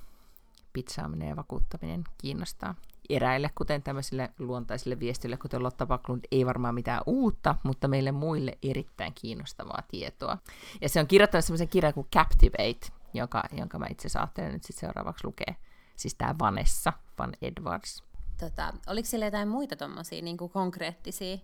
pizzaaminen 0.72 1.28
ja 1.28 1.36
vakuuttaminen 1.36 2.04
kiinnostaa. 2.22 2.74
Eräille, 3.08 3.50
kuten 3.54 3.82
tämmöisille 3.82 4.32
luontaisille 4.38 5.00
viestille, 5.00 5.36
kuten 5.36 5.62
Lotta 5.62 5.86
Backlund, 5.86 6.24
ei 6.30 6.46
varmaan 6.46 6.74
mitään 6.74 7.02
uutta, 7.06 7.56
mutta 7.62 7.88
meille 7.88 8.12
muille 8.12 8.58
erittäin 8.62 9.12
kiinnostavaa 9.14 9.82
tietoa. 9.88 10.38
Ja 10.80 10.88
se 10.88 11.00
on 11.00 11.06
kirjoittanut 11.06 11.44
semmoisen 11.44 11.68
kirjan 11.68 11.94
kuin 11.94 12.08
Captivate, 12.14 12.97
joka, 13.14 13.42
jonka 13.52 13.78
mä 13.78 13.86
itse 13.90 14.06
asiassa 14.06 14.20
ajattelen 14.20 14.52
nyt 14.52 14.64
sit 14.64 14.76
seuraavaksi 14.76 15.26
lukea. 15.26 15.54
Siis 15.96 16.14
tämä 16.14 16.34
Vanessa 16.38 16.92
Van 17.18 17.32
Edwards. 17.42 18.02
Tota, 18.40 18.72
oliko 18.86 19.06
siellä 19.06 19.26
jotain 19.26 19.48
muita 19.48 19.76
tuommoisia 19.76 20.22
niin 20.22 20.36
konkreettisia 20.36 21.38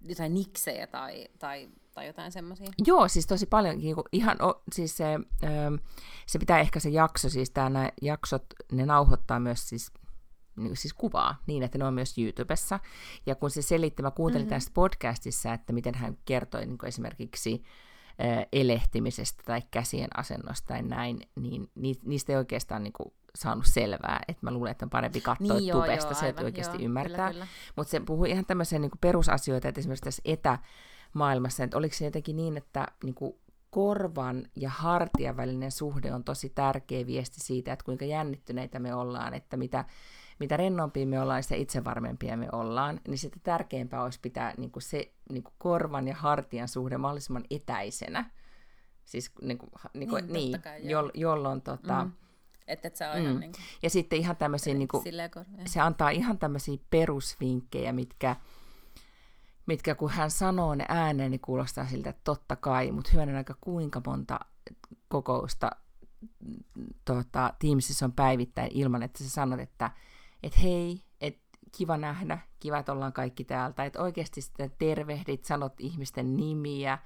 jotain 0.00 0.34
niksejä 0.34 0.86
tai, 0.86 1.28
tai, 1.38 1.68
tai 1.94 2.06
jotain 2.06 2.32
semmoisia? 2.32 2.66
Joo, 2.86 3.08
siis 3.08 3.26
tosi 3.26 3.46
paljon. 3.46 3.78
Niin 3.78 3.96
ihan, 4.12 4.42
o, 4.42 4.62
siis 4.72 4.96
se, 4.96 5.04
se 6.26 6.38
pitää 6.38 6.58
ehkä 6.58 6.80
se 6.80 6.88
jakso, 6.88 7.28
siis 7.28 7.52
nämä 7.56 7.90
jaksot, 8.02 8.44
ne 8.72 8.86
nauhoittaa 8.86 9.40
myös 9.40 9.68
siis 9.68 9.92
niin 10.56 10.76
siis 10.76 10.94
kuvaa 10.94 11.42
niin, 11.46 11.62
että 11.62 11.78
ne 11.78 11.84
on 11.84 11.94
myös 11.94 12.18
YouTubessa. 12.18 12.80
Ja 13.26 13.34
kun 13.34 13.50
se 13.50 13.62
selitti, 13.62 14.02
mä 14.02 14.10
kuuntelin 14.10 14.46
mm-hmm. 14.46 14.56
tästä 14.56 14.70
podcastissa, 14.74 15.52
että 15.52 15.72
miten 15.72 15.94
hän 15.94 16.18
kertoi 16.24 16.66
niin 16.66 16.78
kuin 16.78 16.88
esimerkiksi 16.88 17.62
elehtimisestä 18.52 19.42
tai 19.46 19.62
käsien 19.70 20.08
asennosta 20.16 20.66
tai 20.66 20.82
näin, 20.82 21.20
niin 21.40 21.70
niistä 22.04 22.32
ei 22.32 22.36
oikeastaan 22.36 22.82
niin 22.82 22.92
kuin 22.92 23.12
saanut 23.34 23.66
selvää, 23.66 24.20
että 24.28 24.46
mä 24.46 24.50
luulen, 24.50 24.70
että 24.70 24.86
on 24.86 24.90
parempi 24.90 25.20
katsoa 25.20 25.56
niin, 25.56 25.66
joo, 25.66 25.80
tubesta, 25.80 26.12
joo, 26.12 26.20
se 26.20 26.28
että 26.28 26.44
oikeasti 26.44 26.76
joo, 26.76 26.84
ymmärtää. 26.84 27.32
Mutta 27.76 27.90
se 27.90 28.00
puhui 28.00 28.30
ihan 28.30 28.46
tämmöisiä 28.46 28.78
niin 28.78 28.90
perusasioita, 29.00 29.68
että 29.68 29.80
esimerkiksi 29.80 30.04
tässä 30.04 30.22
etämaailmassa, 30.24 31.64
että 31.64 31.78
oliko 31.78 31.94
se 31.94 32.04
jotenkin 32.04 32.36
niin, 32.36 32.56
että 32.56 32.86
niin 33.04 33.14
kuin 33.14 33.34
korvan 33.70 34.46
ja 34.56 34.70
hartian 34.70 35.36
välinen 35.36 35.72
suhde 35.72 36.14
on 36.14 36.24
tosi 36.24 36.48
tärkeä 36.48 37.06
viesti 37.06 37.40
siitä, 37.40 37.72
että 37.72 37.84
kuinka 37.84 38.04
jännittyneitä 38.04 38.78
me 38.78 38.94
ollaan, 38.94 39.34
että 39.34 39.56
mitä, 39.56 39.84
mitä 40.38 40.56
rennompia 40.56 41.06
me 41.06 41.20
ollaan, 41.20 41.42
sitä 41.42 41.54
itsevarmempia 41.54 42.36
me 42.36 42.48
ollaan, 42.52 43.00
niin 43.08 43.18
sitten 43.18 43.42
tärkeämpää 43.42 44.02
olisi 44.02 44.20
pitää 44.22 44.54
niin 44.56 44.70
kuin 44.70 44.82
se 44.82 45.12
niin 45.32 45.42
kuin 45.42 45.54
korvan 45.58 46.08
ja 46.08 46.14
hartian 46.14 46.68
suhde 46.68 46.98
mahdollisimman 46.98 47.44
etäisenä. 47.50 48.30
Siis 49.04 49.32
niin 49.42 49.58
kuin, 49.58 49.70
niin, 49.94 50.08
kuin, 50.08 50.26
niin, 50.26 50.32
niin 50.32 50.62
kai, 50.62 50.90
jo, 50.90 51.10
jolloin 51.14 51.62
tota, 51.62 52.04
mm 52.04 52.12
että 52.68 52.88
et 52.88 52.96
sä 52.96 53.14
mm. 53.14 53.20
ihan 53.20 53.40
niin 53.40 53.52
kuin, 53.52 53.64
Ja 53.82 53.90
sitten 53.90 54.18
ihan 54.18 54.36
tämmöisiä, 54.36 54.74
niin 54.74 54.88
kuin, 54.88 55.04
se 55.66 55.80
antaa 55.80 56.10
ihan 56.10 56.38
tämmöisiä 56.38 56.78
perusvinkkejä, 56.90 57.92
mitkä, 57.92 58.36
mitkä 59.66 59.94
kun 59.94 60.10
hän 60.10 60.30
sanoo 60.30 60.74
ne 60.74 60.84
ääneen, 60.88 61.30
niin 61.30 61.40
kuulostaa 61.40 61.86
siltä, 61.86 62.10
että 62.10 62.20
totta 62.24 62.56
kai, 62.56 62.92
mutta 62.92 63.10
hyvänen 63.12 63.36
aika 63.36 63.56
kuinka 63.60 64.02
monta 64.06 64.40
kokousta 65.08 65.70
tuota, 67.04 67.54
Teamsissa 67.58 68.04
on 68.04 68.12
päivittäin 68.12 68.70
ilman, 68.74 69.02
että 69.02 69.24
sä 69.24 69.30
sanot, 69.30 69.60
että 69.60 69.90
et 70.42 70.62
hei, 70.62 71.04
et 71.20 71.38
kiva 71.76 71.96
nähdä, 71.96 72.38
kiva, 72.60 72.78
että 72.78 72.92
ollaan 72.92 73.12
kaikki 73.12 73.44
täältä, 73.44 73.84
että 73.84 74.02
oikeasti 74.02 74.40
sitten 74.40 74.72
tervehdit, 74.78 75.44
sanot 75.44 75.80
ihmisten 75.80 76.36
nimiä, 76.36 76.98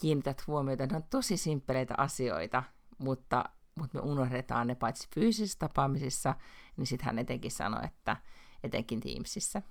kiinnität 0.00 0.46
huomiota, 0.46 0.86
ne 0.86 0.96
on 0.96 1.04
tosi 1.10 1.36
simppeleitä 1.36 1.94
asioita, 1.96 2.62
mutta 2.98 3.44
mutta 3.78 3.98
me 3.98 4.10
unohdetaan 4.10 4.66
ne 4.66 4.74
paitsi 4.74 5.08
fyysisissä 5.14 5.58
tapaamisissa, 5.58 6.34
niin 6.76 6.86
sitten 6.86 7.06
hän 7.06 7.18
etenkin 7.18 7.50
sanoi, 7.50 7.84
että 7.84 8.16
etenkin 8.62 9.00
Teamsissa. 9.00 9.62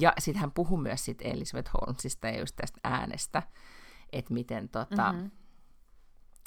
Ja 0.00 0.12
sitten 0.18 0.40
hän 0.40 0.52
puhui 0.52 0.82
myös 0.82 1.04
sit 1.04 1.22
Elizabeth 1.22 1.70
Holmesista 1.74 2.28
ja 2.28 2.38
just 2.38 2.56
tästä 2.56 2.80
äänestä, 2.84 3.42
että 4.12 4.34
miten, 4.34 4.68
tota, 4.68 5.12
mm-hmm. 5.12 5.30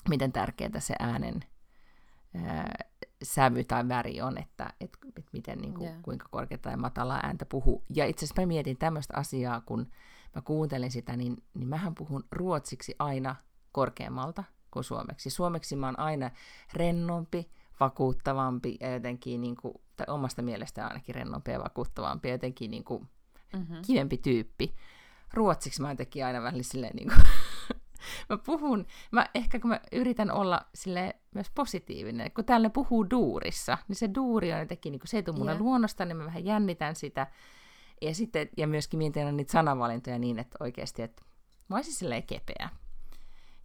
miten 0.10 0.32
tärkeää 0.32 0.80
se 0.80 0.96
äänen 1.00 1.44
ää, 2.36 2.76
sävy 3.24 3.64
tai 3.64 3.88
väri 3.88 4.22
on, 4.22 4.38
että 4.38 4.74
et, 4.82 4.98
et 5.18 5.26
miten, 5.34 5.58
niin 5.58 5.74
kuin, 5.74 5.88
yeah. 5.88 6.02
kuinka 6.02 6.28
korkeata 6.32 6.70
ja 6.70 6.78
matalaa 6.78 7.20
ääntä 7.24 7.46
puhuu. 7.46 7.84
Ja 7.90 8.06
itse 8.06 8.26
asiassa 8.26 8.42
mä 8.42 8.46
mietin 8.46 8.78
tämmöistä 8.78 9.18
asiaa, 9.18 9.62
kun 9.62 9.88
mä 10.36 10.42
kuuntelin 10.42 10.92
sitä, 10.92 11.18
niin, 11.18 11.38
niin 11.54 11.68
mähän 11.68 11.96
puhun 11.96 12.24
ruotsiksi 12.32 12.96
aina 13.00 13.36
korkeammalta 13.72 14.44
kuin 14.72 14.84
suomeksi. 14.84 15.30
Suomeksi 15.30 15.76
mä 15.76 15.88
oon 15.88 16.00
aina 16.00 16.32
rennompi, 16.74 17.50
vakuuttavampi 17.80 18.78
ja 18.80 18.94
jotenkin, 18.94 19.42
niin 19.42 19.56
kuin, 19.56 19.74
tai 19.96 20.06
omasta 20.10 20.42
mielestä 20.42 20.88
ainakin 20.88 21.16
rennompi 21.16 21.52
ja 21.52 21.60
vakuuttavampi 21.60 22.28
ja 22.28 22.34
jotenkin 22.34 22.72
niin 22.72 22.84
kuin, 22.84 23.08
mm-hmm. 23.54 23.78
kivempi 23.88 24.18
tyyppi. 24.18 24.76
Ruotsiksi 25.34 25.82
mä 25.82 25.92
jotenkin 25.92 26.26
aina 26.26 26.44
vähän 26.44 26.64
silleen 26.64 26.96
niin 26.96 27.08
kuin, 27.08 27.24
mä 28.30 28.38
puhun, 28.38 28.86
mä 29.12 29.30
ehkä 29.36 29.60
kun 29.60 29.70
mä 29.70 29.80
yritän 29.92 30.32
olla 30.32 30.62
sille 30.76 31.16
myös 31.36 31.50
positiivinen, 31.56 32.32
kun 32.32 32.46
täällä 32.46 32.70
puhuu 32.70 33.10
duurissa, 33.10 33.78
niin 33.88 33.96
se 33.96 34.10
duuri 34.16 34.54
on 34.54 34.60
jotenkin, 34.60 34.92
niin 34.92 35.00
kuin, 35.00 35.10
se 35.10 35.18
ei 35.18 35.24
tule 35.24 35.38
mulle 35.38 35.52
yeah. 35.52 35.62
luonnosta, 35.62 36.06
niin 36.06 36.18
mä 36.18 36.26
vähän 36.26 36.46
jännitän 36.46 36.96
sitä. 36.96 37.28
Ja, 38.02 38.16
sitten, 38.16 38.50
ja 38.58 38.68
myöskin 38.68 38.98
mietin 38.98 39.38
niitä 39.38 39.52
sanavalintoja 39.52 40.20
niin, 40.20 40.40
että 40.40 40.58
oikeasti, 40.60 41.02
että 41.02 41.22
mä 41.68 41.76
olisin 41.76 41.94
silleen 41.94 42.24
kepeä. 42.24 42.70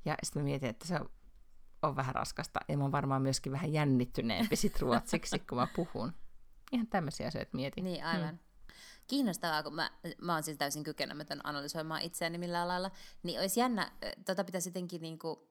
Ja 0.04 0.16
sitten 0.22 0.42
mä 0.42 0.44
mietin, 0.44 0.68
että 0.68 0.86
se 0.86 1.00
on 1.82 1.96
vähän 1.96 2.14
raskasta. 2.14 2.60
Ja 2.68 2.76
mä 2.76 2.84
oon 2.84 2.92
varmaan 2.92 3.22
myöskin 3.22 3.52
vähän 3.52 3.72
jännittyneempi 3.72 4.56
sit 4.56 4.80
ruotsiksi, 4.80 5.38
kun 5.38 5.58
mä 5.58 5.68
puhun. 5.76 6.12
Ihan 6.72 6.86
tämmöisiä 6.86 7.26
asioita 7.26 7.56
mietin. 7.56 7.84
Niin, 7.84 8.04
aivan. 8.04 8.28
Hmm. 8.28 8.38
Kiinnostavaa, 9.08 9.62
kun 9.62 9.74
mä, 9.74 9.90
mä 10.22 10.34
oon 10.34 10.42
siis 10.42 10.58
täysin 10.58 10.84
kykenemätön 10.84 11.40
analysoimaan 11.44 12.02
itseäni 12.02 12.38
millään 12.38 12.68
lailla, 12.68 12.90
niin 13.22 13.40
olisi 13.40 13.60
jännä, 13.60 13.92
tota 14.26 14.44
pitäisi 14.44 14.68
jotenkin 14.68 15.02
niinku, 15.02 15.48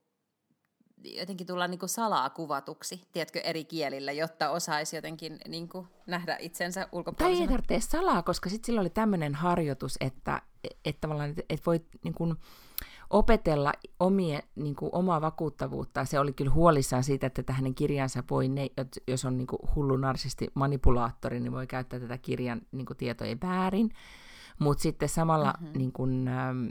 jotenkin 1.04 1.48
tulla 1.48 1.68
niinku 1.68 1.88
salaa 1.88 2.30
kuvatuksi, 2.30 3.02
tiedätkö, 3.12 3.40
eri 3.40 3.66
kielillä, 3.66 4.12
jotta 4.12 4.50
osaisi 4.50 4.96
jotenkin 4.96 5.40
niinku 5.48 5.88
nähdä 6.08 6.38
itsensä 6.40 6.88
ulkopuolisena. 6.92 7.48
Tai 7.48 7.56
ei 7.56 7.62
tarvitse 7.62 7.90
salaa, 7.90 8.24
koska 8.24 8.50
sitten 8.50 8.66
sillä 8.66 8.82
oli 8.82 8.90
tämmöinen 8.90 9.36
harjoitus, 9.36 9.98
että, 10.00 10.42
että 10.86 11.02
tavallaan, 11.02 11.30
että 11.30 11.66
voit 11.66 11.88
niinku, 12.04 12.36
opetella 13.10 13.74
omie, 14.00 14.44
niin 14.56 14.76
kuin, 14.76 14.90
omaa 14.94 15.22
vakuuttavuutta. 15.22 16.06
Se 16.06 16.20
oli 16.20 16.34
kyllä 16.34 16.52
huolissaan 16.52 17.04
siitä, 17.04 17.28
että 17.28 17.54
hänen 17.54 17.76
kirjansa 17.76 18.24
voi, 18.30 18.48
ne, 18.48 18.68
jos 19.08 19.26
on 19.26 19.38
niin 19.38 19.48
kuin, 19.48 19.60
hullu 19.76 19.98
narsisti 19.98 20.48
manipulaattori, 20.54 21.40
niin 21.40 21.52
voi 21.52 21.68
käyttää 21.68 22.00
tätä 22.00 22.18
kirjan 22.18 22.62
niin 22.72 22.86
kuin, 22.86 22.98
tietoja 22.98 23.38
väärin. 23.44 23.90
Mutta 24.60 24.82
sitten 24.82 25.10
samalla, 25.10 25.54
mm-hmm. 25.60 25.78
niin 25.78 25.92
kuin, 25.92 26.28
ähm, 26.28 26.68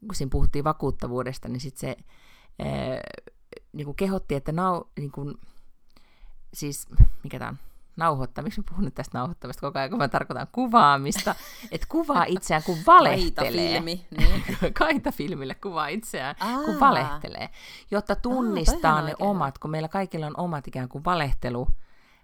kun 0.00 0.14
siinä 0.14 0.30
puhuttiin 0.30 0.64
vakuuttavuudesta, 0.64 1.48
niin 1.48 1.60
sitten 1.60 1.80
se 1.80 1.96
äh, 2.66 3.00
niin 3.72 3.84
kuin 3.84 3.96
kehotti, 3.96 4.34
että 4.34 4.52
nau, 4.52 4.84
niin 4.98 5.12
kuin, 5.12 5.34
siis, 6.54 6.88
mikä 7.22 7.38
tämä 7.38 7.48
on, 7.48 7.58
nauhoittaa. 7.96 8.44
Miksi 8.44 8.60
mä 8.60 8.64
puhun 8.68 8.84
nyt 8.84 8.94
tästä 8.94 9.18
nauhoittamista 9.18 9.60
koko 9.60 9.78
ajan, 9.78 9.90
kun 9.90 9.98
mä 9.98 10.08
tarkoitan 10.08 10.46
kuvaamista? 10.52 11.34
Että 11.70 11.86
kuvaa 11.90 12.24
itseään, 12.24 12.62
kun 12.62 12.78
valehtelee. 12.86 13.80
Kaita-filmi. 13.80 14.06
Niin. 14.18 14.42
Kaita-filmille 14.78 15.54
kuvaa 15.54 15.88
itseään, 15.88 16.36
Aa. 16.40 16.62
kun 16.62 16.80
valehtelee. 16.80 17.48
Jotta 17.90 18.16
tunnistaa 18.16 18.94
Aa, 18.94 19.02
ne 19.02 19.12
oikein. 19.12 19.28
omat, 19.28 19.58
kun 19.58 19.70
meillä 19.70 19.88
kaikilla 19.88 20.26
on 20.26 20.36
omat 20.36 20.68
ikään 20.68 20.88
kuin 20.88 21.04
valehtelu 21.04 21.68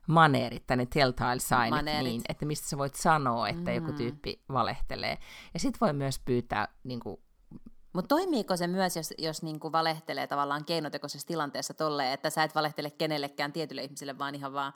maneerit 0.07 0.67
tai 0.67 0.77
ne 0.77 0.87
telltale 0.87 1.39
signit, 1.39 2.03
niin, 2.03 2.23
että 2.29 2.47
mistä 2.47 2.69
sä 2.69 2.79
voit 2.79 2.95
sanoa, 2.95 3.49
että 3.49 3.71
mm. 3.71 3.77
joku 3.77 3.93
tyyppi 3.93 4.43
valehtelee. 4.53 5.19
Ja 5.55 5.61
sit 5.61 5.81
voi 5.81 5.93
myös 5.93 6.19
pyytää 6.19 6.69
niin 6.85 7.01
kuin, 7.01 7.21
mutta 7.93 8.09
toimiiko 8.09 8.57
se 8.57 8.67
myös, 8.67 8.97
jos, 8.97 9.15
jos 9.19 9.43
niinku 9.43 9.73
valehtelee 9.73 10.27
tavallaan 10.27 10.65
keinotekoisessa 10.65 11.27
tilanteessa 11.27 11.75
tolleen, 11.75 12.13
että 12.13 12.31
sä 12.31 12.43
et 12.43 12.55
valehtele 12.55 12.91
kenellekään 12.91 13.53
tietylle 13.53 13.83
ihmiselle, 13.83 14.19
vaan 14.19 14.35
ihan 14.35 14.53
vaan 14.53 14.73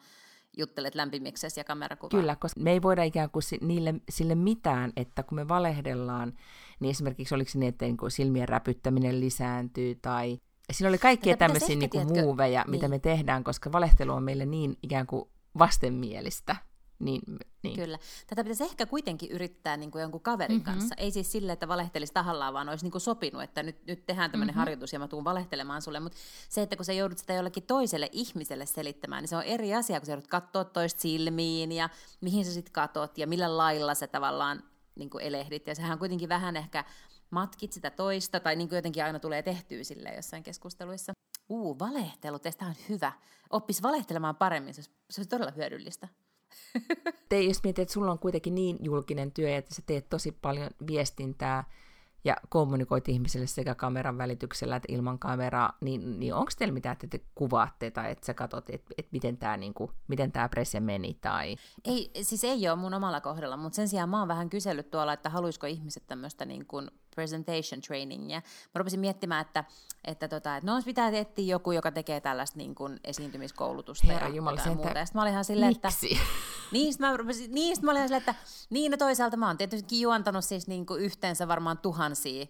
juttelet 0.57 0.95
lämpimiksesi 0.95 1.61
ja 1.61 1.65
kamerakuvaa. 1.65 2.21
Kyllä, 2.21 2.37
koska 2.37 2.61
me 2.61 2.73
ei 2.73 2.83
voida 2.83 3.03
ikään 3.03 3.31
kuin 3.31 3.43
niille, 3.61 3.95
sille 4.09 4.35
mitään, 4.35 4.93
että 4.97 5.23
kun 5.23 5.37
me 5.37 5.49
valehdellaan, 5.49 6.33
niin 6.81 6.91
esimerkiksi 6.91 7.35
oliko 7.35 7.51
se 7.51 7.59
niin, 7.59 7.69
että 7.69 7.85
niin 7.85 7.97
kuin 7.97 8.11
silmien 8.11 8.49
räpyttäminen 8.49 9.21
lisääntyy 9.21 9.95
tai 9.95 10.39
Siinä 10.73 10.89
oli 10.89 10.99
kaikkia 10.99 11.37
tämmöisiä 11.37 11.77
niin 11.77 11.91
kuin 11.91 12.07
muuveja, 12.07 12.63
niin. 12.63 12.71
mitä 12.71 12.89
me 12.89 12.99
tehdään, 12.99 13.45
koska 13.45 13.73
valehtelu 13.73 14.13
on 14.13 14.23
meille 14.23 14.47
niin 14.47 14.77
ikään 14.83 15.07
kuin 15.07 15.25
vastenmielistä. 15.59 16.57
Niin, 17.03 17.23
niin. 17.63 17.77
Kyllä. 17.77 17.99
Tätä 18.27 18.45
pitäisi 18.45 18.65
ehkä 18.65 18.87
kuitenkin 18.87 19.31
yrittää 19.31 19.77
niin 19.77 19.91
kuin 19.91 20.03
jonkun 20.03 20.21
kaverin 20.21 20.57
mm-hmm. 20.57 20.73
kanssa. 20.73 20.95
Ei 20.99 21.11
siis 21.11 21.33
sille, 21.33 21.53
että 21.53 21.69
valehtelisi 21.69 22.13
tahallaan, 22.13 22.55
vaan 22.55 22.69
olisi 22.69 22.85
niin 22.85 22.93
kuin 22.93 23.03
sopinut, 23.03 23.43
että 23.43 23.63
nyt, 23.63 23.87
nyt 23.87 24.07
tehdään 24.07 24.31
tämmöinen 24.31 24.53
mm-hmm. 24.53 24.59
harjoitus 24.59 24.93
ja 24.93 24.99
mä 24.99 25.09
tuun 25.09 25.25
valehtelemaan 25.25 25.83
sulle. 25.83 26.01
Mutta 26.01 26.19
se, 26.49 26.63
että 26.63 26.77
kun 26.77 26.85
sä 26.85 26.93
joudut 26.93 27.19
sitä 27.19 27.33
jollekin 27.33 27.63
toiselle 27.63 28.09
ihmiselle 28.13 28.67
selittämään, 28.67 29.23
niin 29.23 29.29
se 29.29 29.37
on 29.37 29.43
eri 29.43 29.75
asia, 29.75 30.01
kun 30.01 30.07
sä 30.07 30.13
joudut 30.13 30.27
katsoa 30.27 30.65
toista 30.65 31.01
silmiin 31.01 31.73
ja 31.73 31.89
mihin 32.21 32.45
sä 32.45 32.53
sitten 32.53 32.73
katot 32.73 33.19
ja 33.19 33.27
millä 33.27 33.57
lailla 33.57 33.95
sä 33.95 34.07
tavallaan 34.07 34.63
niin 34.95 35.11
kuin 35.11 35.25
elehdit. 35.25 35.67
Ja 35.67 35.75
sehän 35.75 35.99
kuitenkin 35.99 36.29
vähän 36.29 36.57
ehkä 36.57 36.85
matkit 37.31 37.73
sitä 37.73 37.91
toista, 37.91 38.41
tai 38.41 38.57
niin 38.57 38.69
kuin 38.69 38.77
jotenkin 38.77 39.05
aina 39.05 39.19
tulee 39.19 39.43
tehtyä 39.43 39.85
sille 39.85 40.15
jossain 40.17 40.43
keskusteluissa. 40.43 41.13
Uu, 41.49 41.79
valehtelu, 41.79 42.39
tästä 42.39 42.65
on 42.65 42.75
hyvä. 42.89 43.13
Oppis 43.51 43.83
valehtelemaan 43.83 44.37
paremmin, 44.37 44.75
se 44.75 44.79
olisi, 44.79 44.91
se 45.11 45.21
olisi 45.21 45.29
todella 45.29 45.53
hyödyllistä. 45.57 46.09
Te 47.29 47.41
jos 47.41 47.63
mietit, 47.65 47.83
että 47.83 47.93
sulla 47.93 48.13
on 48.13 48.19
kuitenkin 48.19 48.55
niin 48.55 48.79
julkinen 48.81 49.33
työ, 49.33 49.57
että 49.57 49.75
sä 49.75 49.83
teet 49.87 50.09
tosi 50.09 50.33
paljon 50.33 50.71
viestintää 50.87 51.65
ja 52.25 52.37
kommunikoit 52.49 53.09
ihmisille 53.09 53.47
sekä 53.47 53.75
kameran 53.75 54.19
välityksellä 54.19 54.77
että 54.77 54.93
ilman 54.93 55.19
kameraa, 55.19 55.77
niin, 55.81 56.21
niin 56.21 56.35
onko 56.35 56.51
teillä 56.59 56.75
mitään, 56.75 56.93
että 56.93 57.07
te 57.07 57.21
kuvaatte 57.35 57.91
tai 57.91 58.11
että 58.11 58.27
sä 58.27 58.35
katsot, 58.35 58.71
että, 58.71 58.95
että 58.99 59.09
miten 59.13 59.37
tämä 59.37 59.57
niinku, 59.57 59.91
miten 60.09 60.33
presse 60.51 60.81
meni? 60.81 61.15
Tai... 61.15 61.57
Ei, 61.85 62.11
siis 62.23 62.45
ei 62.45 62.69
ole 62.69 62.77
mun 62.79 62.95
omalla 62.95 63.21
kohdalla, 63.21 63.57
mutta 63.57 63.77
sen 63.77 63.89
sijaan 63.89 64.09
mä 64.09 64.19
oon 64.19 64.29
vähän 64.29 64.51
kysellyt 64.51 64.91
tuolla, 64.91 65.13
että 65.13 65.31
haluaisiko 65.31 65.67
ihmiset 65.67 66.07
tämmöistä 66.07 66.45
niin 66.45 66.67
kuin 66.67 66.91
presentation 67.15 67.81
trainingia. 67.81 68.43
Mä 68.75 68.79
rupesin 68.79 69.01
miettimään, 69.01 69.41
että, 69.41 69.65
että, 70.05 70.29
tota, 70.29 70.57
että 70.57 70.71
no 70.71 70.83
pitää 70.85 71.09
etsiä 71.09 71.45
joku, 71.45 71.73
joka 71.73 71.93
tekee 71.93 72.21
tällaista 72.21 72.59
niin 72.59 72.75
kuin 72.75 73.01
esiintymiskoulutusta 73.05 74.07
Herra 74.07 74.29
ja 74.29 74.35
Jumala, 74.35 74.61
jotain 74.61 74.77
muuta. 74.77 74.99
Ja 74.99 75.07
sitten 75.07 75.19
mä 75.19 75.23
olin 75.23 75.33
ihan 75.33 75.45
silleen, 75.45 75.73
että... 75.73 75.89
Niistä 76.73 77.07
mä, 77.07 77.17
rupesin, 77.17 77.55
niistä 77.55 77.87
mä 77.87 77.91
olin 77.91 77.99
ihan 77.99 78.09
silleen, 78.09 78.21
että 78.29 78.35
niin 78.71 78.91
no 78.91 78.97
toisaalta 78.97 79.37
mä 79.37 79.47
oon 79.47 79.59
tietysti 79.59 80.01
juontanut 80.01 80.45
siis 80.45 80.67
niin 80.67 80.87
kuin 80.87 81.01
yhteensä 81.03 81.49
varmaan 81.49 81.79
tuhansia 81.79 82.47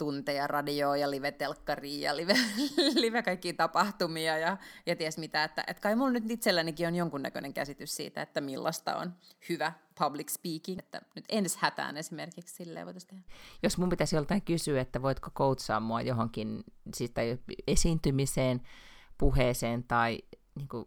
tunteja 0.00 0.46
radioa 0.46 0.96
ja 0.96 1.10
live-telkkaria 1.10 2.10
ja 2.10 2.16
live, 2.16 2.34
live 3.04 3.22
kaikkia 3.22 3.52
tapahtumia 3.54 4.38
ja, 4.38 4.56
ja 4.86 4.96
ties 4.96 5.18
mitä, 5.18 5.44
että, 5.44 5.64
että 5.66 5.80
kai 5.80 5.96
mulla 5.96 6.10
nyt 6.10 6.30
itsellänikin 6.30 6.86
on 6.86 6.94
jonkunnäköinen 6.94 7.54
käsitys 7.54 7.96
siitä, 7.96 8.22
että 8.22 8.40
millaista 8.40 8.96
on 8.96 9.12
hyvä 9.48 9.72
public 9.98 10.28
speaking, 10.30 10.78
että 10.78 11.00
nyt 11.14 11.24
ensi 11.28 11.58
hätään 11.60 11.96
esimerkiksi 11.96 12.54
silleen 12.54 12.86
voitaisiin 12.86 13.08
tehdä. 13.08 13.24
Jos 13.62 13.78
mun 13.78 13.88
pitäisi 13.88 14.16
joltain 14.16 14.42
kysyä, 14.42 14.80
että 14.80 15.02
voitko 15.02 15.30
koutsaa 15.32 15.80
mua 15.80 16.02
johonkin 16.02 16.64
siis, 16.94 17.10
tai 17.10 17.38
esiintymiseen, 17.66 18.60
puheeseen 19.18 19.84
tai 19.84 20.18
niin 20.54 20.68
kuin, 20.68 20.84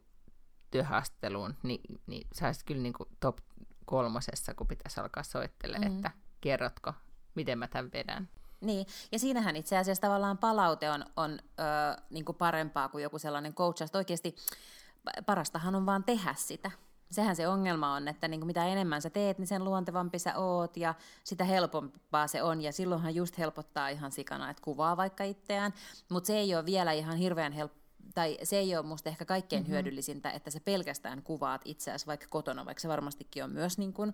työhaasteluun, 0.72 1.56
niin, 1.64 2.02
niin 2.08 2.28
sä 2.34 2.46
olisit 2.46 2.64
kyllä 2.64 2.82
niin 2.82 2.94
kuin, 2.94 3.10
top 3.20 3.38
kolmosessa, 3.86 4.54
kun 4.54 4.68
pitäisi 4.68 5.00
alkaa 5.00 5.24
soittelemaan, 5.24 5.92
mm-hmm. 5.92 6.06
että 6.06 6.12
kerrotko, 6.42 6.94
miten 7.36 7.60
mä 7.60 7.68
tämän 7.68 7.92
vedän. 7.94 8.30
Niin, 8.64 8.88
ja 9.12 9.20
siinähän 9.20 9.56
itse 9.56 9.78
asiassa 9.78 10.02
tavallaan 10.02 10.38
palaute 10.38 10.90
on, 10.90 11.06
on 11.18 11.32
ö, 11.32 12.02
niin 12.10 12.26
kuin 12.26 12.36
parempaa 12.36 12.90
kuin 12.90 13.04
joku 13.04 13.20
sellainen 13.20 13.54
coach. 13.54 13.96
Oikeasti 13.96 14.36
parastahan 15.26 15.76
on 15.76 15.86
vaan 15.86 16.04
tehdä 16.04 16.36
sitä. 16.38 16.72
Sehän 17.12 17.36
se 17.36 17.48
ongelma 17.48 17.94
on, 17.94 18.08
että 18.08 18.28
niin 18.28 18.40
kuin 18.40 18.48
mitä 18.48 18.66
enemmän 18.66 19.02
sä 19.02 19.10
teet, 19.10 19.38
niin 19.38 19.48
sen 19.48 19.64
luontevampi 19.64 20.20
sä 20.20 20.38
oot 20.38 20.78
ja 20.78 20.96
sitä 21.24 21.44
helpompaa 21.44 22.28
se 22.28 22.44
on. 22.44 22.62
Ja 22.62 22.72
silloinhan 22.72 23.16
just 23.16 23.38
helpottaa 23.38 23.90
ihan 23.90 24.12
sikana, 24.12 24.50
että 24.50 24.64
kuvaa 24.64 24.98
vaikka 24.98 25.24
itseään, 25.24 25.74
mutta 26.10 26.28
se 26.28 26.38
ei 26.38 26.56
ole 26.56 26.66
vielä 26.66 26.92
ihan 26.92 27.18
hirveän 27.18 27.54
helppoa 27.54 27.84
tai 28.14 28.38
se 28.44 28.58
ei 28.58 28.76
ole 28.76 28.86
musta 28.86 29.10
ehkä 29.10 29.26
kaikkein 29.26 29.62
mm-hmm. 29.62 29.74
hyödyllisintä, 29.74 30.32
että 30.32 30.52
sä 30.52 30.60
pelkästään 30.60 31.24
kuvaat 31.24 31.62
itseäsi 31.66 32.08
vaikka 32.08 32.28
kotona, 32.30 32.66
vaikka 32.66 32.82
se 32.82 32.88
varmastikin 32.88 33.44
on 33.44 33.52
myös 33.52 33.78
niin 33.78 33.94
kuin 33.94 34.14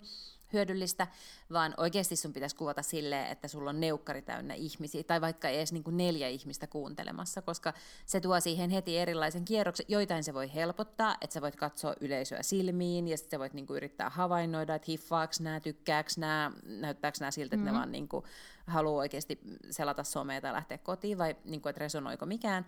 hyödyllistä, 0.53 1.07
vaan 1.53 1.73
oikeasti 1.77 2.15
sun 2.15 2.33
pitäisi 2.33 2.55
kuvata 2.55 2.81
silleen, 2.81 3.31
että 3.31 3.47
sulla 3.47 3.69
on 3.69 3.79
neukkari 3.79 4.21
täynnä 4.21 4.53
ihmisiä, 4.53 5.03
tai 5.03 5.21
vaikka 5.21 5.49
edes 5.49 5.73
niin 5.73 5.83
kuin 5.83 5.97
neljä 5.97 6.27
ihmistä 6.27 6.67
kuuntelemassa, 6.67 7.41
koska 7.41 7.73
se 8.05 8.19
tuo 8.19 8.39
siihen 8.39 8.69
heti 8.69 8.97
erilaisen 8.97 9.45
kierroksen. 9.45 9.85
Joitain 9.89 10.23
se 10.23 10.33
voi 10.33 10.53
helpottaa, 10.53 11.15
että 11.21 11.33
sä 11.33 11.41
voit 11.41 11.55
katsoa 11.55 11.95
yleisöä 12.01 12.43
silmiin, 12.43 13.07
ja 13.07 13.17
sitten 13.17 13.37
sä 13.37 13.39
voit 13.39 13.53
niin 13.53 13.67
kuin 13.67 13.77
yrittää 13.77 14.09
havainnoida, 14.09 14.75
että 14.75 14.85
hiffaaks 14.91 15.39
nämä, 15.39 15.59
tykkääks 15.59 16.17
nämä, 16.17 16.51
näyttääkö 16.65 17.17
nämä 17.19 17.31
siltä, 17.31 17.45
että 17.45 17.55
mm-hmm. 17.55 17.73
ne 17.73 17.79
vaan 17.79 17.91
niin 17.91 18.07
kuin 18.07 18.25
haluaa 18.67 18.99
oikeasti 18.99 19.39
selata 19.71 20.03
somea 20.03 20.41
tai 20.41 20.53
lähteä 20.53 20.77
kotiin, 20.77 21.17
vai 21.17 21.35
niin 21.45 21.61
kuin, 21.61 21.69
että 21.69 21.79
resonoiko 21.79 22.25
mikään. 22.25 22.65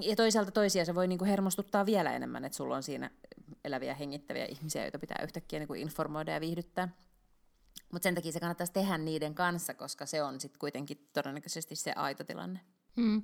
Ja 0.00 0.16
toisaalta 0.16 0.50
toisia 0.50 0.84
se 0.84 0.94
voi 0.94 1.08
niinku 1.08 1.24
hermostuttaa 1.24 1.86
vielä 1.86 2.12
enemmän, 2.12 2.44
että 2.44 2.56
sulla 2.56 2.76
on 2.76 2.82
siinä 2.82 3.10
eläviä, 3.64 3.94
hengittäviä 3.94 4.46
ihmisiä, 4.46 4.82
joita 4.82 4.98
pitää 4.98 5.24
yhtäkkiä 5.24 5.58
niinku 5.58 5.74
informoida 5.74 6.32
ja 6.32 6.40
viihdyttää. 6.40 6.88
Mutta 7.92 8.02
sen 8.02 8.14
takia 8.14 8.32
se 8.32 8.40
kannattaisi 8.40 8.72
tehdä 8.72 8.98
niiden 8.98 9.34
kanssa, 9.34 9.74
koska 9.74 10.06
se 10.06 10.22
on 10.22 10.40
sitten 10.40 10.58
kuitenkin 10.58 11.08
todennäköisesti 11.12 11.76
se 11.76 11.92
aito 11.96 12.24
tilanne. 12.24 12.60
Hmm. 12.96 13.22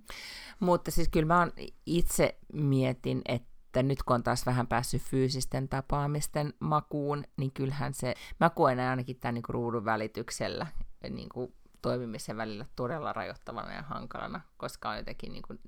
Mutta 0.61 0.91
siis 0.91 1.09
kyllä 1.09 1.27
mä 1.27 1.49
itse 1.87 2.39
mietin, 2.53 3.23
että 3.25 3.83
nyt 3.83 4.03
kun 4.03 4.15
on 4.15 4.23
taas 4.23 4.47
vähän 4.47 4.67
päässyt 4.67 5.03
fyysisten 5.03 5.69
tapaamisten 5.69 6.55
makuun, 6.61 7.25
niin 7.37 7.53
kyllähän 7.53 7.95
se, 7.95 8.15
mä 8.41 8.51
koen 8.51 8.81
ainakin 8.81 9.21
tämän 9.21 9.35
niin 9.35 9.45
ruudun 9.49 9.85
välityksellä 9.85 10.67
niin 11.11 11.29
kuin 11.29 11.55
toimimisen 11.83 12.37
välillä 12.37 12.67
todella 12.77 13.13
rajoittavana 13.13 13.75
ja 13.75 13.83
hankalana, 13.83 14.41
koska 14.57 14.91
on 14.91 14.97
jotenkin 14.97 15.33
niin 15.33 15.43
kuin 15.43 15.61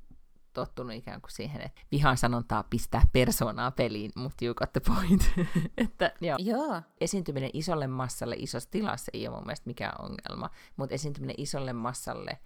tottunut 0.56 0.92
ikään 0.92 1.20
kuin 1.20 1.30
siihen, 1.30 1.62
että 1.62 1.80
vihan 1.92 2.16
sanontaa 2.16 2.62
pistää 2.62 3.02
persoonaa 3.12 3.70
peliin, 3.70 4.10
mutta 4.16 4.44
you 4.44 4.54
got 4.54 4.72
the 4.72 4.80
point. 4.80 5.22
että, 5.84 6.12
joo. 6.20 6.38
joo. 6.40 6.82
Esiintyminen 7.00 7.50
isolle 7.52 7.86
massalle 7.86 8.36
isossa 8.38 8.70
tilassa 8.70 9.10
ei 9.14 9.28
ole 9.28 9.36
mun 9.36 9.46
mielestä 9.46 9.66
mikään 9.66 9.94
ongelma, 9.98 10.50
mutta 10.76 10.94
esiintyminen 10.94 11.34
isolle 11.38 11.72
massalle 11.72 12.38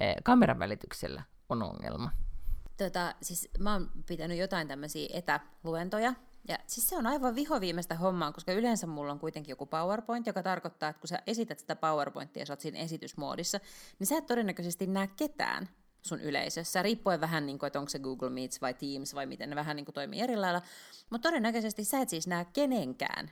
eh, 0.00 0.16
kameran 0.24 0.58
välityksellä 0.58 1.22
on 1.48 1.62
ongelma. 1.62 2.10
Tota, 2.76 3.14
siis 3.22 3.48
mä 3.58 3.72
oon 3.72 3.90
pitänyt 4.06 4.38
jotain 4.38 4.68
tämmöisiä 4.68 5.08
etäluentoja, 5.12 6.14
ja 6.48 6.58
siis 6.66 6.88
se 6.88 6.96
on 6.96 7.06
aivan 7.06 7.34
vihoviimeistä 7.34 7.94
hommaa, 7.94 8.32
koska 8.32 8.52
yleensä 8.52 8.86
mulla 8.86 9.12
on 9.12 9.18
kuitenkin 9.18 9.52
joku 9.52 9.66
PowerPoint, 9.66 10.26
joka 10.26 10.42
tarkoittaa, 10.42 10.88
että 10.88 11.00
kun 11.00 11.08
sä 11.08 11.22
esität 11.26 11.58
sitä 11.58 11.76
PowerPointia 11.76 12.42
ja 12.42 12.46
sä 12.46 12.52
oot 12.52 12.60
siinä 12.60 12.78
esitysmoodissa, 12.78 13.60
niin 13.98 14.06
sä 14.06 14.18
et 14.18 14.26
todennäköisesti 14.26 14.86
näe 14.86 15.06
ketään 15.06 15.68
sun 16.02 16.20
yleisössä, 16.20 16.82
riippuen 16.82 17.20
vähän, 17.20 17.46
niin 17.46 17.58
kuin, 17.58 17.66
että 17.66 17.78
onko 17.78 17.88
se 17.88 17.98
Google 17.98 18.30
Meets 18.30 18.60
vai 18.60 18.74
Teams 18.74 19.14
vai 19.14 19.26
miten 19.26 19.50
ne 19.50 19.56
vähän 19.56 19.76
niin 19.76 19.84
kuin, 19.84 19.94
toimii 19.94 20.20
eri 20.20 20.36
lailla. 20.36 20.62
Mutta 21.10 21.28
todennäköisesti 21.28 21.84
sä 21.84 22.00
et 22.00 22.08
siis 22.08 22.26
näe 22.26 22.46
kenenkään 22.52 23.30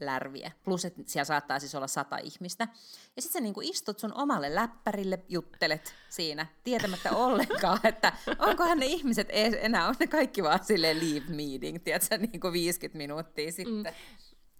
lärviä. 0.00 0.52
Plus, 0.64 0.84
että 0.84 1.02
siellä 1.06 1.24
saattaa 1.24 1.58
siis 1.58 1.74
olla 1.74 1.86
sata 1.86 2.16
ihmistä. 2.16 2.68
Ja 3.16 3.22
sitten 3.22 3.40
sä 3.40 3.42
niin 3.42 3.54
kuin 3.54 3.68
istut 3.68 3.98
sun 3.98 4.14
omalle 4.14 4.54
läppärille, 4.54 5.18
juttelet 5.28 5.94
siinä, 6.08 6.46
tietämättä 6.64 7.16
ollenkaan, 7.26 7.80
että 7.84 8.12
onkohan 8.38 8.78
ne 8.78 8.86
ihmiset 8.86 9.28
enää, 9.30 9.88
on 9.88 9.94
ne 10.00 10.06
kaikki 10.06 10.42
vaan 10.42 10.64
silleen 10.64 10.98
leave 11.00 11.26
meeting, 11.28 11.84
tiedätkö, 11.84 12.18
niin 12.18 12.40
kuin 12.40 12.52
50 12.52 12.98
minuuttia 12.98 13.52
sitten. 13.52 13.74
Mm. 13.74 13.94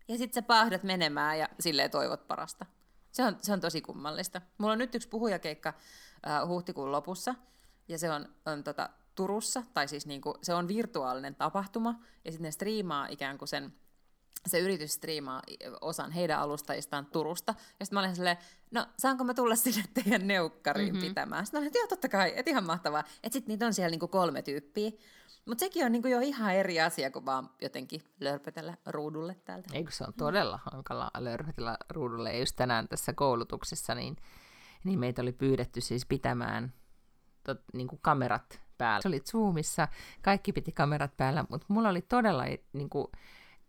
Ja 0.08 0.18
sitten 0.18 0.34
sä 0.34 0.46
pahdat 0.46 0.82
menemään 0.82 1.38
ja 1.38 1.48
silleen 1.61 1.90
toivot 1.90 2.28
parasta. 2.28 2.66
Se 3.12 3.22
on, 3.22 3.36
se 3.42 3.52
on 3.52 3.61
tosi 3.61 3.80
kummallista. 3.80 4.40
Mulla 4.58 4.72
on 4.72 4.78
nyt 4.78 4.94
yksi 4.94 5.08
puhujakeikka 5.08 5.74
äh, 6.26 6.48
huhtikuun 6.48 6.92
lopussa, 6.92 7.34
ja 7.88 7.98
se 7.98 8.10
on, 8.10 8.28
on 8.46 8.64
tota, 8.64 8.90
Turussa, 9.14 9.62
tai 9.74 9.88
siis 9.88 10.06
niinku, 10.06 10.34
se 10.42 10.54
on 10.54 10.68
virtuaalinen 10.68 11.34
tapahtuma, 11.34 12.00
ja 12.24 12.32
sitten 12.32 12.44
ne 12.44 12.50
striimaa 12.50 13.06
ikään 13.06 13.38
kuin 13.38 13.48
sen, 13.48 13.74
se 14.46 14.58
yritys 14.58 14.92
striimaa 14.92 15.42
osan 15.80 16.10
heidän 16.10 16.38
alustajistaan 16.38 17.06
Turusta, 17.06 17.54
ja 17.80 17.86
sitten 17.86 17.96
mä 17.96 18.00
olin 18.00 18.16
silleen, 18.16 18.36
no 18.70 18.86
saanko 18.98 19.24
mä 19.24 19.34
tulla 19.34 19.56
sinne 19.56 19.84
teidän 19.94 20.26
neukkariin 20.26 20.94
mm-hmm. 20.94 21.08
pitämään? 21.08 21.46
Sitten 21.46 21.58
mä 21.58 21.60
olin, 21.60 21.66
että 21.66 21.78
joo, 21.78 21.86
totta 21.86 22.08
kai, 22.08 22.32
että 22.36 22.50
ihan 22.50 22.64
mahtavaa. 22.64 23.00
Että 23.00 23.32
sitten 23.32 23.48
niitä 23.48 23.66
on 23.66 23.74
siellä 23.74 23.90
niinku 23.90 24.08
kolme 24.08 24.42
tyyppiä, 24.42 24.90
mutta 25.46 25.60
sekin 25.60 25.86
on 25.86 25.92
niinku 25.92 26.08
jo 26.08 26.20
ihan 26.20 26.54
eri 26.54 26.80
asia 26.80 27.10
kuin 27.10 27.26
vaan 27.26 27.50
jotenkin 27.62 28.02
lörpötellä 28.20 28.76
ruudulle 28.86 29.36
täältä. 29.44 29.68
Eikö 29.72 29.90
se 29.92 30.04
on 30.04 30.14
todella 30.14 30.58
hankala 30.72 31.10
lörpötellä 31.18 31.76
ruudulle. 31.90 32.32
Ja 32.32 32.38
just 32.38 32.56
tänään 32.56 32.88
tässä 32.88 33.12
koulutuksessa, 33.12 33.94
niin, 33.94 34.16
niin 34.85 34.99
meitä 34.99 35.22
oli 35.22 35.33
pyydetty 35.33 35.81
siis 35.81 36.07
pitämään 36.07 36.72
tot, 37.45 37.61
niinku 37.74 37.99
kamerat 38.03 38.61
päällä. 38.78 39.03
Se 39.03 39.09
oli 39.09 39.20
Zoomissa, 39.20 39.89
kaikki 40.22 40.53
piti 40.53 40.72
kamerat 40.72 41.16
päällä, 41.16 41.45
mutta 41.49 41.66
mulla 41.68 41.89
oli 41.89 42.03
todella 42.03 42.45
niinku, 42.72 43.12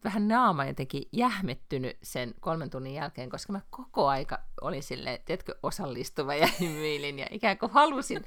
vähän 0.03 0.27
naama 0.27 0.65
jotenkin 0.65 1.03
jähmettynyt 1.11 1.97
sen 2.03 2.33
kolmen 2.39 2.69
tunnin 2.69 2.93
jälkeen, 2.93 3.29
koska 3.29 3.53
mä 3.53 3.61
koko 3.69 4.07
aika 4.07 4.39
olin 4.61 4.83
silleen, 4.83 5.19
tiedätkö, 5.25 5.55
osallistuva 5.63 6.35
ja 6.35 6.47
hymyilin 6.59 7.19
ja 7.19 7.27
ikään 7.31 7.57
kuin 7.57 7.71
halusin 7.71 8.25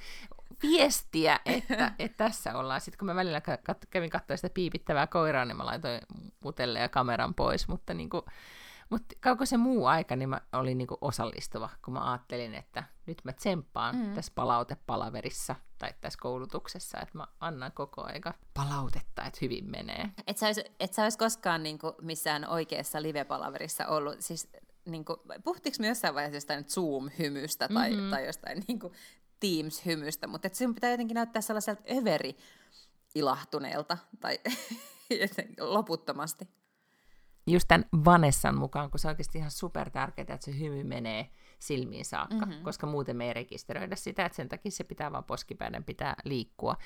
viestiä, 0.63 1.41
että, 1.47 1.93
että 1.99 2.25
tässä 2.25 2.59
ollaan. 2.59 2.81
Sitten 2.81 2.99
kun 2.99 3.07
mä 3.07 3.15
välillä 3.15 3.43
kävin 3.91 4.11
katsoa 4.11 4.37
sitä 4.37 4.51
piipittävää 4.51 5.07
koiraa, 5.07 5.45
niin 5.45 5.57
mä 5.57 5.67
laitoin 5.67 6.01
mutelle 6.41 6.79
ja 6.79 6.89
kameran 6.89 7.35
pois, 7.35 7.69
mutta 7.69 7.95
niin 7.95 8.11
kuin, 8.11 8.23
mutta 8.91 9.15
koko 9.23 9.47
se 9.47 9.57
muu 9.57 9.87
aika 9.87 10.17
niin 10.17 10.29
mä 10.29 10.41
olin 10.53 10.79
niin 10.79 10.89
kuin 10.89 10.99
osallistuva, 11.01 11.71
kun 11.85 11.95
mä 11.95 12.11
ajattelin, 12.11 12.55
että 12.55 12.85
nyt 13.07 13.19
mä 13.25 13.33
tsemppaan 13.33 13.97
mm. 13.97 14.15
tässä 14.15 14.33
palautepalaverissa 14.35 15.55
tai 15.79 15.91
tässä 16.01 16.19
koulutuksessa, 16.23 16.99
että 17.01 17.19
mä 17.19 17.27
annan 17.41 17.73
koko 17.73 18.03
aika 18.05 18.35
palautetta, 18.55 19.25
että 19.25 19.39
hyvin 19.43 19.71
menee. 19.71 20.11
Et 20.27 20.39
sä 20.39 20.47
ois, 20.47 20.61
et 20.81 20.93
sä 20.93 21.05
ois 21.05 21.17
koskaan 21.17 21.63
niin 21.63 21.79
kuin 21.79 21.95
missään 22.03 22.49
oikeassa 22.49 23.03
live-palaverissa 23.03 23.87
ollut, 23.87 24.17
siis 24.19 24.49
niin 24.85 25.05
kuin, 25.05 25.19
puhuttiinko 25.45 25.77
me 25.81 25.89
jossain 25.89 26.15
vaiheessa 26.15 26.37
jostain 26.37 26.65
Zoom-hymystä 26.65 27.69
tai, 27.69 27.91
mm-hmm. 27.91 28.11
tai 28.11 28.27
jostain 28.27 28.65
niin 28.69 28.79
kuin, 28.79 28.93
Teams-hymystä, 29.41 30.27
mutta 30.27 30.47
että 30.47 30.59
sinun 30.59 30.75
pitää 30.75 30.91
jotenkin 30.91 31.15
näyttää 31.15 31.43
sellaiselta 31.43 31.83
överi 31.97 32.37
ilahtuneelta 33.15 33.99
tai 34.21 34.41
loputtomasti. 35.61 36.49
Just 37.47 37.69
tämän 37.69 37.89
Vanessan 38.05 38.59
mukaan, 38.59 38.91
kun 38.91 39.01
se 39.01 39.09
on 39.09 39.13
oikeasti 39.13 39.39
ihan 39.39 39.51
super 39.51 39.91
tärkeää, 39.91 40.27
että 40.35 40.45
se 40.45 40.59
hymy 40.59 40.85
menee 40.85 41.31
silmiin 41.59 42.05
saakka, 42.05 42.47
mm-hmm. 42.47 42.63
koska 42.63 42.87
muuten 42.87 43.17
me 43.17 43.27
ei 43.27 43.33
rekisteröidä 43.35 43.97
sitä, 43.97 44.27
että 44.27 44.37
sen 44.37 44.49
takia 44.49 44.71
se 44.71 44.85
pitää 44.85 45.13
vaan 45.13 45.25
poskipäiden 45.25 45.85
pitää 45.85 46.15
liikkua. 46.25 46.77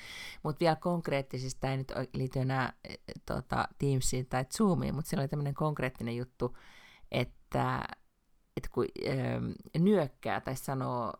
Mutta 0.43 0.59
vielä 0.59 0.75
konkreettisesti, 0.75 1.59
tämä 1.61 1.71
ei 1.71 1.77
nyt 1.77 1.91
liity 2.13 2.39
enää 2.39 2.73
tota, 3.25 3.67
Teamsiin 3.77 4.25
tai 4.25 4.45
Zoomiin, 4.45 4.95
mutta 4.95 5.09
siellä 5.09 5.21
oli 5.21 5.27
tämmöinen 5.27 5.53
konkreettinen 5.53 6.17
juttu, 6.17 6.57
että, 7.11 7.81
että 8.57 8.69
kun 8.71 8.85
ö, 9.07 9.09
nyökkää 9.79 10.41
tai 10.41 10.55
sanoo 10.55 11.13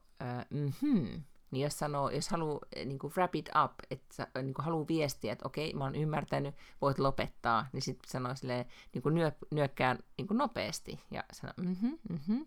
mm-hmm, 0.49 1.23
niin 1.51 1.63
jos 1.63 1.79
sanoo, 1.79 2.09
jos 2.09 2.29
haluaa 2.29 2.59
eh, 2.75 2.85
niin 2.85 2.99
kuin 2.99 3.13
wrap 3.17 3.35
it 3.35 3.49
up, 3.63 3.71
että 3.91 4.27
niin 4.41 4.53
kuin 4.53 4.65
haluaa 4.65 4.87
viestiä, 4.87 5.33
että 5.33 5.47
okei, 5.47 5.73
mä 5.73 5.83
oon 5.83 5.95
ymmärtänyt, 5.95 6.55
voit 6.81 6.99
lopettaa, 6.99 7.67
niin 7.73 7.81
sitten 7.81 8.11
sanoo 8.11 8.35
silleen, 8.35 8.65
niin 8.93 9.01
kuin 9.01 9.15
nyö, 9.15 9.31
nyökkään 9.51 9.99
niin 10.17 10.27
kuin 10.27 10.37
nopeasti 10.37 10.99
ja 11.11 11.23
sanoo, 11.33 11.53
mm-hmm, 11.57 11.97
mm-hmm. 12.09 12.45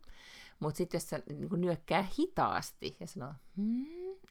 Mutta 0.61 0.79
sitten 0.79 0.99
jos 0.99 1.09
se 1.09 1.23
niin 1.29 1.61
nyökkää 1.61 2.09
hitaasti 2.19 2.97
ja 3.01 3.07
sanoo, 3.07 3.35
hmm, 3.57 3.87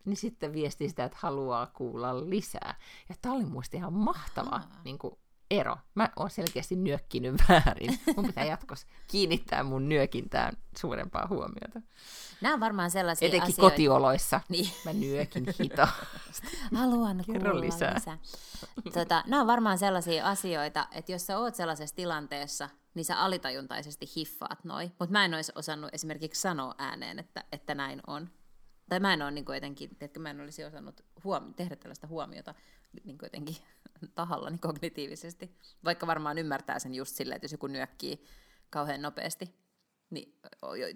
niin 0.06 0.18
sitten 0.18 0.54
viestii 0.54 0.90
sitä, 0.90 1.04
että 1.04 1.18
haluaa 1.22 1.66
kuulla 1.66 2.30
lisää. 2.30 2.76
Ja 3.10 3.16
tämä 3.22 3.36
oli 3.36 3.46
muista 3.46 3.78
ihan 3.78 3.94
mahtava 3.94 4.56
ah. 4.56 4.68
niin 4.84 4.98
kuin, 4.98 5.18
ero. 5.52 5.78
Mä 5.96 6.10
oon 6.16 6.30
selkeästi 6.30 6.76
nyökkinyt 6.76 7.36
väärin. 7.50 8.00
Mun 8.16 8.26
pitää 8.26 8.46
jatkossa 8.46 8.88
kiinnittää 9.08 9.64
mun 9.64 9.90
nyökintään 9.90 10.58
suurempaa 10.78 11.28
huomiota. 11.30 11.82
Nämä 12.42 12.54
on 12.54 12.60
varmaan 12.60 12.92
sellaisia 12.92 13.28
Etenkin 13.28 13.54
asioita... 13.54 13.72
kotioloissa. 13.72 14.42
Niin. 14.50 14.70
Mä 14.86 14.94
nyökin 14.94 15.46
hitaasti. 15.60 16.58
Haluan 16.76 17.24
kuulla 17.26 17.60
lisää. 17.60 17.94
lisää. 17.94 18.18
Tota, 18.94 19.24
nämä 19.28 19.42
on 19.42 19.48
varmaan 19.48 19.78
sellaisia 19.78 20.26
asioita, 20.26 20.88
että 20.92 21.12
jos 21.12 21.26
sä 21.26 21.40
oot 21.40 21.56
sellaisessa 21.56 21.96
tilanteessa, 21.96 22.70
niin 22.94 23.06
sä 23.06 23.20
alitajuntaisesti 23.20 24.06
hiffaat 24.16 24.64
noi. 24.64 24.92
Mutta 25.00 25.12
mä 25.12 25.26
en 25.26 25.34
olisi 25.34 25.52
osannut 25.56 25.90
esimerkiksi 25.94 26.42
sanoa 26.42 26.76
ääneen, 26.78 27.20
että, 27.20 27.44
että 27.52 27.76
näin 27.76 28.02
on. 28.08 28.30
Tai 28.90 29.00
mä 29.00 29.14
en 29.14 29.22
ole 29.22 29.32
niin 29.32 29.46
jotenkin, 29.54 29.96
tiedätkö, 29.96 30.20
mä 30.20 30.30
en 30.30 30.42
olisi 30.42 30.64
osannut 30.64 31.02
huom- 31.24 31.54
tehdä 31.54 31.76
tällaista 31.76 32.08
huomiota 32.08 32.54
niin 33.04 33.18
jotenkin 33.22 33.58
tahallani 34.16 34.58
kognitiivisesti. 34.58 35.58
Vaikka 35.84 36.08
varmaan 36.08 36.38
ymmärtää 36.38 36.80
sen 36.80 36.96
just 36.96 37.16
silleen, 37.16 37.36
että 37.36 37.46
jos 37.46 37.52
joku 37.52 37.68
nyökkii 37.68 38.26
kauhean 38.70 39.02
nopeasti, 39.02 39.46
niin 40.10 40.40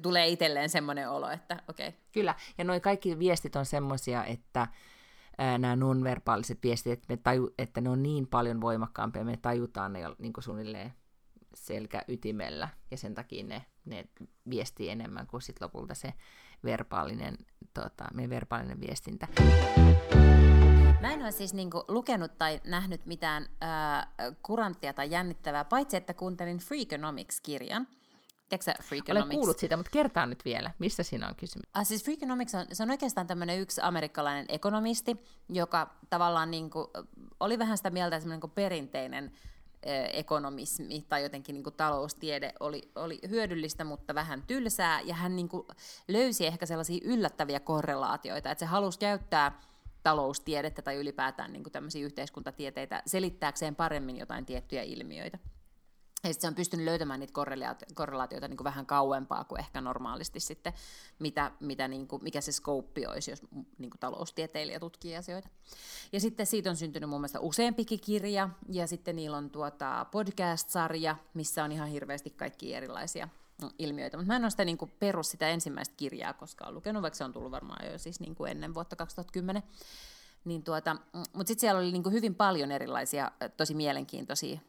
tulee 0.02 0.28
itselleen 0.28 0.70
semmoinen 0.70 1.10
olo, 1.10 1.30
että 1.30 1.64
okei. 1.68 1.88
Okay. 1.88 2.00
Kyllä, 2.12 2.36
ja 2.58 2.64
nuo 2.64 2.80
kaikki 2.80 3.20
viestit 3.20 3.56
on 3.56 3.66
semmoisia, 3.66 4.26
että 4.26 4.68
nämä 5.38 5.76
nonverbaaliset 5.76 6.60
viestit, 6.64 6.94
että, 6.94 7.06
me 7.10 7.18
taju, 7.18 7.54
että 7.58 7.82
ne 7.82 7.90
on 7.90 8.04
niin 8.04 8.28
paljon 8.28 8.62
voimakkaampia, 8.62 9.24
me 9.24 9.38
tajutaan 9.38 9.94
ne 9.94 10.00
jo 10.00 10.16
niin 10.20 10.34
kuin 10.34 10.44
suunnilleen 10.44 10.94
selkäytimellä, 11.54 12.70
ja 12.92 12.98
sen 12.98 13.14
takia 13.14 13.44
ne, 13.44 13.66
ne 13.86 14.06
viestii 14.50 14.90
enemmän 14.90 15.28
kuin 15.28 15.42
sit 15.42 15.62
lopulta 15.62 15.96
se 15.96 16.14
verbaalinen, 16.64 17.38
tota, 17.74 18.06
meidän 18.14 18.30
verbaalinen 18.30 18.80
viestintä. 18.80 19.28
Mä 21.06 21.14
en 21.14 21.22
ole 21.22 21.32
siis 21.32 21.54
niinku 21.54 21.84
lukenut 21.88 22.38
tai 22.38 22.62
nähnyt 22.64 23.06
mitään 23.06 23.44
äh, 23.64 24.08
kuranttia 24.44 24.94
tai 24.94 25.12
jännittävää, 25.12 25.66
paitsi 25.66 25.98
että 25.98 26.14
kuuntelin 26.14 26.58
Freakonomics-kirjan. 26.58 27.88
Tiedätkö 28.50 28.72
Olen 29.12 29.30
kuullut 29.30 29.60
siitä, 29.60 29.78
mutta 29.78 29.92
kertaa 29.92 30.26
nyt 30.26 30.46
vielä, 30.46 30.72
missä 30.80 31.04
siinä 31.04 31.28
on 31.28 31.36
kysymys? 31.36 31.70
Ah, 31.74 31.86
siis 31.86 32.04
Freakonomics 32.04 32.56
on, 32.56 32.66
se 32.72 32.84
on 32.84 32.92
oikeastaan 32.92 33.28
tämmöinen 33.28 33.60
yksi 33.60 33.82
amerikkalainen 33.84 34.46
ekonomisti, 34.50 35.18
joka 35.50 35.96
tavallaan 36.10 36.52
niinku, 36.52 36.92
oli 37.40 37.60
vähän 37.60 37.78
sitä 37.78 37.90
mieltä, 37.90 38.16
että 38.16 38.30
niinku 38.30 38.48
perinteinen 38.48 39.32
ekonomismi 40.14 41.06
tai 41.10 41.24
jotenkin 41.24 41.54
niin 41.54 41.64
kuin 41.64 41.76
taloustiede 41.76 42.54
oli, 42.60 42.92
oli 42.96 43.20
hyödyllistä, 43.30 43.84
mutta 43.84 44.16
vähän 44.16 44.44
tylsää, 44.48 45.02
ja 45.02 45.16
hän 45.16 45.36
niin 45.36 45.50
kuin 45.50 45.68
löysi 46.08 46.48
ehkä 46.48 46.66
sellaisia 46.66 47.02
yllättäviä 47.04 47.60
korrelaatioita, 47.60 48.52
että 48.52 48.60
se 48.60 48.66
halusi 48.66 49.00
käyttää 49.00 49.60
taloustiedettä 50.06 50.82
tai 50.82 50.96
ylipäätään 50.96 51.54
niin 51.54 51.64
tämmöisiä 51.72 52.06
yhteiskuntatieteitä 52.06 53.04
selittääkseen 53.06 53.76
paremmin 53.76 54.18
jotain 54.18 54.46
tiettyjä 54.46 54.84
ilmiöitä. 54.84 55.40
Ja 56.24 56.34
sitten 56.34 56.42
se 56.42 56.48
on 56.48 56.56
pystynyt 56.56 56.86
löytämään 56.86 57.20
niitä 57.20 57.34
korrelaatioita 57.94 58.48
niin 58.48 58.58
kuin 58.58 58.66
vähän 58.66 58.86
kauempaa 58.86 59.44
kuin 59.44 59.60
ehkä 59.60 59.82
normaalisti 59.82 60.40
sitten, 60.40 60.74
mitä, 61.20 61.52
mitä 61.60 61.88
niin 61.88 62.08
kuin, 62.08 62.24
mikä 62.24 62.42
se 62.42 62.52
skouppi 62.52 63.06
olisi, 63.06 63.32
jos 63.32 63.42
niin 63.78 63.90
kuin 63.90 64.00
taloustieteilijä 64.00 64.80
tutkii 64.80 65.16
asioita. 65.16 65.50
Ja 66.14 66.20
sitten 66.20 66.46
siitä 66.46 66.70
on 66.70 66.76
syntynyt 66.76 67.10
mun 67.10 67.20
mielestä 67.20 67.40
useampikin 67.40 68.00
kirja, 68.00 68.50
ja 68.70 68.88
sitten 68.88 69.16
niillä 69.16 69.38
on 69.38 69.50
tuota 69.50 70.06
podcast-sarja, 70.12 71.16
missä 71.34 71.64
on 71.64 71.72
ihan 71.72 71.88
hirveästi 71.88 72.30
kaikki 72.30 72.74
erilaisia 72.74 73.30
ilmiöitä. 73.80 74.18
Mutta 74.18 74.28
mä 74.28 74.36
en 74.36 74.44
ole 74.44 74.50
sitä 74.50 74.66
niin 74.66 74.78
kuin 74.78 74.92
perus 75.00 75.32
sitä 75.32 75.50
ensimmäistä 75.50 75.94
kirjaa 75.98 76.34
koskaan 76.34 76.74
lukenut, 76.74 77.02
vaikka 77.02 77.18
se 77.18 77.24
on 77.24 77.34
tullut 77.34 77.52
varmaan 77.52 77.92
jo 77.92 77.98
siis 77.98 78.20
niin 78.20 78.36
kuin 78.36 78.52
ennen 78.52 78.74
vuotta 78.74 78.96
2010. 78.96 79.64
Niin 80.46 80.64
tuota, 80.64 80.96
mutta 81.14 81.48
sitten 81.48 81.60
siellä 81.60 81.80
oli 81.80 81.92
niin 81.92 82.04
kuin 82.04 82.14
hyvin 82.14 82.36
paljon 82.36 82.72
erilaisia 82.72 83.32
tosi 83.58 83.74
mielenkiintoisia 83.74 84.60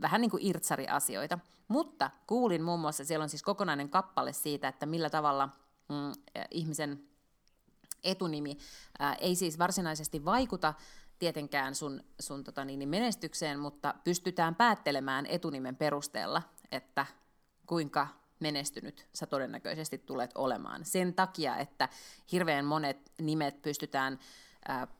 vähän 0.00 0.20
niin 0.20 0.30
kuin 0.30 0.46
irtsari-asioita. 0.46 1.38
Mutta 1.68 2.10
kuulin 2.26 2.62
muun 2.62 2.80
muassa, 2.80 3.04
siellä 3.04 3.22
on 3.22 3.28
siis 3.28 3.42
kokonainen 3.42 3.88
kappale 3.88 4.32
siitä, 4.32 4.68
että 4.68 4.86
millä 4.86 5.10
tavalla 5.10 5.48
mm, 5.88 6.12
ihmisen 6.50 7.02
etunimi 8.04 8.58
ää, 8.98 9.14
ei 9.14 9.34
siis 9.34 9.58
varsinaisesti 9.58 10.24
vaikuta 10.24 10.74
tietenkään 11.18 11.74
sun, 11.74 12.04
sun 12.20 12.44
tota 12.44 12.64
niin, 12.64 12.88
menestykseen, 12.88 13.58
mutta 13.58 13.94
pystytään 14.04 14.54
päättelemään 14.54 15.26
etunimen 15.26 15.76
perusteella, 15.76 16.42
että 16.72 17.06
kuinka 17.68 18.06
menestynyt 18.40 19.08
sä 19.14 19.26
todennäköisesti 19.26 19.98
tulet 19.98 20.30
olemaan. 20.34 20.84
Sen 20.84 21.14
takia, 21.14 21.56
että 21.56 21.88
hirveän 22.32 22.64
monet 22.64 23.12
nimet 23.20 23.62
pystytään 23.62 24.18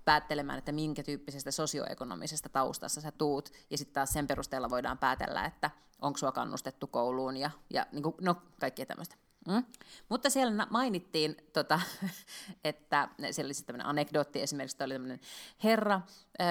päättelemään, 0.04 0.58
että 0.58 0.72
minkä 0.72 1.02
tyyppisestä 1.02 1.50
sosioekonomisesta 1.50 2.48
taustassa 2.48 3.00
sä 3.00 3.12
tuut, 3.12 3.52
ja 3.70 3.78
sitten 3.78 3.94
taas 3.94 4.10
sen 4.10 4.26
perusteella 4.26 4.70
voidaan 4.70 4.98
päätellä, 4.98 5.44
että 5.44 5.70
onko 6.02 6.18
sua 6.18 6.32
kannustettu 6.32 6.86
kouluun, 6.86 7.36
ja, 7.36 7.50
ja 7.70 7.86
niin 7.92 8.02
kuin, 8.02 8.14
no, 8.20 8.36
kaikkea 8.60 8.86
tämmöistä. 8.86 9.16
Mm. 9.48 9.64
Mutta 10.08 10.30
siellä 10.30 10.66
mainittiin, 10.70 11.36
tota, 11.52 11.80
että 12.64 13.08
siellä 13.30 13.48
oli 13.48 13.54
sitten 13.54 13.66
tämmöinen 13.66 13.86
anekdootti. 13.86 14.42
Esimerkiksi, 14.42 14.74
että 14.74 14.84
oli 14.84 14.94
tämmöinen 14.94 15.20
herra 15.64 16.00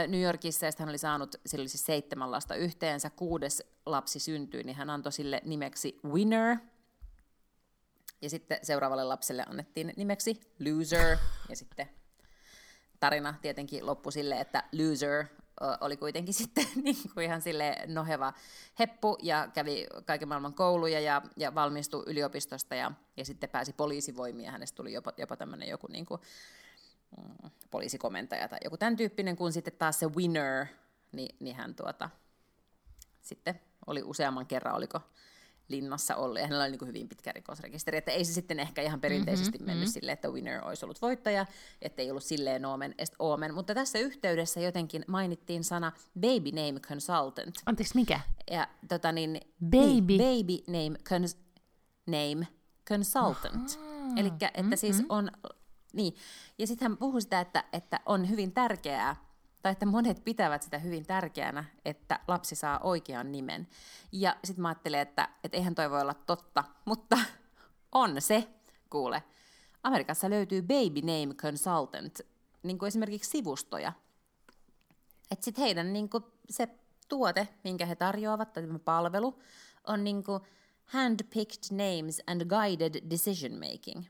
New 0.07 0.21
Yorkissa, 0.21 0.65
ja 0.65 0.71
hän 0.79 0.89
oli 0.89 0.97
saanut, 0.97 1.35
sillä 1.45 1.67
siis 1.67 1.85
seitsemän 1.85 2.31
lasta 2.31 2.55
yhteensä, 2.55 3.09
kuudes 3.09 3.63
lapsi 3.85 4.19
syntyi, 4.19 4.63
niin 4.63 4.75
hän 4.75 4.89
antoi 4.89 5.11
sille 5.11 5.41
nimeksi 5.45 5.99
Winner, 6.05 6.57
ja 8.21 8.29
sitten 8.29 8.59
seuraavalle 8.63 9.03
lapselle 9.03 9.43
annettiin 9.49 9.93
nimeksi 9.97 10.41
Loser, 10.59 11.17
ja 11.49 11.55
sitten 11.55 11.89
tarina 12.99 13.33
tietenkin 13.41 13.85
loppui 13.85 14.11
silleen, 14.11 14.41
että 14.41 14.63
loser 14.71 15.25
oli 15.81 15.97
kuitenkin 15.97 16.33
sitten 16.43 16.65
niin 16.83 16.97
kuin 17.13 17.25
ihan 17.25 17.41
sille 17.41 17.75
noheva 17.87 18.33
heppu 18.79 19.17
ja 19.21 19.47
kävi 19.53 19.87
kaiken 20.05 20.27
maailman 20.27 20.53
kouluja 20.53 20.99
ja, 20.99 21.21
ja 21.37 21.55
valmistui 21.55 22.03
yliopistosta 22.07 22.75
ja, 22.75 22.91
ja 23.17 23.25
sitten 23.25 23.49
pääsi 23.49 23.73
poliisivoimiin. 23.73 24.45
Ja 24.45 24.51
hänestä 24.51 24.75
tuli 24.75 24.93
jopa, 24.93 25.13
jopa 25.17 25.37
tämmöinen 25.37 25.69
joku 25.69 25.87
niin 25.87 26.05
kuin, 26.05 26.21
mm, 27.17 27.49
poliisikomentaja 27.71 28.47
tai 28.47 28.59
joku 28.63 28.77
tämän 28.77 28.95
tyyppinen, 28.95 29.35
kun 29.35 29.53
sitten 29.53 29.73
taas 29.77 29.99
se 29.99 30.07
winner, 30.07 30.65
niin, 31.11 31.35
niin 31.39 31.55
hän 31.55 31.75
tuota, 31.75 32.09
sitten 33.21 33.61
oli 33.87 34.03
useamman 34.03 34.45
kerran, 34.45 34.75
oliko 34.75 35.01
linnassa 35.67 36.15
ollut, 36.15 36.37
ja 36.37 36.43
hänellä 36.43 36.63
oli 36.63 36.71
niin 36.71 36.87
hyvin 36.87 37.09
pitkä 37.09 37.31
rikosrekisteri, 37.31 37.97
että 37.97 38.11
ei 38.11 38.25
se 38.25 38.33
sitten 38.33 38.59
ehkä 38.59 38.81
ihan 38.81 39.01
perinteisesti 39.01 39.57
mm-hmm, 39.57 39.65
mennyt 39.65 39.83
mm-hmm. 39.83 39.93
silleen, 39.93 40.13
että 40.13 40.29
winner 40.29 40.67
olisi 40.67 40.85
ollut 40.85 41.01
voittaja, 41.01 41.45
että 41.81 42.01
ei 42.01 42.11
ollut 42.11 42.23
silleen 42.23 42.65
omen, 42.65 42.95
omen, 43.19 43.53
mutta 43.53 43.73
tässä 43.75 43.99
yhteydessä 43.99 44.59
jotenkin 44.59 45.05
mainittiin 45.07 45.63
sana 45.63 45.91
baby 46.19 46.51
name 46.51 46.79
consultant. 46.79 47.55
Anteeksi, 47.65 47.95
mikä? 47.95 48.19
Ja 48.51 48.67
tota 48.87 49.11
niin, 49.11 49.41
baby, 49.69 50.17
niin, 50.17 50.17
baby 50.17 50.71
name, 50.71 50.97
cons, 51.03 51.37
name 52.07 52.47
consultant. 52.89 53.79
Eli 54.17 54.27
että 54.27 54.61
mm-hmm. 54.61 54.77
siis 54.77 55.03
on, 55.09 55.31
niin, 55.93 56.13
ja 56.57 56.67
sitten 56.67 56.85
hän 56.85 56.97
puhui 56.97 57.21
sitä, 57.21 57.39
että, 57.39 57.63
että 57.73 57.99
on 58.05 58.29
hyvin 58.29 58.51
tärkeää, 58.51 59.26
tai 59.61 59.71
että 59.71 59.85
monet 59.85 60.23
pitävät 60.23 60.61
sitä 60.61 60.79
hyvin 60.79 61.05
tärkeänä, 61.05 61.65
että 61.85 62.19
lapsi 62.27 62.55
saa 62.55 62.79
oikean 62.79 63.31
nimen. 63.31 63.67
Ja 64.11 64.35
sitten 64.43 64.61
mä 64.61 64.67
ajattelin, 64.67 64.99
että, 64.99 65.29
että 65.43 65.57
eihän 65.57 65.75
toi 65.75 65.91
voi 65.91 66.01
olla 66.01 66.13
totta, 66.13 66.63
mutta 66.85 67.17
on 67.91 68.21
se, 68.21 68.47
kuule. 68.89 69.23
Amerikassa 69.83 70.29
löytyy 70.29 70.61
Baby 70.61 71.01
Name 71.01 71.33
Consultant, 71.33 72.19
niin 72.63 72.77
kuin 72.77 72.87
esimerkiksi 72.87 73.29
sivustoja. 73.29 73.93
Että 75.31 75.45
sitten 75.45 75.63
heidän 75.63 75.93
niin 75.93 76.09
kuin 76.09 76.23
se 76.49 76.67
tuote, 77.09 77.47
minkä 77.63 77.85
he 77.85 77.95
tarjoavat, 77.95 78.53
tai 78.53 78.63
tämä 78.63 78.79
palvelu, 78.79 79.39
on 79.87 80.03
niin 80.03 80.23
kuin 80.23 80.41
handpicked 80.85 81.63
names 81.71 82.21
and 82.27 82.45
guided 82.45 83.09
decision 83.09 83.53
making. 83.53 84.05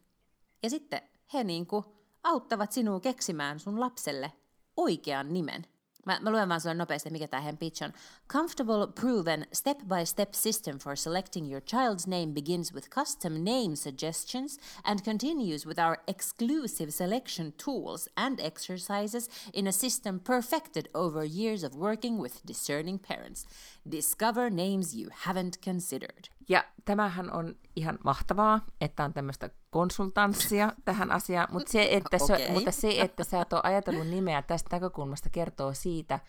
Ja 0.64 0.70
sitten 0.70 1.02
he 1.34 1.44
niin 1.44 1.68
kuin 1.68 1.86
auttavat 2.24 2.72
sinua 2.72 3.00
keksimään 3.00 3.60
sun 3.60 3.80
lapselle 3.80 4.32
oikean 4.78 5.34
nimen. 5.34 5.66
Mä, 6.08 6.20
mä 6.22 6.32
luen 6.32 6.50
vaan 6.50 6.62
sulle 6.62 6.76
nopeasti, 6.76 7.10
mikä 7.10 7.28
tämä 7.28 7.42
heidän 7.42 7.58
pitch 7.58 7.84
on. 7.84 7.94
Comfortable, 8.28 8.88
proven, 9.02 9.48
step-by-step 9.54 10.34
system 10.34 10.78
for 10.80 10.96
selecting 10.96 11.52
your 11.52 11.62
child's 11.62 12.08
name 12.08 12.34
begins 12.34 12.74
with 12.74 12.90
custom 12.90 13.34
name 13.34 13.76
suggestions 13.76 14.60
and 14.84 15.00
continues 15.02 15.66
with 15.66 15.80
our 15.80 15.98
exclusive 16.08 16.92
selection 16.92 17.54
tools 17.66 18.10
and 18.18 18.40
exercises 18.40 19.30
in 19.54 19.68
a 19.68 19.72
system 19.72 20.20
perfected 20.20 20.88
over 20.94 21.26
years 21.26 21.64
of 21.64 21.76
working 21.76 22.22
with 22.22 22.46
discerning 22.46 23.00
parents. 23.00 23.46
Discover 23.90 24.50
names 24.50 24.96
you 24.96 25.10
haven't 25.26 25.62
considered. 25.62 26.30
Ja 26.50 26.64
tämähän 26.86 27.34
on 27.34 27.56
ihan 27.76 28.00
mahtavaa, 28.04 28.66
että 28.82 29.04
on 29.04 29.14
tämmöistä 29.14 29.50
konsultanssia 29.70 30.74
tähän 30.86 31.12
asiaan, 31.12 31.48
mutta 31.52 31.72
se, 31.72 31.88
että 31.92 32.18
okay. 32.22 32.38
se, 32.38 32.52
mutta 32.52 32.72
se, 32.72 33.02
että 33.02 33.24
sä 33.24 33.42
et 33.42 33.54
ole 33.54 33.62
ajatellut 33.64 34.08
nimeä 34.08 34.42
tästä 34.42 34.76
näkökulmasta 34.76 35.30
kertoo 35.30 35.74
siitä, 35.74 36.20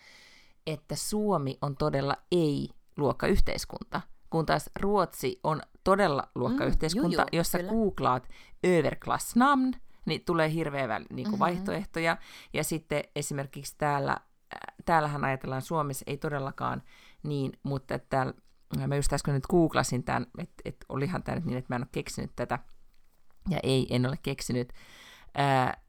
että 0.67 0.95
Suomi 0.95 1.57
on 1.61 1.75
todella 1.77 2.15
ei-luokkayhteiskunta, 2.31 4.01
kun 4.29 4.45
taas 4.45 4.69
Ruotsi 4.79 5.39
on 5.43 5.61
todella 5.83 6.23
luokkayhteiskunta, 6.35 7.07
Mm, 7.07 7.13
juu, 7.13 7.21
juu, 7.33 7.39
jossa 7.39 7.57
kyllä. 7.57 7.71
googlaat 7.71 8.27
överklassnamn, 8.67 9.73
niin 10.05 10.25
tulee 10.25 10.53
hirveä 10.53 10.87
väl, 10.87 11.05
niin 11.09 11.25
kuin 11.25 11.35
Mhm. 11.35 11.39
vaihtoehtoja. 11.39 12.17
Ja 12.53 12.63
sitten 12.63 13.03
esimerkiksi 13.15 13.75
täällä, 13.77 14.11
äh, 14.11 14.75
täällähän 14.85 15.23
ajatellaan 15.25 15.61
Suomessa, 15.61 16.03
ei 16.07 16.17
todellakaan 16.17 16.83
niin, 17.23 17.51
mutta 17.63 17.95
että 17.95 18.07
täällä, 18.09 18.33
mä 18.87 18.95
just 18.95 19.13
äsken 19.13 19.33
nyt 19.33 19.47
googlasin 19.47 20.03
tämän, 20.03 20.27
että, 20.37 20.61
että 20.65 20.85
olihan 20.89 21.23
tämä 21.23 21.35
nyt 21.35 21.45
niin, 21.45 21.57
että 21.57 21.73
mä 21.73 21.75
en 21.75 21.81
ole 21.81 21.89
keksinyt 21.91 22.31
tätä, 22.35 22.59
ja 23.49 23.59
ei, 23.63 23.87
en 23.89 24.05
ole 24.05 24.17
keksinyt, 24.23 24.73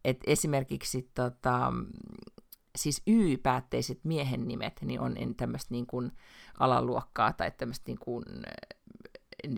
että 0.04 0.22
esimerkiksi 0.26 1.10
tota, 1.14 1.72
siis 2.76 3.02
Y-päätteiset 3.06 4.00
miehen 4.04 4.48
nimet, 4.48 4.80
niin 4.82 5.00
on 5.00 5.16
tämmöistä 5.36 5.74
niin 5.74 5.86
kuin 5.86 6.12
alaluokkaa 6.58 7.32
tai 7.32 7.50
tämmöistä 7.50 7.84
niin 7.86 7.98
kuin, 7.98 8.24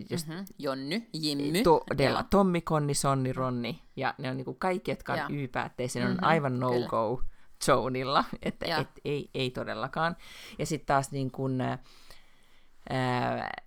jos 0.09 0.27
Mm-hmm. 0.27 0.45
Jonny, 0.59 1.01
Jimmy. 1.13 1.63
todella, 1.63 2.19
Joo. 2.19 2.27
Tommi, 2.29 2.61
Konni, 2.61 2.93
Sonni, 2.93 3.33
Ronni, 3.33 3.81
ja 3.95 4.13
ne 4.17 4.29
on 4.29 4.37
niin 4.37 4.45
kuin 4.45 4.59
kaikki, 4.59 4.91
jotka 4.91 5.13
on. 5.13 5.19
Y-päätteisiä, 5.35 6.01
ne 6.03 6.09
on 6.09 6.15
Mhm, 6.15 6.23
aivan 6.23 6.59
no-go 6.59 7.21
zonilla, 7.65 8.25
että 8.41 8.77
et, 8.81 8.87
ei, 9.05 9.29
ei 9.33 9.51
todellakaan. 9.51 10.15
Ja 10.59 10.65
sitten 10.65 10.85
taas 10.87 11.11
niin 11.11 11.31
kuin, 11.31 11.61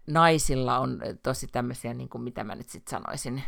naisilla 0.06 0.78
on 0.78 1.00
tosi 1.22 1.46
tämmöisiä, 1.46 1.94
niin 1.94 2.08
kuin, 2.08 2.22
mitä 2.22 2.44
mä 2.44 2.54
nyt 2.54 2.68
sitten 2.68 2.90
sanoisin, 2.90 3.42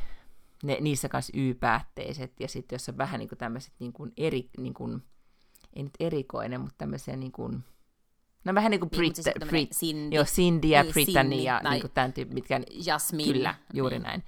ne, 0.62 0.78
niissä 0.80 1.08
kanssa 1.08 1.32
Y-päätteiset, 1.36 2.40
ja 2.40 2.48
sitten 2.48 2.74
jos 2.74 2.88
on 2.88 2.98
vähän 2.98 3.18
niin 3.18 3.28
kuin 3.28 3.38
tämmöiset 3.38 3.72
niin 3.78 3.92
kuin 3.92 4.12
eri, 4.16 4.50
niin 4.58 4.74
kuin, 4.74 5.02
ei 5.76 5.82
nyt 5.82 5.94
erikoinen, 6.00 6.60
mutta 6.60 6.78
tämmöisiä 6.78 7.16
niin 7.16 7.32
kuin, 7.32 7.64
no 8.44 8.54
vähän 8.54 8.70
niin 8.70 8.80
kuin 8.80 8.90
Niin, 8.90 8.98
Brit, 8.98 9.16
mutta 9.16 9.32
siis 9.40 9.50
Brit, 9.50 9.70
Cindy, 9.70 10.16
joo, 10.16 10.24
Cindy 10.24 10.68
ja 10.68 10.82
Niin, 10.82 10.92
Brittany 10.92 11.28
Cindy 11.28 11.44
ja 11.44 11.60
tai 11.62 11.72
niin 11.72 11.80
kuin 11.80 11.92
tämän 11.92 12.12
tyyppi, 12.12 12.34
mitkä 12.34 12.60
Jasmine. 12.86 13.32
Kyllä, 13.32 13.54
juuri 13.74 13.96
niin. 13.96 14.02
näin. 14.02 14.22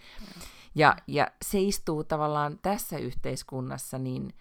Ja, 0.74 0.96
ja 1.06 1.30
se 1.44 1.60
istuu 1.60 2.04
tavallaan 2.04 2.58
tässä 2.62 2.98
yhteiskunnassa, 2.98 3.98
niin, 3.98 4.34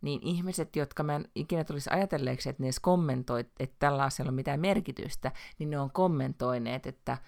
niin 0.00 0.20
ihmiset, 0.22 0.76
jotka 0.76 1.02
mä 1.02 1.16
en 1.16 1.28
ikinä 1.34 1.64
tulisi 1.64 1.90
ajatelleeksi, 1.92 2.48
että 2.48 2.62
ne 2.62 2.66
edes 2.66 2.80
kommentoi, 2.80 3.40
että 3.40 3.76
tällä 3.78 4.02
asialla 4.02 4.30
on 4.30 4.34
mitään 4.34 4.60
merkitystä, 4.60 5.32
niin 5.58 5.70
ne 5.70 5.78
on 5.78 5.90
kommentoineet, 5.90 6.86
että, 6.86 7.18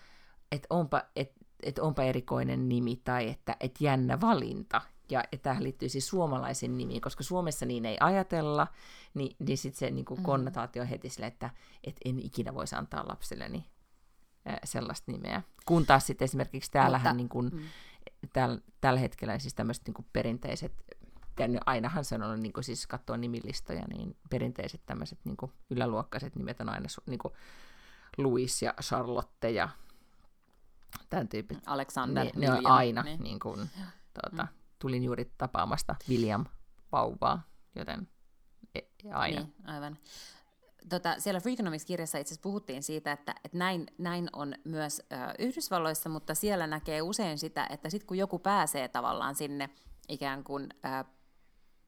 että, 0.52 0.66
onpa, 0.70 1.02
että, 1.16 1.34
että 1.62 1.82
onpa 1.82 2.02
erikoinen 2.02 2.68
nimi 2.68 2.96
tai 3.04 3.28
että, 3.28 3.56
että 3.60 3.84
jännä 3.84 4.20
valinta. 4.20 4.80
Ja, 5.10 5.24
ja 5.32 5.38
tämähän 5.38 5.62
liittyy 5.62 5.88
siis 5.88 6.08
suomalaisen 6.08 6.78
nimiin, 6.78 7.00
koska 7.00 7.22
Suomessa 7.22 7.66
niin 7.66 7.86
ei 7.86 7.96
ajatella, 8.00 8.66
niin, 9.14 9.36
niin 9.38 9.58
sitten 9.58 9.78
se 9.78 9.90
niin 9.90 10.04
kuin 10.04 10.22
konnotaatio 10.22 10.82
on 10.82 10.88
heti 10.88 11.08
sille, 11.08 11.26
että, 11.26 11.50
että 11.84 12.00
en 12.04 12.18
ikinä 12.18 12.54
voisi 12.54 12.76
antaa 12.76 13.08
lapselleni 13.08 13.66
sellaista 14.64 15.12
nimeä. 15.12 15.42
Kun 15.66 15.86
taas 15.86 16.06
sitten 16.06 16.24
esimerkiksi 16.24 16.70
täällähän 16.70 17.16
Mutta- 17.16 17.16
niin 17.16 17.28
kuin, 17.28 17.50
mm. 17.52 17.62
täl, 18.32 18.58
tällä 18.80 19.00
hetkellä 19.00 19.38
siis 19.38 19.54
tämmöiset 19.54 19.86
niin 19.86 19.94
kuin 19.94 20.06
perinteiset, 20.12 20.72
ja 21.38 21.48
nyt 21.48 21.60
ainahan 21.66 22.04
se 22.04 22.14
on 22.14 22.22
ollut, 22.22 22.40
niin 22.40 22.52
kuin 22.52 22.64
siis 22.64 22.80
jos 22.80 22.86
katsoo 22.86 23.16
nimilistoja, 23.16 23.84
niin 23.88 24.16
perinteiset 24.30 24.80
tämmöiset 24.86 25.18
niin 25.24 25.36
kuin 25.36 25.52
yläluokkaiset 25.70 26.36
nimet 26.36 26.60
on 26.60 26.68
aina 26.68 26.86
niin 27.06 27.18
kuin 27.18 27.34
Louis 28.18 28.62
ja 28.62 28.74
Charlotte 28.82 29.50
ja 29.50 29.68
tämän 31.10 31.28
tyyppiset. 31.28 31.62
Alexander, 31.66 32.24
Ne, 32.24 32.32
ne 32.36 32.52
on 32.52 32.66
aina, 32.66 33.02
Niin. 33.02 33.20
niin 33.22 33.38
kuin, 33.38 33.70
tuota, 34.22 34.48
tulin 34.78 35.04
juuri 35.04 35.32
tapaamasta 35.38 35.94
William 36.08 36.44
vauvaa, 36.92 37.42
joten 37.74 38.08
e- 38.74 39.10
aina. 39.12 39.40
Niin, 39.40 39.54
aivan. 39.64 39.98
Tota, 40.88 41.14
siellä 41.18 41.40
Freakonomics-kirjassa 41.40 42.18
itse 42.18 42.34
puhuttiin 42.42 42.82
siitä, 42.82 43.12
että, 43.12 43.34
että 43.44 43.58
näin, 43.58 43.86
näin 43.98 44.28
on 44.32 44.54
myös 44.64 45.02
ö, 45.12 45.16
Yhdysvalloissa, 45.38 46.08
mutta 46.08 46.34
siellä 46.34 46.66
näkee 46.66 47.02
usein 47.02 47.38
sitä, 47.38 47.66
että 47.70 47.90
sitten 47.90 48.06
kun 48.06 48.18
joku 48.18 48.38
pääsee 48.38 48.88
tavallaan 48.88 49.34
sinne 49.34 49.70
ikään 50.08 50.44
kuin 50.44 50.68
ö, 50.84 51.04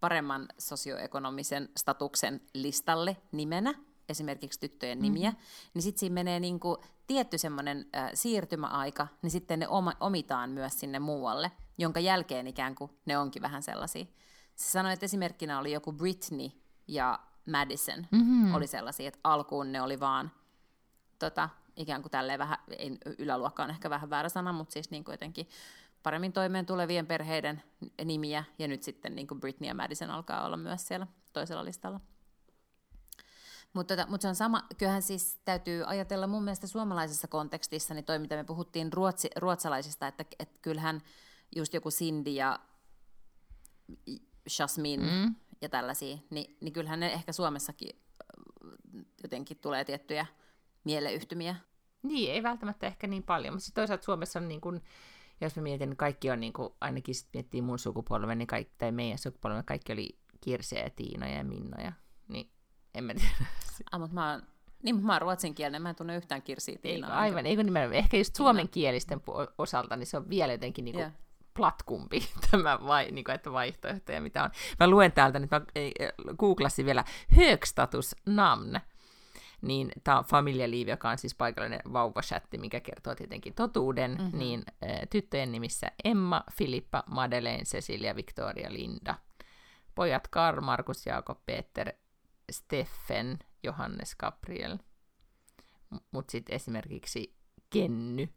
paremman 0.01 0.49
sosioekonomisen 0.59 1.69
statuksen 1.77 2.41
listalle 2.55 3.17
nimenä, 3.33 3.75
esimerkiksi 4.09 4.61
tyttöjen 4.61 5.03
nimiä, 5.03 5.31
mm-hmm. 5.31 5.71
niin 5.75 5.83
sitten 5.83 6.01
siinä 6.01 6.15
menee 6.15 6.41
niinku 6.41 6.83
tietty 7.07 7.39
semmoinen 7.39 7.87
äh, 7.97 8.11
siirtymäaika, 8.15 9.07
niin 9.23 9.31
sitten 9.31 9.59
ne 9.59 9.69
oma, 9.69 9.93
omitaan 10.01 10.51
myös 10.51 10.81
sinne 10.81 10.99
muualle, 10.99 11.53
jonka 11.79 12.01
jälkeen 12.01 12.47
ikään 12.47 12.75
kuin 12.75 12.91
ne 13.07 13.19
onkin 13.19 13.43
vähän 13.43 13.63
sellaisia. 13.63 14.05
Se 14.55 14.71
sanoi, 14.71 14.93
että 14.93 15.07
esimerkkinä 15.07 15.59
oli 15.59 15.73
joku 15.73 15.93
Britney 15.93 16.51
ja 16.89 17.19
Madison 17.51 18.07
mm-hmm. 18.11 18.55
oli 18.55 18.67
sellaisia, 18.67 19.09
että 19.09 19.21
alkuun 19.25 19.73
ne 19.73 19.83
oli 19.83 20.01
vaan 20.01 20.31
tota, 21.19 21.49
ikään 21.77 22.03
kuin 22.03 22.11
tälleen 22.11 22.39
vähän, 22.39 22.59
ei, 22.79 22.99
yläluokka 23.19 23.63
on 23.63 23.71
ehkä 23.71 23.91
vähän 23.91 24.11
väärä 24.11 24.29
sana, 24.29 24.53
mutta 24.53 24.73
siis 24.73 24.91
niin 24.91 25.05
kuin 25.05 25.13
jotenkin 25.13 25.49
paremmin 26.03 26.33
toimeen 26.33 26.67
tulevien 26.67 27.07
perheiden 27.07 27.63
nimiä, 28.05 28.45
ja 28.59 28.69
nyt 28.69 28.83
sitten 28.83 29.15
niin 29.15 29.27
kuin 29.27 29.41
Britney 29.41 29.69
ja 29.69 29.75
Madison 29.75 30.11
alkaa 30.11 30.47
olla 30.47 30.57
myös 30.57 30.89
siellä 30.89 31.07
toisella 31.33 31.65
listalla. 31.65 32.01
Mutta 33.73 33.97
tota, 33.97 34.11
mut 34.11 34.21
se 34.21 34.29
on 34.29 34.35
sama, 34.35 34.63
kyllähän 34.79 35.03
siis 35.03 35.41
täytyy 35.45 35.85
ajatella 35.87 36.27
mun 36.27 36.45
mielestä 36.45 36.67
suomalaisessa 36.67 37.29
kontekstissa, 37.29 37.95
niin 37.95 38.05
toi 38.05 38.19
mitä 38.19 38.37
me 38.37 38.45
puhuttiin 38.45 38.93
ruotsi, 38.93 39.31
ruotsalaisista, 39.37 40.07
että 40.07 40.25
et 40.39 40.59
kyllähän 40.63 41.03
just 41.57 41.75
joku 41.75 41.91
Cindy 41.91 42.31
ja 42.31 42.59
Jasmine 44.59 45.03
mm. 45.03 45.35
ja 45.61 45.69
tällaisia, 45.69 46.19
niin, 46.31 46.57
niin 46.61 46.73
kyllähän 46.73 47.01
ne 47.01 47.13
ehkä 47.13 47.33
Suomessakin 47.33 47.91
äh, 47.97 49.05
jotenkin 49.23 49.57
tulee 49.57 49.85
tiettyjä 49.85 50.27
mieleyhtymiä. 50.85 51.57
Niin, 52.03 52.33
ei 52.33 52.43
välttämättä 52.43 52.87
ehkä 52.87 53.07
niin 53.07 53.23
paljon, 53.23 53.55
mutta 53.55 53.71
toisaalta 53.75 54.05
Suomessa 54.05 54.39
on 54.39 54.49
niin 54.49 54.61
kuin, 54.61 54.83
jos 55.41 55.57
mä 55.57 55.63
mietin, 55.63 55.89
niin 55.89 55.97
kaikki 55.97 56.31
on 56.31 56.41
niin 56.41 56.53
kuin, 56.53 56.69
ainakin 56.81 57.15
sit 57.15 57.29
miettii 57.35 57.63
mun 57.63 57.79
sukupolven, 57.79 58.39
niin 58.39 58.47
kaikki, 58.47 58.75
tai 58.79 58.93
meidän 58.93 59.19
sukupolven, 59.19 59.65
kaikki 59.65 59.93
oli 59.93 60.19
Kirseä 60.41 60.83
ja 60.83 60.91
Tiinoja 60.91 61.37
ja 61.37 61.45
Minnoja, 61.45 61.93
niin 62.29 62.51
en 62.95 63.05
mä 63.05 63.15
tiedä. 63.15 63.31
Ah, 63.93 64.01
mutta 64.01 64.15
mä 64.15 64.31
oon, 64.31 64.43
niin, 64.83 64.95
mut 64.95 65.05
mä 65.05 65.13
oon 65.13 65.23
ruotsinkielinen, 65.23 65.83
mä 65.83 65.89
en 65.89 65.97
tunne 65.97 66.17
yhtään 66.17 66.43
kirsiä 66.43 66.73
Eikö, 66.73 66.83
Tiinaa. 66.83 67.19
aivan, 67.19 67.47
eikö 67.47 67.63
nimenomaan, 67.63 67.99
ehkä 67.99 68.17
just 68.17 68.37
suomenkielisten 68.37 69.21
osalta, 69.59 69.97
niin 69.97 70.07
se 70.07 70.17
on 70.17 70.29
vielä 70.29 70.53
jotenkin 70.53 70.85
niin 70.85 70.93
kuin 70.95 71.03
Joo. 71.03 71.11
platkumpi 71.57 72.21
tämä 72.51 72.79
vai, 72.87 73.11
niin 73.11 73.25
kuin, 73.25 73.35
että 73.35 73.53
vaihtoehtoja, 73.53 74.21
mitä 74.21 74.45
on. 74.45 74.51
Mä 74.81 74.89
luen 74.89 75.13
täältä 75.13 75.39
nyt, 75.39 75.51
mä 75.51 75.61
googlasin 76.39 76.87
vielä 76.87 77.05
högstatus 77.37 78.17
namn, 78.27 78.81
niin 79.63 79.93
tämä 80.05 80.19
on 80.19 80.25
familialiivi, 80.25 80.91
joka 80.91 81.11
on 81.11 81.19
siis 81.19 81.35
paikallinen 81.35 81.81
vauvachatti, 81.93 82.59
mikä 82.59 82.81
kertoo 82.81 83.15
tietenkin 83.15 83.55
totuuden, 83.55 84.11
mm-hmm. 84.11 84.39
niin 84.39 84.63
ä, 84.69 85.07
tyttöjen 85.11 85.53
nimissä 85.53 85.93
Emma, 86.05 86.45
Filippa, 86.53 87.05
Madeleine, 87.07 87.65
Cecilia, 87.65 88.17
Victoria, 88.17 88.73
Linda. 88.73 89.15
Pojat 89.95 90.29
Karl, 90.29 90.61
Markus, 90.61 91.07
Jaakob, 91.07 91.39
Peter, 91.47 91.93
Steffen, 92.53 93.39
Johannes, 93.63 94.17
Gabriel. 94.17 94.79
Mutta 96.11 96.33
sitten 96.33 96.57
esimerkiksi 96.57 97.35
Kenny 97.71 98.29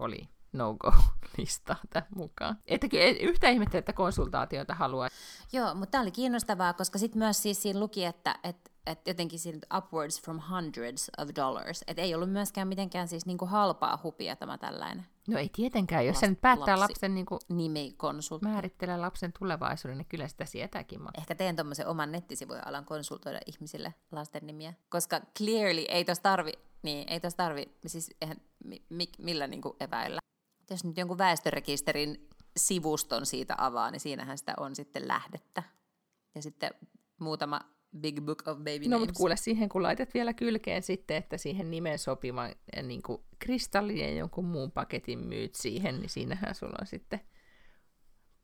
oli 0.00 0.28
no-go-lista 0.52 1.76
tämän 1.92 2.08
mukaan. 2.14 2.58
Että 2.66 2.88
kyllä 2.88 3.04
yhtä 3.04 3.48
ihmettä, 3.48 3.78
että 3.78 3.92
konsultaatioita 3.92 4.74
haluaa. 4.74 5.08
Joo, 5.52 5.74
mutta 5.74 5.90
tämä 5.90 6.02
oli 6.02 6.10
kiinnostavaa, 6.10 6.72
koska 6.72 6.98
sitten 6.98 7.18
myös 7.18 7.42
siis 7.42 7.62
siinä 7.62 7.80
luki, 7.80 8.04
että 8.04 8.38
et, 8.44 8.72
et 8.90 9.06
jotenkin 9.08 9.38
siinä 9.38 9.58
upwards 9.76 10.22
from 10.22 10.40
hundreds 10.50 11.10
of 11.18 11.28
dollars. 11.36 11.84
Että 11.86 12.02
ei 12.02 12.14
ollut 12.14 12.30
myöskään 12.30 12.68
mitenkään 12.68 13.08
siis 13.08 13.26
niinku 13.26 13.46
halpaa 13.46 14.00
hupia 14.02 14.36
tämä 14.36 14.58
tällainen 14.58 15.06
No 15.28 15.38
ei 15.38 15.48
tietenkään, 15.48 16.06
jos 16.06 16.16
Lap- 16.16 16.20
se 16.20 16.26
nyt 16.26 16.40
päättää 16.40 16.78
lapsi. 16.78 16.92
lapsen, 16.92 17.14
niin 17.14 17.26
kuin, 17.26 17.40
nimikonsultti. 17.48 18.46
määrittelee 18.48 18.96
lapsen 18.96 19.32
tulevaisuuden, 19.38 19.98
niin 19.98 20.06
kyllä 20.08 20.28
sitä 20.28 20.44
sietääkin 20.44 21.02
maksaa. 21.02 21.20
Ehkä 21.20 21.34
teen 21.34 21.56
tuommoisen 21.56 21.86
oman 21.86 22.12
nettisivujen 22.12 22.66
alan 22.66 22.84
konsultoida 22.84 23.40
ihmisille 23.46 23.94
lasten 24.12 24.46
nimiä, 24.46 24.74
koska 24.88 25.20
clearly 25.38 25.84
ei 25.88 26.04
tuossa 26.04 26.22
tarvi, 26.22 26.52
niin 26.82 27.08
ei 27.08 27.20
tuossa 27.20 27.36
tarvi, 27.36 27.78
siis 27.86 28.10
eihän, 28.20 28.36
mi, 28.64 28.82
mi, 28.88 29.08
millä 29.18 29.46
niinku 29.46 29.76
eväillä. 29.80 30.18
Jos 30.70 30.84
nyt 30.84 30.96
jonkun 30.96 31.18
väestörekisterin 31.18 32.28
sivuston 32.56 33.26
siitä 33.26 33.54
avaa, 33.58 33.90
niin 33.90 34.00
siinähän 34.00 34.38
sitä 34.38 34.54
on 34.56 34.76
sitten 34.76 35.08
lähdettä. 35.08 35.62
Ja 36.34 36.42
sitten 36.42 36.70
muutama 37.20 37.60
big 38.00 38.20
book 38.20 38.42
of 38.48 38.58
baby 38.58 38.84
No 38.84 38.90
names. 38.90 39.00
mutta 39.00 39.16
kuule 39.18 39.36
siihen, 39.36 39.68
kun 39.68 39.82
laitat 39.82 40.14
vielä 40.14 40.32
kylkeen 40.32 40.82
sitten, 40.82 41.16
että 41.16 41.36
siihen 41.36 41.70
nimeen 41.70 41.98
sopivan 41.98 42.54
eh, 42.76 42.82
niin 42.82 43.02
kuin 43.02 43.22
ja 43.94 44.14
jonkun 44.14 44.44
muun 44.44 44.72
paketin 44.72 45.18
myyt 45.18 45.54
siihen, 45.54 46.00
niin 46.00 46.10
siinähän 46.10 46.54
sulla 46.54 46.76
on 46.80 46.86
sitten 46.86 47.20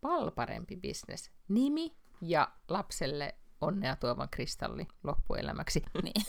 pal 0.01 0.31
parempi 0.31 0.77
bisnes. 0.77 1.31
Nimi 1.49 1.97
ja 2.21 2.49
lapselle 2.69 3.35
onnea 3.61 3.97
tuovan 3.97 4.29
kristalli 4.29 4.89
loppuelämäksi. 5.05 5.83
Niin. 6.03 6.27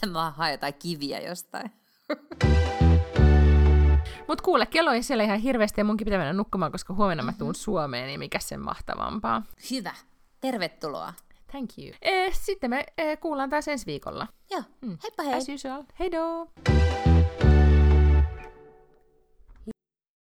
Tämä 0.00 0.30
hae 0.30 0.52
jotain 0.52 0.74
kiviä 0.74 1.20
jostain. 1.20 1.70
Mutta 4.28 4.44
kuule, 4.44 4.66
kello 4.66 4.92
ei 4.92 5.02
siellä 5.02 5.24
ihan 5.24 5.38
hirveästi 5.38 5.80
ja 5.80 5.84
munkin 5.84 6.04
pitää 6.04 6.18
mennä 6.18 6.32
nukkumaan, 6.32 6.72
koska 6.72 6.94
huomenna 6.94 7.22
mä 7.22 7.32
tuun 7.32 7.54
Suomeen, 7.54 8.06
niin 8.06 8.18
mikä 8.18 8.38
sen 8.38 8.60
mahtavampaa. 8.60 9.42
Hyvä. 9.70 9.94
Tervetuloa. 10.40 11.12
Thank 11.54 11.70
you. 11.78 11.92
Eh, 12.02 12.32
sitten 12.34 12.70
me 12.70 12.84
eh, 12.98 13.18
kuullaan 13.20 13.50
taas 13.50 13.68
ensi 13.68 13.86
viikolla. 13.86 14.26
Joo, 14.50 14.62
Mm. 14.80 14.98
heippa 15.02 15.22
hei. 15.22 15.34
As 15.34 15.48
usual. 15.48 15.82
Heidoo! 15.98 17.13